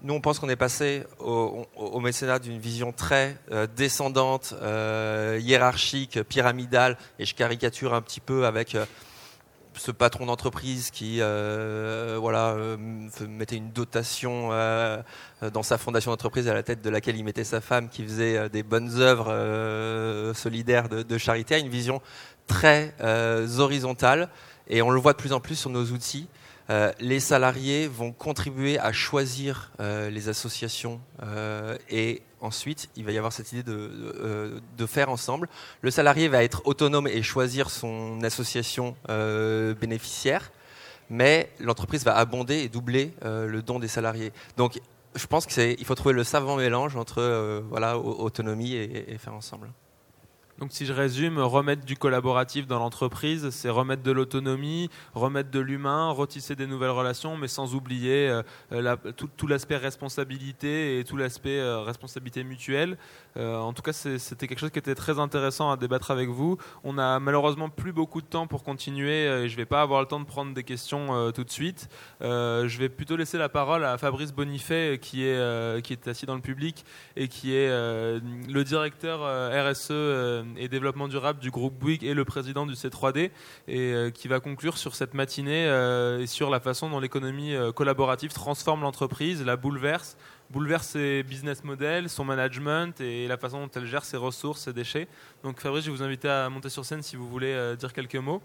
nous, 0.04 0.16
on 0.16 0.22
pense 0.22 0.40
qu'on 0.40 0.50
est 0.50 0.56
passé 0.56 1.04
au, 1.20 2.00
mécénat 2.00 2.40
d'une 2.40 2.58
vision 2.58 2.92
très 2.92 3.38
euh, 3.52 3.68
descendante, 3.68 4.56
euh, 4.62 5.40
hiérarchique, 5.40 6.24
pyramidale, 6.24 6.98
et 7.20 7.26
je 7.26 7.36
caricature 7.36 7.94
un 7.94 8.02
petit 8.02 8.20
peu 8.20 8.46
avec 8.48 8.74
euh, 8.74 8.86
ce 9.76 9.92
patron 9.92 10.26
d'entreprise 10.26 10.90
qui 10.90 11.20
voilà, 11.20 12.58
mettait 13.30 13.56
une 13.56 13.72
dotation 13.72 14.50
dans 14.50 15.64
sa 15.64 15.78
fondation 15.78 16.12
d'entreprise 16.12 16.50
à 16.50 16.54
la 16.54 16.62
tête 16.62 16.82
de 16.82 16.90
laquelle 16.90 17.16
il 17.16 17.24
mettait 17.24 17.46
sa 17.46 17.62
femme, 17.62 17.88
qui 17.88 18.04
faisait 18.04 18.50
des 18.50 18.64
bonnes 18.64 19.00
œuvres 19.00 20.34
solidaires 20.34 20.90
de, 20.90 21.04
de, 21.04 21.18
charité, 21.18 21.56
à 21.56 21.58
une 21.60 21.70
vision 21.70 22.02
très 22.48 22.94
horizontale, 23.58 24.28
et 24.68 24.82
on 24.82 24.90
le 24.90 25.00
voit 25.00 25.14
de 25.14 25.18
plus 25.18 25.32
en 25.32 25.40
plus 25.40 25.56
sur 25.56 25.70
nos 25.70 25.86
outils. 25.86 26.28
Euh, 26.72 26.94
les 27.02 27.20
salariés 27.20 27.88
vont 27.88 28.14
contribuer 28.14 28.80
à 28.80 28.94
choisir 28.94 29.72
euh, 29.82 30.10
les 30.10 30.30
associations 30.30 31.02
euh, 31.22 31.78
et 31.90 32.22
ensuite 32.40 32.88
il 32.96 33.04
va 33.04 33.12
y 33.12 33.18
avoir 33.18 33.34
cette 33.34 33.52
idée 33.52 33.64
de, 33.64 34.86
faire 34.88 35.10
ensemble. 35.10 35.50
Le 35.82 35.92
salarié 35.92 36.30
va 36.30 36.44
être 36.44 36.62
autonome 36.66 37.08
et 37.08 37.22
choisir 37.24 37.70
son 37.70 38.24
association 38.24 38.96
bénéficiaire, 39.80 40.52
mais 41.10 41.52
l'entreprise 41.60 42.04
va 42.04 42.18
abonder 42.18 42.56
et 42.64 42.68
doubler 42.68 43.14
le 43.24 43.62
don 43.62 43.78
des 43.78 43.88
salariés. 43.88 44.34
Donc 44.58 44.82
je 45.14 45.28
pense 45.28 45.46
qu'il 45.46 45.86
faut 45.86 45.96
trouver 45.96 46.16
le 46.16 46.24
savant 46.24 46.56
mélange 46.56 46.96
entre 46.96 47.64
voilà, 47.70 48.00
autonomie 48.00 48.74
et 48.74 49.18
faire 49.20 49.36
ensemble. 49.36 49.70
Donc 50.62 50.74
si 50.74 50.86
je 50.86 50.94
résume, 50.94 51.40
remettre 51.40 51.86
du 51.86 51.98
collaboratif 51.98 52.68
dans 52.68 52.78
l'entreprise, 52.78 53.50
c'est 53.50 53.72
remettre 53.72 54.04
de 54.04 54.12
l'autonomie, 54.12 54.92
remettre 55.16 55.50
de 55.50 55.60
l'humain, 55.60 56.12
retisser 56.12 56.56
des 56.56 56.68
nouvelles 56.68 56.92
relations, 56.92 57.36
mais 57.36 57.48
sans 57.48 57.74
oublier 57.74 58.30
euh, 58.30 58.44
la, 58.70 58.96
tout, 58.96 59.48
l'aspect 59.48 59.78
responsabilité 59.78 61.00
et 61.00 61.04
tout 61.04 61.18
l'aspect 61.18 61.58
euh, 61.58 61.80
responsabilité 61.82 62.44
mutuelle. 62.44 63.00
Euh, 63.38 63.58
en 63.58 63.74
tout 63.74 63.82
cas, 63.82 63.92
c'était 63.92 64.48
quelque 64.48 64.60
chose 64.60 64.70
qui 64.70 64.78
était 64.78 64.94
très 64.94 65.18
intéressant 65.18 65.72
à 65.72 65.78
débattre 65.78 66.12
avec 66.12 66.30
vous. 66.30 66.60
On 66.84 67.00
a 67.00 67.20
malheureusement 67.20 67.70
plus 67.70 67.92
beaucoup 67.92 68.22
de 68.22 68.28
temps 68.28 68.46
pour 68.46 68.62
continuer 68.62 69.24
et 69.24 69.50
je 69.50 69.54
ne 69.54 69.58
vais 69.58 69.66
pas 69.66 69.82
avoir 69.82 70.00
le 70.02 70.08
temps 70.08 70.20
de 70.20 70.26
prendre 70.26 70.54
des 70.54 70.64
questions 70.64 71.32
tout 71.32 71.44
de 71.44 71.50
suite. 71.50 71.90
je 72.20 72.78
vais 72.78 72.90
plutôt 72.90 73.16
laisser 73.16 73.40
la 73.40 73.50
parole 73.50 73.84
à 73.84 73.98
Fabrice 73.98 74.32
Bonifay 74.32 75.00
qui 75.02 75.24
est 75.24 76.08
assis 76.08 76.28
dans 76.28 76.36
le 76.36 76.42
public 76.42 76.86
et 77.16 77.30
qui 77.30 77.56
est 77.56 77.70
le 77.70 78.64
directeur 78.64 79.22
RSE 79.22 80.51
et 80.58 80.68
développement 80.68 81.08
durable 81.08 81.40
du 81.40 81.52
groupe 81.52 81.74
Bouygues 81.74 82.04
et 82.04 82.14
le 82.14 82.26
président 82.26 82.66
du 82.66 82.74
C3D, 82.74 83.18
et 83.18 83.32
euh, 83.94 84.10
qui 84.12 84.28
va 84.28 84.40
conclure 84.40 84.78
sur 84.78 84.96
cette 84.96 85.14
matinée 85.14 85.66
euh, 85.68 86.22
et 86.22 86.28
sur 86.28 86.50
la 86.50 86.60
façon 86.60 86.90
dont 86.90 87.00
l'économie 87.00 87.56
euh, 87.56 87.72
collaborative 87.72 88.34
transforme 88.34 88.82
l'entreprise, 88.82 89.44
la 89.44 89.58
bouleverse, 89.58 90.18
bouleverse 90.50 90.88
ses 90.88 91.24
business 91.24 91.64
models, 91.64 92.10
son 92.10 92.26
management 92.26 93.00
et 93.00 93.28
la 93.28 93.38
façon 93.38 93.62
dont 93.66 93.72
elle 93.76 93.86
gère 93.86 94.06
ses 94.06 94.18
ressources, 94.18 94.62
ses 94.62 94.74
déchets. 94.74 95.08
Donc 95.44 95.60
Fabrice, 95.60 95.86
je 95.86 95.92
vais 95.92 95.98
vous 95.98 96.04
inviter 96.04 96.30
à 96.30 96.50
monter 96.50 96.70
sur 96.70 96.86
scène 96.86 97.02
si 97.02 97.16
vous 97.16 97.28
voulez 97.28 97.76
dire 97.78 97.94
quelques 97.94 98.16
mots. 98.16 98.42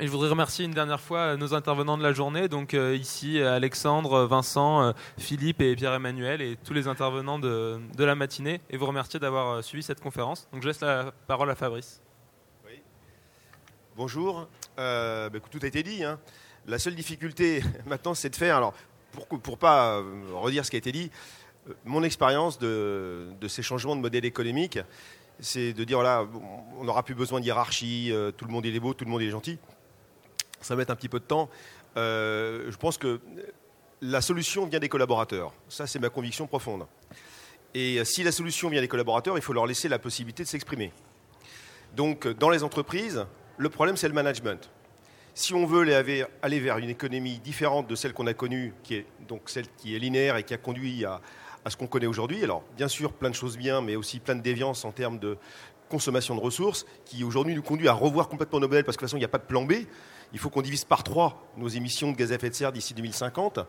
Et 0.00 0.06
je 0.06 0.12
voudrais 0.12 0.28
remercier 0.28 0.64
une 0.64 0.74
dernière 0.74 1.00
fois 1.00 1.36
nos 1.36 1.54
intervenants 1.54 1.98
de 1.98 2.04
la 2.04 2.12
journée, 2.12 2.46
donc 2.46 2.72
euh, 2.74 2.94
ici 2.94 3.40
Alexandre, 3.40 4.26
Vincent, 4.26 4.80
euh, 4.80 4.92
Philippe 5.18 5.60
et 5.60 5.74
Pierre-Emmanuel 5.74 6.40
et 6.40 6.56
tous 6.56 6.72
les 6.72 6.86
intervenants 6.86 7.40
de, 7.40 7.80
la 7.98 8.14
matinée, 8.14 8.60
et 8.70 8.76
vous 8.76 8.86
remercier 8.86 9.18
d'avoir 9.18 9.48
euh, 9.48 9.62
suivi 9.62 9.82
cette 9.82 10.00
conférence. 10.00 10.46
Donc 10.52 10.62
je 10.62 10.68
laisse 10.68 10.80
la 10.82 11.12
parole 11.26 11.50
à 11.50 11.56
Fabrice. 11.56 12.00
Oui. 12.64 12.80
Bonjour, 13.96 14.46
bah, 14.76 15.30
tout 15.50 15.58
a 15.62 15.66
été 15.66 15.82
dit. 15.82 16.04
Hein. 16.04 16.20
La 16.68 16.78
seule 16.78 16.94
difficulté 16.94 17.64
maintenant, 17.86 18.14
c'est 18.14 18.30
de 18.30 18.36
faire, 18.36 18.56
alors 18.56 18.74
pour 19.10 19.56
ne 19.56 19.56
pas 19.56 20.00
redire 20.32 20.64
ce 20.64 20.70
qui 20.70 20.76
a 20.76 20.78
été 20.78 20.92
dit, 20.92 21.10
mon 21.84 22.04
expérience 22.04 22.60
de, 22.60 23.30
ces 23.48 23.62
changements 23.62 23.96
de 23.96 24.00
modèle 24.00 24.24
économique, 24.24 24.78
c'est 25.40 25.72
de 25.72 25.82
dire, 25.82 25.98
on 26.78 26.84
n'aura 26.84 27.02
plus 27.02 27.16
besoin 27.16 27.40
de 27.40 27.46
hiérarchie, 27.46 28.12
tout 28.36 28.44
le 28.44 28.52
monde 28.52 28.64
est 28.64 28.78
beau, 28.78 28.94
tout 28.94 29.04
le 29.04 29.10
monde 29.10 29.22
est 29.22 29.30
gentil 29.30 29.58
ça 30.60 30.74
va 30.74 30.78
mettre 30.78 30.92
un 30.92 30.96
petit 30.96 31.08
peu 31.08 31.20
de 31.20 31.24
temps. 31.24 31.48
Euh, 31.96 32.70
je 32.70 32.76
pense 32.76 32.98
que 32.98 33.20
la 34.00 34.20
solution 34.20 34.66
vient 34.66 34.78
des 34.78 34.88
collaborateurs. 34.88 35.52
Ça, 35.68 35.86
c'est 35.86 35.98
ma 35.98 36.08
conviction 36.08 36.46
profonde. 36.46 36.86
Et 37.74 38.02
si 38.04 38.22
la 38.22 38.32
solution 38.32 38.68
vient 38.68 38.80
des 38.80 38.88
collaborateurs, 38.88 39.36
il 39.36 39.42
faut 39.42 39.52
leur 39.52 39.66
laisser 39.66 39.88
la 39.88 39.98
possibilité 39.98 40.42
de 40.42 40.48
s'exprimer. 40.48 40.92
Donc, 41.94 42.26
dans 42.26 42.50
les 42.50 42.62
entreprises, 42.62 43.26
le 43.56 43.68
problème, 43.68 43.96
c'est 43.96 44.08
le 44.08 44.14
management. 44.14 44.70
Si 45.34 45.54
on 45.54 45.66
veut 45.66 45.82
aller 46.42 46.60
vers 46.60 46.78
une 46.78 46.90
économie 46.90 47.38
différente 47.38 47.86
de 47.86 47.94
celle 47.94 48.12
qu'on 48.12 48.26
a 48.26 48.34
connue, 48.34 48.74
qui 48.82 48.94
est 48.94 49.06
donc 49.28 49.42
celle 49.50 49.66
qui 49.76 49.94
est 49.94 49.98
linéaire 49.98 50.36
et 50.36 50.42
qui 50.42 50.54
a 50.54 50.56
conduit 50.56 51.04
à, 51.04 51.20
à 51.64 51.70
ce 51.70 51.76
qu'on 51.76 51.86
connaît 51.86 52.06
aujourd'hui, 52.06 52.42
alors 52.42 52.64
bien 52.76 52.88
sûr 52.88 53.12
plein 53.12 53.30
de 53.30 53.34
choses 53.34 53.56
bien, 53.56 53.80
mais 53.80 53.94
aussi 53.94 54.18
plein 54.18 54.34
de 54.34 54.42
déviances 54.42 54.84
en 54.84 54.90
termes 54.90 55.18
de 55.18 55.36
consommation 55.88 56.34
de 56.34 56.40
ressources, 56.40 56.86
qui 57.04 57.22
aujourd'hui 57.24 57.54
nous 57.54 57.62
conduit 57.62 57.88
à 57.88 57.92
revoir 57.92 58.28
complètement 58.28 58.60
nos 58.60 58.68
modèles, 58.68 58.84
parce 58.84 58.96
que 58.96 59.02
de 59.02 59.06
toute 59.06 59.10
façon, 59.10 59.16
il 59.16 59.20
n'y 59.20 59.24
a 59.24 59.28
pas 59.28 59.38
de 59.38 59.44
plan 59.44 59.64
B 59.64 59.72
il 60.32 60.38
faut 60.38 60.50
qu'on 60.50 60.62
divise 60.62 60.84
par 60.84 61.02
trois 61.02 61.50
nos 61.56 61.68
émissions 61.68 62.12
de 62.12 62.16
gaz 62.16 62.32
à 62.32 62.36
effet 62.36 62.50
de 62.50 62.54
serre 62.54 62.72
d'ici 62.72 62.94
2050. 62.94 63.60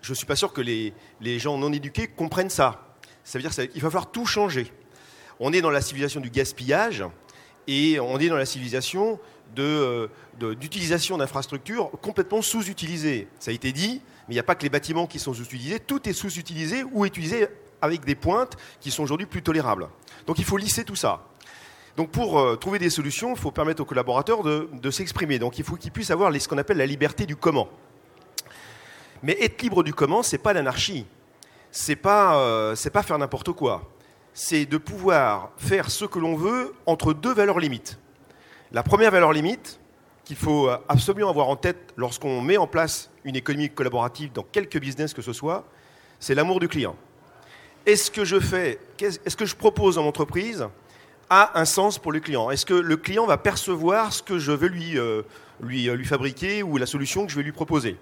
Je 0.00 0.10
ne 0.10 0.14
suis 0.14 0.26
pas 0.26 0.36
sûr 0.36 0.52
que 0.52 0.60
les, 0.60 0.92
gens 1.38 1.58
non 1.58 1.72
éduqués 1.72 2.08
comprennent 2.08 2.50
ça. 2.50 2.96
Ça 3.24 3.38
veut 3.38 3.42
dire 3.42 3.52
qu'il 3.52 3.82
va 3.82 3.88
falloir 3.88 4.10
tout 4.10 4.26
changer. 4.26 4.72
On 5.38 5.52
est 5.52 5.60
dans 5.60 5.70
la 5.70 5.80
civilisation 5.80 6.20
du 6.20 6.30
gaspillage 6.30 7.04
et 7.66 8.00
on 8.00 8.18
est 8.18 8.28
dans 8.28 8.36
la 8.36 8.46
civilisation 8.46 9.20
euh, 9.58 10.08
d'utilisation 10.58 11.18
d'infrastructures 11.18 11.90
complètement 12.00 12.42
sous-utilisées. 12.42 13.28
Ça 13.38 13.50
a 13.50 13.54
été 13.54 13.70
dit, 13.72 14.00
mais 14.26 14.34
il 14.34 14.36
n'y 14.36 14.40
a 14.40 14.44
pas 14.44 14.54
que 14.54 14.62
les 14.62 14.70
bâtiments 14.70 15.06
qui 15.06 15.18
sont 15.18 15.34
sous-utilisés, 15.34 15.78
tout 15.78 16.08
est 16.08 16.12
sous-utilisé 16.12 16.84
ou 16.84 17.04
utilisé 17.04 17.46
avec 17.80 18.04
des 18.04 18.14
pointes 18.14 18.56
qui 18.80 18.90
sont 18.90 19.02
aujourd'hui 19.02 19.26
plus 19.26 19.42
tolérables. 19.42 19.88
Donc 20.26 20.38
il 20.38 20.44
faut 20.44 20.56
lisser 20.56 20.84
tout 20.84 20.96
ça. 20.96 21.22
Donc 21.96 22.10
pour 22.10 22.38
euh, 22.38 22.56
trouver 22.56 22.78
des 22.78 22.90
solutions, 22.90 23.30
il 23.34 23.38
faut 23.38 23.50
permettre 23.50 23.82
aux 23.82 23.84
collaborateurs 23.84 24.42
de, 24.42 24.90
s'exprimer. 24.90 25.38
Donc 25.38 25.58
il 25.58 25.64
faut 25.64 25.76
qu'ils 25.76 25.92
puissent 25.92 26.10
avoir 26.10 26.32
ce 26.32 26.48
qu'on 26.48 26.58
appelle 26.58 26.78
la 26.78 26.86
liberté 26.86 27.26
du 27.26 27.36
comment. 27.36 27.68
Mais 29.22 29.36
être 29.40 29.60
libre 29.62 29.82
du 29.82 29.92
comment, 29.92 30.22
c'est 30.22 30.38
pas 30.38 30.52
l'anarchie. 30.52 31.06
C'est 31.70 31.96
pas, 31.96 32.36
euh, 32.38 32.74
pas 32.92 33.02
faire 33.02 33.18
n'importe 33.18 33.52
quoi. 33.52 33.90
C'est 34.34 34.64
de 34.64 34.78
pouvoir 34.78 35.50
faire 35.58 35.90
ce 35.90 36.04
que 36.04 36.18
l'on 36.18 36.34
veut 36.34 36.74
entre 36.86 37.12
deux 37.12 37.34
valeurs 37.34 37.58
limites. 37.58 37.98
La 38.72 38.82
première 38.82 39.10
valeur 39.10 39.32
limite 39.32 39.78
qu'il 40.24 40.36
faut 40.36 40.70
absolument 40.88 41.28
avoir 41.28 41.48
en 41.48 41.56
tête 41.56 41.92
lorsqu'on 41.96 42.40
met 42.40 42.56
en 42.56 42.66
place 42.66 43.10
une 43.24 43.36
économie 43.36 43.68
collaborative 43.68 44.32
dans 44.32 44.44
quelque 44.44 44.78
business 44.78 45.12
que 45.12 45.20
ce 45.20 45.32
soit, 45.32 45.64
c'est 46.18 46.34
l'amour 46.34 46.60
du 46.60 46.68
client. 46.68 46.96
Est-ce 47.84 48.10
que 48.10 48.24
je 48.24 48.38
fais, 48.40 48.78
est-ce 49.00 49.36
que 49.36 49.44
je 49.44 49.56
propose 49.56 49.98
en 49.98 50.06
entreprise 50.06 50.68
a 51.32 51.58
un 51.58 51.64
sens 51.64 51.98
pour 51.98 52.12
le 52.12 52.20
client 52.20 52.50
Est-ce 52.50 52.66
que 52.66 52.74
le 52.74 52.96
client 52.98 53.24
va 53.24 53.38
percevoir 53.38 54.12
ce 54.12 54.22
que 54.22 54.38
je 54.38 54.52
veux 54.52 54.68
lui, 54.68 54.98
euh, 54.98 55.22
lui, 55.62 55.88
euh, 55.88 56.04
fabriquer 56.04 56.62
ou 56.62 56.76
la 56.76 56.84
solution 56.84 57.24
que 57.24 57.32
je 57.32 57.36
vais 57.36 57.42
lui 57.42 57.52
proposer? 57.52 57.96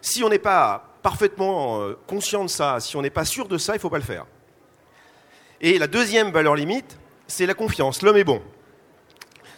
Si 0.00 0.24
on 0.24 0.30
n'est 0.30 0.38
pas 0.38 0.94
parfaitement 1.02 1.82
euh, 1.82 1.98
conscient 2.06 2.44
de 2.44 2.48
ça, 2.48 2.80
si 2.80 2.96
on 2.96 3.02
n'est 3.02 3.10
pas 3.10 3.26
sûr 3.26 3.48
de 3.48 3.58
ça, 3.58 3.74
il 3.74 3.76
ne 3.76 3.80
faut 3.80 3.90
pas 3.90 3.98
le 3.98 4.04
faire. 4.04 4.24
Et 5.60 5.78
la 5.78 5.86
deuxième 5.86 6.30
valeur 6.30 6.54
limite, 6.54 6.98
c'est 7.26 7.44
la 7.44 7.52
confiance. 7.52 8.00
L'homme 8.00 8.16
est 8.16 8.24
bon. 8.24 8.40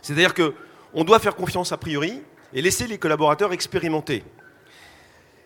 C'est-à-dire 0.03 0.35
qu'on 0.35 1.05
doit 1.05 1.21
faire 1.21 1.37
confiance 1.37 1.71
a 1.71 1.77
priori 1.77 2.21
et 2.53 2.61
laisser 2.61 2.89
les 2.89 2.99
collaborateurs 2.99 3.53
expérimenter. 3.53 4.25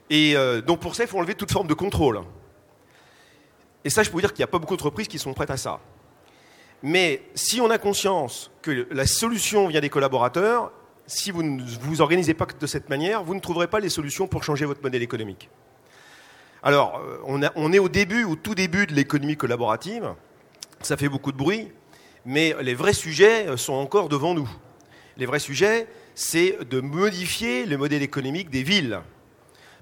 Et 0.08 0.34
donc 0.64 0.80
pour 0.80 0.94
ça, 0.94 1.02
il 1.02 1.08
faut 1.08 1.18
enlever 1.18 1.34
toute 1.34 1.50
forme 1.50 1.66
de 1.66 1.74
contrôle. 1.74 2.20
Et 3.82 3.90
ça, 3.90 4.04
je 4.04 4.08
peux 4.08 4.14
vous 4.14 4.20
dire 4.20 4.32
qu'il 4.32 4.42
n'y 4.42 4.44
a 4.44 4.52
pas 4.52 4.60
beaucoup 4.60 4.74
d'entreprises 4.74 5.08
qui 5.08 5.18
sont 5.18 5.34
prêtes 5.34 5.50
à 5.50 5.56
ça. 5.56 5.80
Mais 6.86 7.22
si 7.34 7.62
on 7.62 7.70
a 7.70 7.78
conscience 7.78 8.50
que 8.60 8.86
la 8.90 9.06
solution 9.06 9.68
vient 9.68 9.80
des 9.80 9.88
collaborateurs, 9.88 10.70
si 11.06 11.30
vous 11.30 11.42
ne 11.42 11.62
vous 11.80 12.02
organisez 12.02 12.34
pas 12.34 12.44
de 12.44 12.66
cette 12.66 12.90
manière, 12.90 13.24
vous 13.24 13.34
ne 13.34 13.40
trouverez 13.40 13.68
pas 13.68 13.80
les 13.80 13.88
solutions 13.88 14.26
pour 14.26 14.44
changer 14.44 14.66
votre 14.66 14.82
modèle 14.82 15.02
économique. 15.02 15.48
Alors, 16.62 16.98
euh, 16.98 17.16
on, 17.24 17.72
est 17.72 17.78
au 17.78 17.88
début, 17.88 18.24
au 18.24 18.36
tout 18.36 18.54
début 18.54 18.86
de 18.86 18.92
l'économie 18.92 19.38
collaborative. 19.38 20.12
Ça 20.82 20.98
fait 20.98 21.08
beaucoup 21.08 21.32
de 21.32 21.38
bruit, 21.38 21.72
mais 22.26 22.54
les 22.60 22.74
vrais 22.74 22.92
sujets 22.92 23.48
euh, 23.48 23.56
sont 23.56 23.72
encore 23.72 24.10
devant 24.10 24.34
nous. 24.34 24.50
Les 25.16 25.24
vrais 25.24 25.38
sujets, 25.38 25.86
c'est 26.14 26.58
de 26.68 26.82
modifier 26.82 27.64
le 27.64 27.78
modèle 27.78 28.02
économique 28.02 28.50
des 28.50 28.62
villes. 28.62 29.00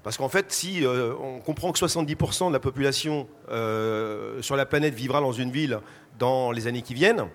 Parce 0.03 0.17
qu'en 0.17 0.27
fait, 0.27 0.51
si 0.51 0.85
euh, 0.85 1.13
on 1.21 1.39
comprend 1.39 1.71
que 1.71 1.79
70% 1.79 2.49
de 2.49 2.53
la 2.53 2.59
population 2.59 3.27
euh, 3.49 4.41
sur 4.41 4.57
la 4.57 4.65
planète 4.65 4.93
vivra 4.93 5.21
dans 5.21 5.31
une 5.31 5.49
ville 5.49 5.79
dans 6.19 6.51
les 6.51 6.67
années 6.67 6.81
qui 6.81 6.93
viennent, 6.93 7.25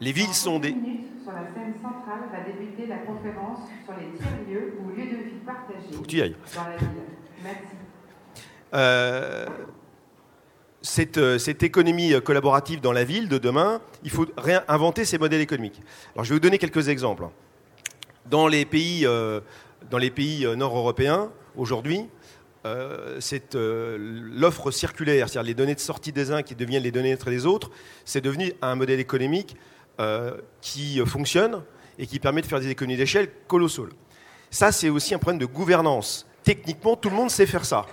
les 0.00 0.12
villes 0.12 0.32
sont 0.32 0.60
des. 0.60 0.70
Sur 0.70 1.32
la 1.32 1.52
scène 1.52 1.74
centrale 1.74 2.20
va 2.30 2.40
débuter 2.44 2.86
la 2.86 2.98
conférence 2.98 3.58
sur 3.84 3.94
les 3.98 4.16
tiers-lieux 4.16 4.74
ou 4.80 4.90
lieux 4.90 5.06
de 5.06 5.24
vie 5.24 5.40
partagés 5.44 5.92
Faut 5.92 6.02
que 6.02 6.06
tu 6.06 6.18
y 6.18 6.22
ailles. 6.22 6.36
dans 6.54 6.68
la 6.68 6.76
ville. 6.76 6.88
Merci. 7.42 7.62
Euh, 8.74 9.46
cette, 10.82 11.38
cette, 11.38 11.64
économie 11.64 12.12
collaborative 12.22 12.80
dans 12.80 12.92
la 12.92 13.02
ville 13.02 13.28
de 13.28 13.38
demain, 13.38 13.80
il 14.04 14.10
faut 14.10 14.26
réinventer 14.36 15.04
ces 15.04 15.18
modèles 15.18 15.40
économiques. 15.40 15.80
Alors, 16.14 16.24
je 16.24 16.30
vais 16.30 16.36
vous 16.36 16.40
donner 16.40 16.58
quelques 16.58 16.88
exemples. 16.88 17.26
Dans 18.26 18.46
les 18.46 18.64
pays, 18.64 19.04
dans 19.90 19.98
les 19.98 20.10
pays 20.10 20.46
nord-européens, 20.56 21.30
aujourd'hui, 21.56 22.08
euh, 22.66 23.20
euh, 23.54 23.96
l'offre 24.00 24.70
circulaire, 24.70 25.28
c'est-à-dire 25.28 25.46
les 25.46 25.54
données 25.54 25.74
de 25.74 25.80
sortie 25.80 26.10
des 26.12 26.32
uns 26.32 26.42
qui 26.42 26.56
deviennent 26.56 26.82
les 26.82 26.90
données 26.90 27.16
des 27.16 27.46
autres, 27.46 27.70
c'est 28.04 28.20
devenu 28.20 28.52
un 28.60 28.74
modèle 28.74 29.00
économique 29.00 29.56
qui 30.60 31.00
fonctionne 31.06 31.62
et 31.98 32.06
qui 32.06 32.18
permet 32.18 32.42
de 32.42 32.46
faire 32.46 32.60
des 32.60 32.68
économies 32.68 32.98
d'échelle 32.98 33.30
colossales. 33.46 33.88
Ça, 34.50 34.70
c'est 34.70 34.90
aussi 34.90 35.14
un 35.14 35.18
problème 35.18 35.38
de 35.38 35.46
gouvernance. 35.46 36.26
Techniquement, 36.42 36.96
tout 36.96 37.08
le 37.08 37.16
monde 37.16 37.30
sait 37.30 37.46
faire 37.46 37.64
ça. 37.64 37.86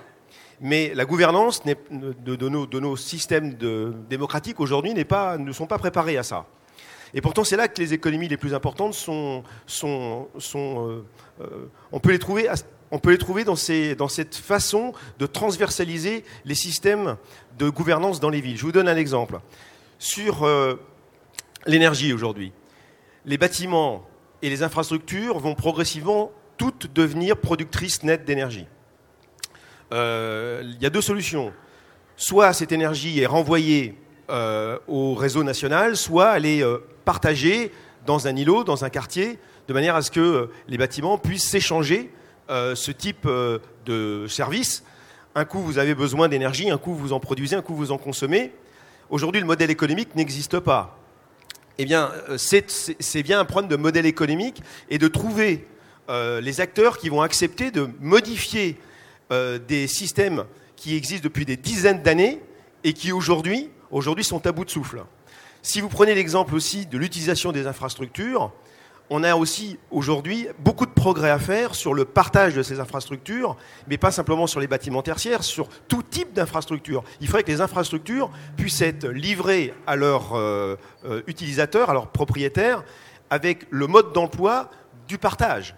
Mais 0.60 0.92
la 0.94 1.06
gouvernance 1.06 1.64
de, 1.66 2.80
nos, 2.80 2.98
systèmes 2.98 3.54
démocratiques 4.10 4.60
aujourd'hui 4.60 4.94
ne 4.94 5.52
sont 5.54 5.66
pas 5.66 5.78
préparés 5.78 6.18
à 6.18 6.24
ça. 6.24 6.46
Et 7.14 7.22
pourtant, 7.22 7.46
c'est 7.46 7.56
là 7.56 7.70
que 7.70 7.80
les 7.80 7.94
économies 7.94 8.28
les 8.28 8.38
plus 8.38 8.54
importantes 8.54 8.96
sont. 8.96 9.44
sont 9.66 10.28
on 11.92 12.00
peut 12.02 12.12
les 12.12 12.20
trouver 12.20 12.50
on 12.94 13.00
peut 13.00 13.10
les 13.10 13.18
trouver 13.18 13.44
dans, 13.44 13.56
cette 13.56 14.36
façon 14.36 14.94
de 15.18 15.26
transversaliser 15.26 16.24
les 16.46 16.54
systèmes 16.54 17.18
de 17.58 17.68
gouvernance 17.68 18.20
dans 18.20 18.30
les 18.30 18.40
villes. 18.40 18.56
Je 18.56 18.62
vous 18.62 18.72
donne 18.72 18.88
un 18.88 18.96
exemple. 18.96 19.40
Sur 19.98 20.44
euh, 20.44 20.76
l'énergie 21.66 22.14
aujourd'hui, 22.14 22.52
les 23.26 23.40
bâtiments 23.40 24.06
et 24.44 24.50
les 24.52 24.62
infrastructures 24.62 25.40
vont 25.40 25.56
progressivement 25.56 26.32
toutes 26.58 26.94
devenir 26.94 27.36
productrices 27.38 28.04
nettes 28.04 28.26
d'énergie. 28.26 28.68
Euh, 29.92 30.62
il 30.64 30.80
y 30.80 30.86
a 30.86 30.92
deux 30.92 31.02
solutions. 31.02 31.52
Soit 32.16 32.54
cette 32.54 32.72
énergie 32.72 33.20
est 33.20 33.26
renvoyée 33.26 33.98
euh, 34.30 34.78
au 34.88 35.16
réseau 35.16 35.44
national, 35.44 35.98
soit 35.98 36.38
elle 36.38 36.46
est 36.46 36.64
partagée 37.06 37.72
dans 38.06 38.28
un 38.28 38.36
îlot, 38.36 38.64
dans 38.64 38.86
un 38.86 38.92
quartier, 38.92 39.40
de 39.68 39.74
manière 39.74 39.96
à 39.96 40.04
ce 40.04 40.12
que 40.12 40.52
les 40.68 40.78
bâtiments 40.78 41.18
puissent 41.18 41.50
s'échanger 41.50 42.12
euh, 42.50 42.76
ce 42.76 42.92
type 42.92 43.26
euh, 43.26 43.60
de 43.86 44.28
service. 44.28 44.84
Un 45.36 45.46
coup, 45.46 45.60
vous 45.60 45.78
avez 45.78 45.96
besoin 45.96 46.28
d'énergie, 46.28 46.70
un 46.70 46.78
coup, 46.78 46.94
vous 46.94 47.14
en 47.14 47.20
produisez, 47.20 47.56
un 47.56 47.62
coup, 47.62 47.76
vous 47.76 47.92
en 47.92 47.98
consommez. 47.98 48.52
Aujourd'hui, 49.10 49.42
le 49.42 49.48
modèle 49.48 49.72
économique 49.72 50.16
n'existe 50.16 50.60
pas. 50.60 51.00
Eh 51.78 51.86
bien, 51.86 52.12
euh, 52.30 52.38
c'est 52.38 53.24
bien 53.24 53.40
un 53.40 53.46
problème 53.46 53.70
de 53.70 53.76
modèle 53.76 54.06
économique 54.06 54.62
et 54.90 54.98
de 54.98 55.08
trouver 55.08 55.68
les 56.10 56.60
acteurs 56.60 56.98
qui 56.98 57.08
vont 57.08 57.22
accepter 57.22 57.72
de 57.72 57.88
modifier 58.02 58.78
des 59.32 59.88
systèmes 59.88 60.44
qui 60.76 60.98
existent 60.98 61.24
depuis 61.24 61.46
des 61.46 61.56
dizaines 61.56 62.04
d'années 62.04 62.42
et 62.84 62.92
qui 62.92 63.14
aujourd'hui 63.14 63.70
aujourd'hui 63.90 64.26
sont 64.26 64.46
à 64.46 64.52
bout 64.52 64.66
de 64.66 64.70
souffle. 64.70 65.06
Si 65.62 65.80
vous 65.80 65.88
prenez 65.88 66.14
l'exemple 66.14 66.56
aussi 66.56 66.86
de 66.86 66.98
l'utilisation 66.98 67.52
des 67.52 67.68
infrastructures, 67.68 68.52
on 69.10 69.24
a 69.24 69.36
aussi 69.36 69.78
aujourd'hui 69.92 70.48
beaucoup 70.60 70.86
de 70.86 70.92
progrès 70.92 71.30
à 71.30 71.40
faire 71.40 71.76
sur 71.76 71.94
le 71.94 72.06
partage 72.06 72.56
de 72.56 72.64
ces 72.64 72.80
infrastructures, 72.80 73.58
mais 73.88 73.98
pas 73.98 74.12
simplement 74.12 74.48
sur 74.48 74.60
les 74.60 74.68
bâtiments 74.68 75.02
tertiaires, 75.02 75.44
sur 75.44 75.68
tout 75.88 76.04
type 76.04 76.34
d'infrastructures. 76.34 77.04
Il 77.22 77.28
faudrait 77.28 77.44
que 77.44 77.52
les 77.52 77.62
infrastructures 77.62 78.32
puissent 78.58 78.82
être 78.82 79.08
livrées 79.08 79.74
à 79.88 79.96
leurs 79.96 80.34
euh, 80.34 80.78
euh, 81.06 81.22
utilisateurs, 81.28 81.90
à 81.90 81.94
leurs 81.94 82.08
propriétaires, 82.08 82.84
avec 83.30 83.68
le 83.70 83.88
mode 83.88 84.14
d'emploi 84.14 84.70
du 85.08 85.18
partage, 85.18 85.76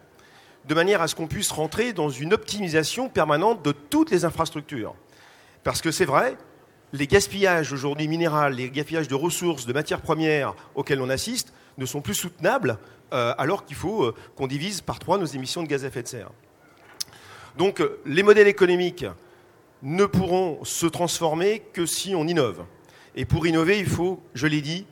de 0.67 0.75
manière 0.75 1.01
à 1.01 1.07
ce 1.07 1.15
qu'on 1.15 1.27
puisse 1.27 1.51
rentrer 1.51 1.93
dans 1.93 2.09
une 2.09 2.33
optimisation 2.33 3.09
permanente 3.09 3.63
de 3.63 3.71
toutes 3.71 4.11
les 4.11 4.23
infrastructures. 4.23 4.95
Parce 5.63 5.81
que 5.81 5.91
c'est 5.91 6.05
vrai, 6.05 6.37
les 6.93 7.07
gaspillages 7.07 7.73
aujourd'hui 7.73 8.07
minéraux, 8.07 8.49
les 8.49 8.69
gaspillages 8.69 9.07
de 9.07 9.15
ressources, 9.15 9.65
de 9.65 9.73
matières 9.73 10.01
premières 10.01 10.53
auxquels 10.75 11.01
on 11.01 11.09
assiste, 11.09 11.51
ne 11.77 11.85
sont 11.85 12.01
plus 12.01 12.13
soutenables 12.13 12.77
alors 13.37 13.65
qu'il 13.65 13.75
faut 13.75 14.03
euh, 14.03 14.15
qu'on 14.35 14.47
divise 14.47 14.81
par 14.81 14.99
trois 14.99 15.17
nos 15.17 15.25
émissions 15.25 15.63
de 15.63 15.67
gaz 15.67 15.83
à 15.83 15.87
effet 15.87 16.03
de 16.03 16.07
serre. 16.07 16.31
Donc 17.57 17.81
euh, 17.81 17.99
les 18.05 18.23
modèles 18.23 18.47
économiques 18.47 19.05
ne 19.83 20.05
pourront 20.05 20.63
se 20.63 20.85
transformer 20.85 21.61
que 21.73 21.85
si 21.85 22.15
on 22.15 22.27
innove. 22.27 22.65
Et 23.15 23.25
pour 23.25 23.47
innover, 23.47 23.79
il 23.79 23.87
faut, 23.87 24.21
je 24.33 24.47
l'ai 24.47 24.61
dit, 24.61 24.85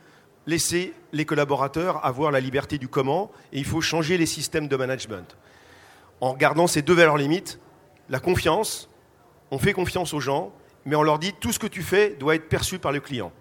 laisser 0.46 0.94
les 1.12 1.26
collaborateurs 1.26 2.06
avoir 2.06 2.32
la 2.32 2.40
liberté 2.40 2.78
du 2.78 2.88
comment 2.88 3.32
et 3.52 3.60
il 3.60 3.66
faut 3.66 3.82
changer 3.82 4.18
les 4.18 4.26
systèmes 4.26 4.68
de 4.68 4.76
management. 4.76 5.38
En 6.22 6.34
gardant 6.36 6.68
ces 6.68 6.82
deux 6.82 6.94
valeurs 6.94 7.18
limites, 7.18 7.60
la 8.10 8.20
confiance, 8.20 8.90
on 9.52 9.58
fait 9.58 9.74
confiance 9.74 10.14
aux 10.14 10.20
gens, 10.20 10.54
mais 10.86 10.96
on 10.96 11.04
leur 11.04 11.20
dit 11.20 11.34
tout 11.34 11.52
ce 11.52 11.60
que 11.60 11.68
tu 11.68 11.82
fais 11.82 12.12
doit 12.12 12.36
être 12.36 12.50
perçu 12.50 12.80
par 12.80 12.92
le 12.92 13.00
client. 13.00 13.32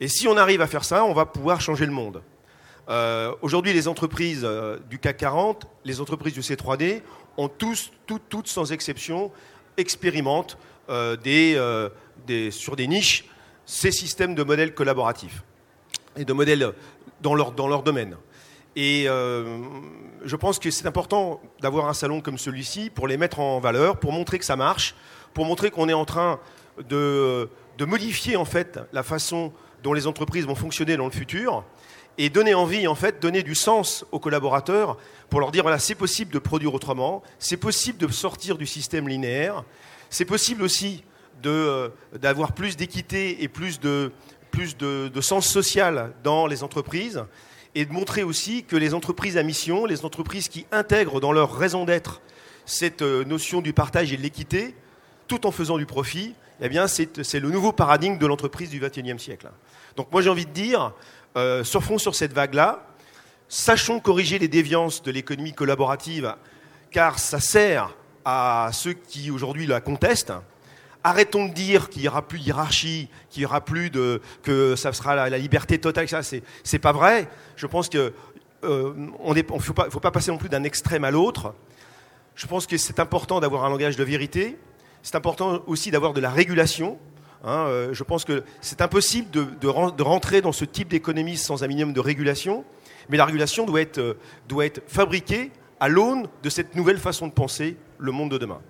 Et 0.00 0.08
si 0.08 0.28
on 0.28 0.36
arrive 0.36 0.60
à 0.60 0.66
faire 0.66 0.84
ça, 0.84 1.04
on 1.04 1.12
va 1.12 1.26
pouvoir 1.26 1.60
changer 1.60 1.86
le 1.86 1.92
monde. 1.92 2.22
Euh, 2.88 3.34
aujourd'hui, 3.42 3.72
les 3.72 3.86
entreprises 3.86 4.42
euh, 4.44 4.78
du 4.88 4.98
CAC 4.98 5.18
40, 5.18 5.66
les 5.84 6.00
entreprises 6.00 6.32
du 6.32 6.40
C3D, 6.40 7.02
ont 7.36 7.48
tous, 7.48 7.92
toutes, 8.06 8.48
sans 8.48 8.72
exception, 8.72 9.30
expérimentent 9.76 10.56
euh, 10.88 11.16
sur 12.50 12.76
des 12.76 12.86
niches 12.86 13.26
ces 13.66 13.92
systèmes 13.92 14.34
de 14.34 14.42
modèles 14.42 14.74
collaboratifs 14.74 15.42
et 16.16 16.24
de 16.24 16.32
modèles 16.32 16.72
dans 17.20 17.34
leur, 17.34 17.82
domaine. 17.82 18.16
Et 18.74 19.04
je 19.04 20.36
pense 20.36 20.58
que 20.58 20.70
c'est 20.70 20.86
important 20.86 21.40
d'avoir 21.60 21.86
un 21.86 21.92
salon 21.92 22.22
comme 22.22 22.38
celui-ci 22.38 22.88
pour 22.88 23.06
les 23.06 23.18
mettre 23.18 23.40
en 23.40 23.60
valeur, 23.60 23.98
pour 23.98 24.12
montrer 24.12 24.38
que 24.38 24.44
ça 24.46 24.56
marche, 24.56 24.94
pour 25.34 25.44
montrer 25.44 25.70
qu'on 25.70 25.88
est 25.88 25.94
en 25.94 26.06
train 26.06 26.40
de, 26.88 27.50
de 27.76 27.84
modifier 27.84 28.36
en 28.36 28.46
fait 28.46 28.80
la 28.92 29.02
façon 29.02 29.52
dont 29.82 29.92
les 29.92 30.06
entreprises 30.06 30.46
vont 30.46 30.54
fonctionner 30.54 30.96
dans 30.96 31.04
le 31.04 31.12
futur 31.12 31.62
et 32.18 32.30
donner 32.30 32.52
envie, 32.52 32.86
en 32.88 32.96
fait, 32.96 33.22
donner 33.22 33.42
du 33.42 33.54
sens 33.54 34.04
aux 34.10 34.18
collaborateurs 34.18 34.98
pour 35.30 35.40
leur 35.40 35.52
dire 35.52 35.62
voilà, 35.62 35.78
c'est 35.78 35.94
possible 35.94 36.32
de 36.32 36.38
produire 36.38 36.74
autrement, 36.74 37.22
c'est 37.38 37.56
possible 37.56 37.98
de 37.98 38.08
sortir 38.08 38.58
du 38.58 38.66
système 38.66 39.08
linéaire, 39.08 39.64
c'est 40.10 40.24
possible 40.24 40.62
aussi 40.62 41.04
euh, 41.46 41.88
d'avoir 42.12 42.52
plus 42.52 42.76
d'équité 42.76 43.42
et 43.44 43.48
plus, 43.48 43.78
de, 43.78 44.10
plus 44.50 44.76
de, 44.76 45.20
sens 45.20 45.46
social 45.46 46.12
dans 46.24 46.48
les 46.48 46.64
entreprises 46.64 47.24
et 47.76 47.84
de 47.84 47.92
montrer 47.92 48.24
aussi 48.24 48.64
que 48.64 48.76
les 48.76 48.94
entreprises 48.94 49.36
à 49.36 49.44
mission, 49.44 49.86
les 49.86 50.04
entreprises 50.04 50.48
qui 50.48 50.66
intègrent 50.72 51.20
dans 51.20 51.32
leur 51.32 51.54
raison 51.54 51.84
d'être 51.84 52.20
cette 52.66 53.02
euh, 53.02 53.24
notion 53.24 53.60
du 53.60 53.72
partage 53.72 54.12
et 54.12 54.16
de 54.16 54.22
l'équité, 54.22 54.74
tout 55.28 55.46
en 55.46 55.52
faisant 55.52 55.78
du 55.78 55.86
profit, 55.86 56.34
eh 56.60 56.68
bien, 56.68 56.88
c'est 56.88 57.34
le 57.34 57.50
nouveau 57.50 57.70
paradigme 57.70 58.18
de 58.18 58.26
l'entreprise 58.26 58.70
du 58.70 58.80
XXIe 58.80 59.18
siècle. 59.20 59.48
Donc 59.96 60.10
moi 60.12 60.22
j'ai 60.22 60.30
envie 60.30 60.46
de 60.46 60.52
dire, 60.52 60.92
euh, 61.38 61.64
surfons 61.64 61.98
sur 61.98 62.14
cette 62.14 62.32
vague-là, 62.32 62.86
sachons 63.48 64.00
corriger 64.00 64.38
les 64.38 64.48
déviances 64.48 65.02
de 65.02 65.10
l'économie 65.10 65.52
collaborative, 65.52 66.34
car 66.90 67.18
ça 67.18 67.40
sert 67.40 67.94
à 68.24 68.70
ceux 68.72 68.92
qui 68.92 69.30
aujourd'hui 69.30 69.66
la 69.66 69.80
contestent. 69.80 70.32
Arrêtons 71.04 71.46
de 71.46 71.54
dire 71.54 71.88
qu'il 71.88 72.02
n'y 72.02 72.08
aura 72.08 72.26
plus 72.26 72.38
de 72.40 72.44
hiérarchie, 72.44 73.08
qu'il 73.30 73.40
n'y 73.40 73.46
aura 73.46 73.60
plus 73.60 73.88
de. 73.88 74.20
que 74.42 74.76
ça 74.76 74.92
sera 74.92 75.28
la, 75.30 75.38
liberté 75.38 75.78
totale. 75.78 76.08
Ça, 76.08 76.20
c'est 76.22 76.78
pas 76.78 76.92
vrai. 76.92 77.28
Je 77.56 77.66
pense 77.66 77.88
qu'il 77.88 78.12
euh, 78.64 78.92
ne 78.94 79.58
faut 79.58 80.00
pas 80.00 80.10
passer 80.10 80.30
non 80.30 80.38
plus 80.38 80.48
d'un 80.48 80.64
extrême 80.64 81.04
à 81.04 81.10
l'autre. 81.10 81.54
Je 82.34 82.46
pense 82.46 82.66
que 82.66 82.76
c'est 82.76 83.00
important 83.00 83.40
d'avoir 83.40 83.64
un 83.64 83.70
langage 83.70 83.96
de 83.96 84.04
vérité. 84.04 84.58
C'est 85.02 85.14
important 85.14 85.62
aussi 85.66 85.90
d'avoir 85.90 86.12
de 86.12 86.20
la 86.20 86.30
régulation. 86.30 86.98
Hein, 87.44 87.66
euh, 87.68 87.94
je 87.94 88.02
pense 88.02 88.24
que 88.24 88.42
c'est 88.60 88.80
impossible 88.80 89.30
de, 89.30 90.02
rentrer 90.02 90.40
dans 90.40 90.52
ce 90.52 90.64
type 90.64 90.88
d'économie 90.88 91.36
sans 91.36 91.62
un 91.62 91.68
minimum 91.68 91.92
de 91.92 92.00
régulation, 92.00 92.64
mais 93.08 93.16
la 93.16 93.24
régulation 93.24 93.64
doit 93.64 93.80
être, 93.80 93.98
euh, 93.98 94.14
doit 94.48 94.66
être 94.66 94.82
fabriquée 94.88 95.52
à 95.80 95.88
l'aune 95.88 96.28
de 96.42 96.50
cette 96.50 96.74
nouvelle 96.74 96.98
façon 96.98 97.28
de 97.28 97.32
penser 97.32 97.76
le 97.98 98.12
monde 98.12 98.30
de 98.30 98.38
demain. 98.38 98.60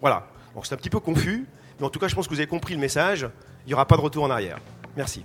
Voilà. 0.00 0.26
c'est 0.62 0.74
un 0.74 0.76
petit 0.76 0.90
peu 0.90 1.00
confus, 1.00 1.46
mais 1.78 1.86
en 1.86 1.90
tout 1.90 1.98
cas, 1.98 2.08
je 2.08 2.14
pense 2.14 2.26
que 2.26 2.34
vous 2.34 2.40
avez 2.40 2.48
compris 2.48 2.74
le 2.74 2.80
message. 2.80 3.28
Il 3.64 3.68
n'y 3.68 3.74
aura 3.74 3.86
pas 3.86 3.96
de 3.96 4.02
retour 4.02 4.24
en 4.24 4.30
arrière. 4.30 4.58
Merci. 4.96 5.24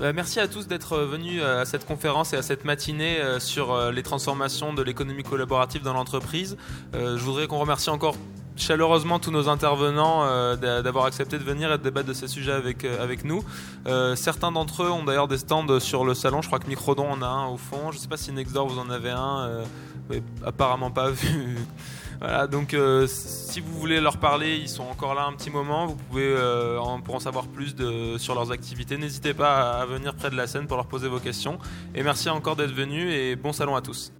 Merci 0.00 0.40
à 0.40 0.48
tous 0.48 0.66
d'être 0.66 0.98
venus 0.98 1.40
euh, 1.42 1.62
à 1.62 1.64
cette 1.64 1.86
conférence 1.86 2.32
et 2.32 2.36
à 2.36 2.42
cette 2.42 2.64
matinée 2.64 3.20
euh, 3.20 3.38
sur 3.38 3.90
les 3.92 4.02
transformations 4.02 4.72
de 4.72 4.82
l'économie 4.82 5.22
collaborative 5.22 5.82
dans 5.82 5.92
l'entreprise. 5.92 6.56
Je 6.92 7.18
voudrais 7.18 7.46
qu'on 7.46 7.58
remercie 7.58 7.90
encore 7.90 8.16
chaleureusement 8.56 9.18
tous 9.18 9.30
nos 9.30 9.48
intervenants 9.48 10.24
d'avoir 10.56 11.06
accepté 11.06 11.38
de 11.38 11.44
venir 11.44 11.72
et 11.72 11.78
de 11.78 11.82
débattre 11.82 12.08
de 12.08 12.12
ces 12.12 12.28
sujets 12.28 12.52
avec, 12.52 13.24
nous. 13.24 13.42
certains 14.16 14.52
d'entre 14.52 14.82
eux 14.82 14.90
ont 14.90 15.04
d'ailleurs 15.04 15.28
des 15.28 15.38
stands 15.38 15.80
sur 15.80 16.04
le 16.04 16.14
salon. 16.14 16.42
Je 16.42 16.48
crois 16.48 16.58
que 16.58 16.68
Microdon 16.68 17.10
en 17.10 17.22
a 17.22 17.26
un 17.26 17.46
au 17.46 17.56
fond. 17.56 17.90
Je 17.90 17.96
ne 17.96 18.00
sais 18.00 18.08
pas 18.08 18.16
si 18.16 18.32
Nextdoor 18.32 18.68
vous 18.68 18.78
en 18.78 18.90
avez 18.90 19.10
un. 19.10 19.62
apparemment 20.44 20.90
pas 20.90 21.10
vu. 21.10 21.56
Voilà, 22.20 22.46
donc 22.46 22.74
euh, 22.74 23.06
si 23.06 23.60
vous 23.60 23.72
voulez 23.78 23.98
leur 23.98 24.18
parler, 24.18 24.56
ils 24.56 24.68
sont 24.68 24.82
encore 24.82 25.14
là 25.14 25.24
un 25.24 25.32
petit 25.32 25.48
moment. 25.50 25.86
Vous 25.86 25.96
pouvez, 25.96 26.26
euh, 26.26 26.78
pour 27.02 27.14
en 27.14 27.20
savoir 27.20 27.46
plus 27.46 27.74
sur 28.18 28.34
leurs 28.34 28.52
activités, 28.52 28.98
n'hésitez 28.98 29.32
pas 29.32 29.80
à 29.80 29.86
venir 29.86 30.14
près 30.14 30.30
de 30.30 30.36
la 30.36 30.46
scène 30.46 30.66
pour 30.66 30.76
leur 30.76 30.86
poser 30.86 31.08
vos 31.08 31.18
questions. 31.18 31.58
Et 31.94 32.02
merci 32.02 32.28
encore 32.28 32.56
d'être 32.56 32.74
venus 32.74 33.12
et 33.12 33.36
bon 33.36 33.52
salon 33.52 33.74
à 33.74 33.80
tous. 33.80 34.12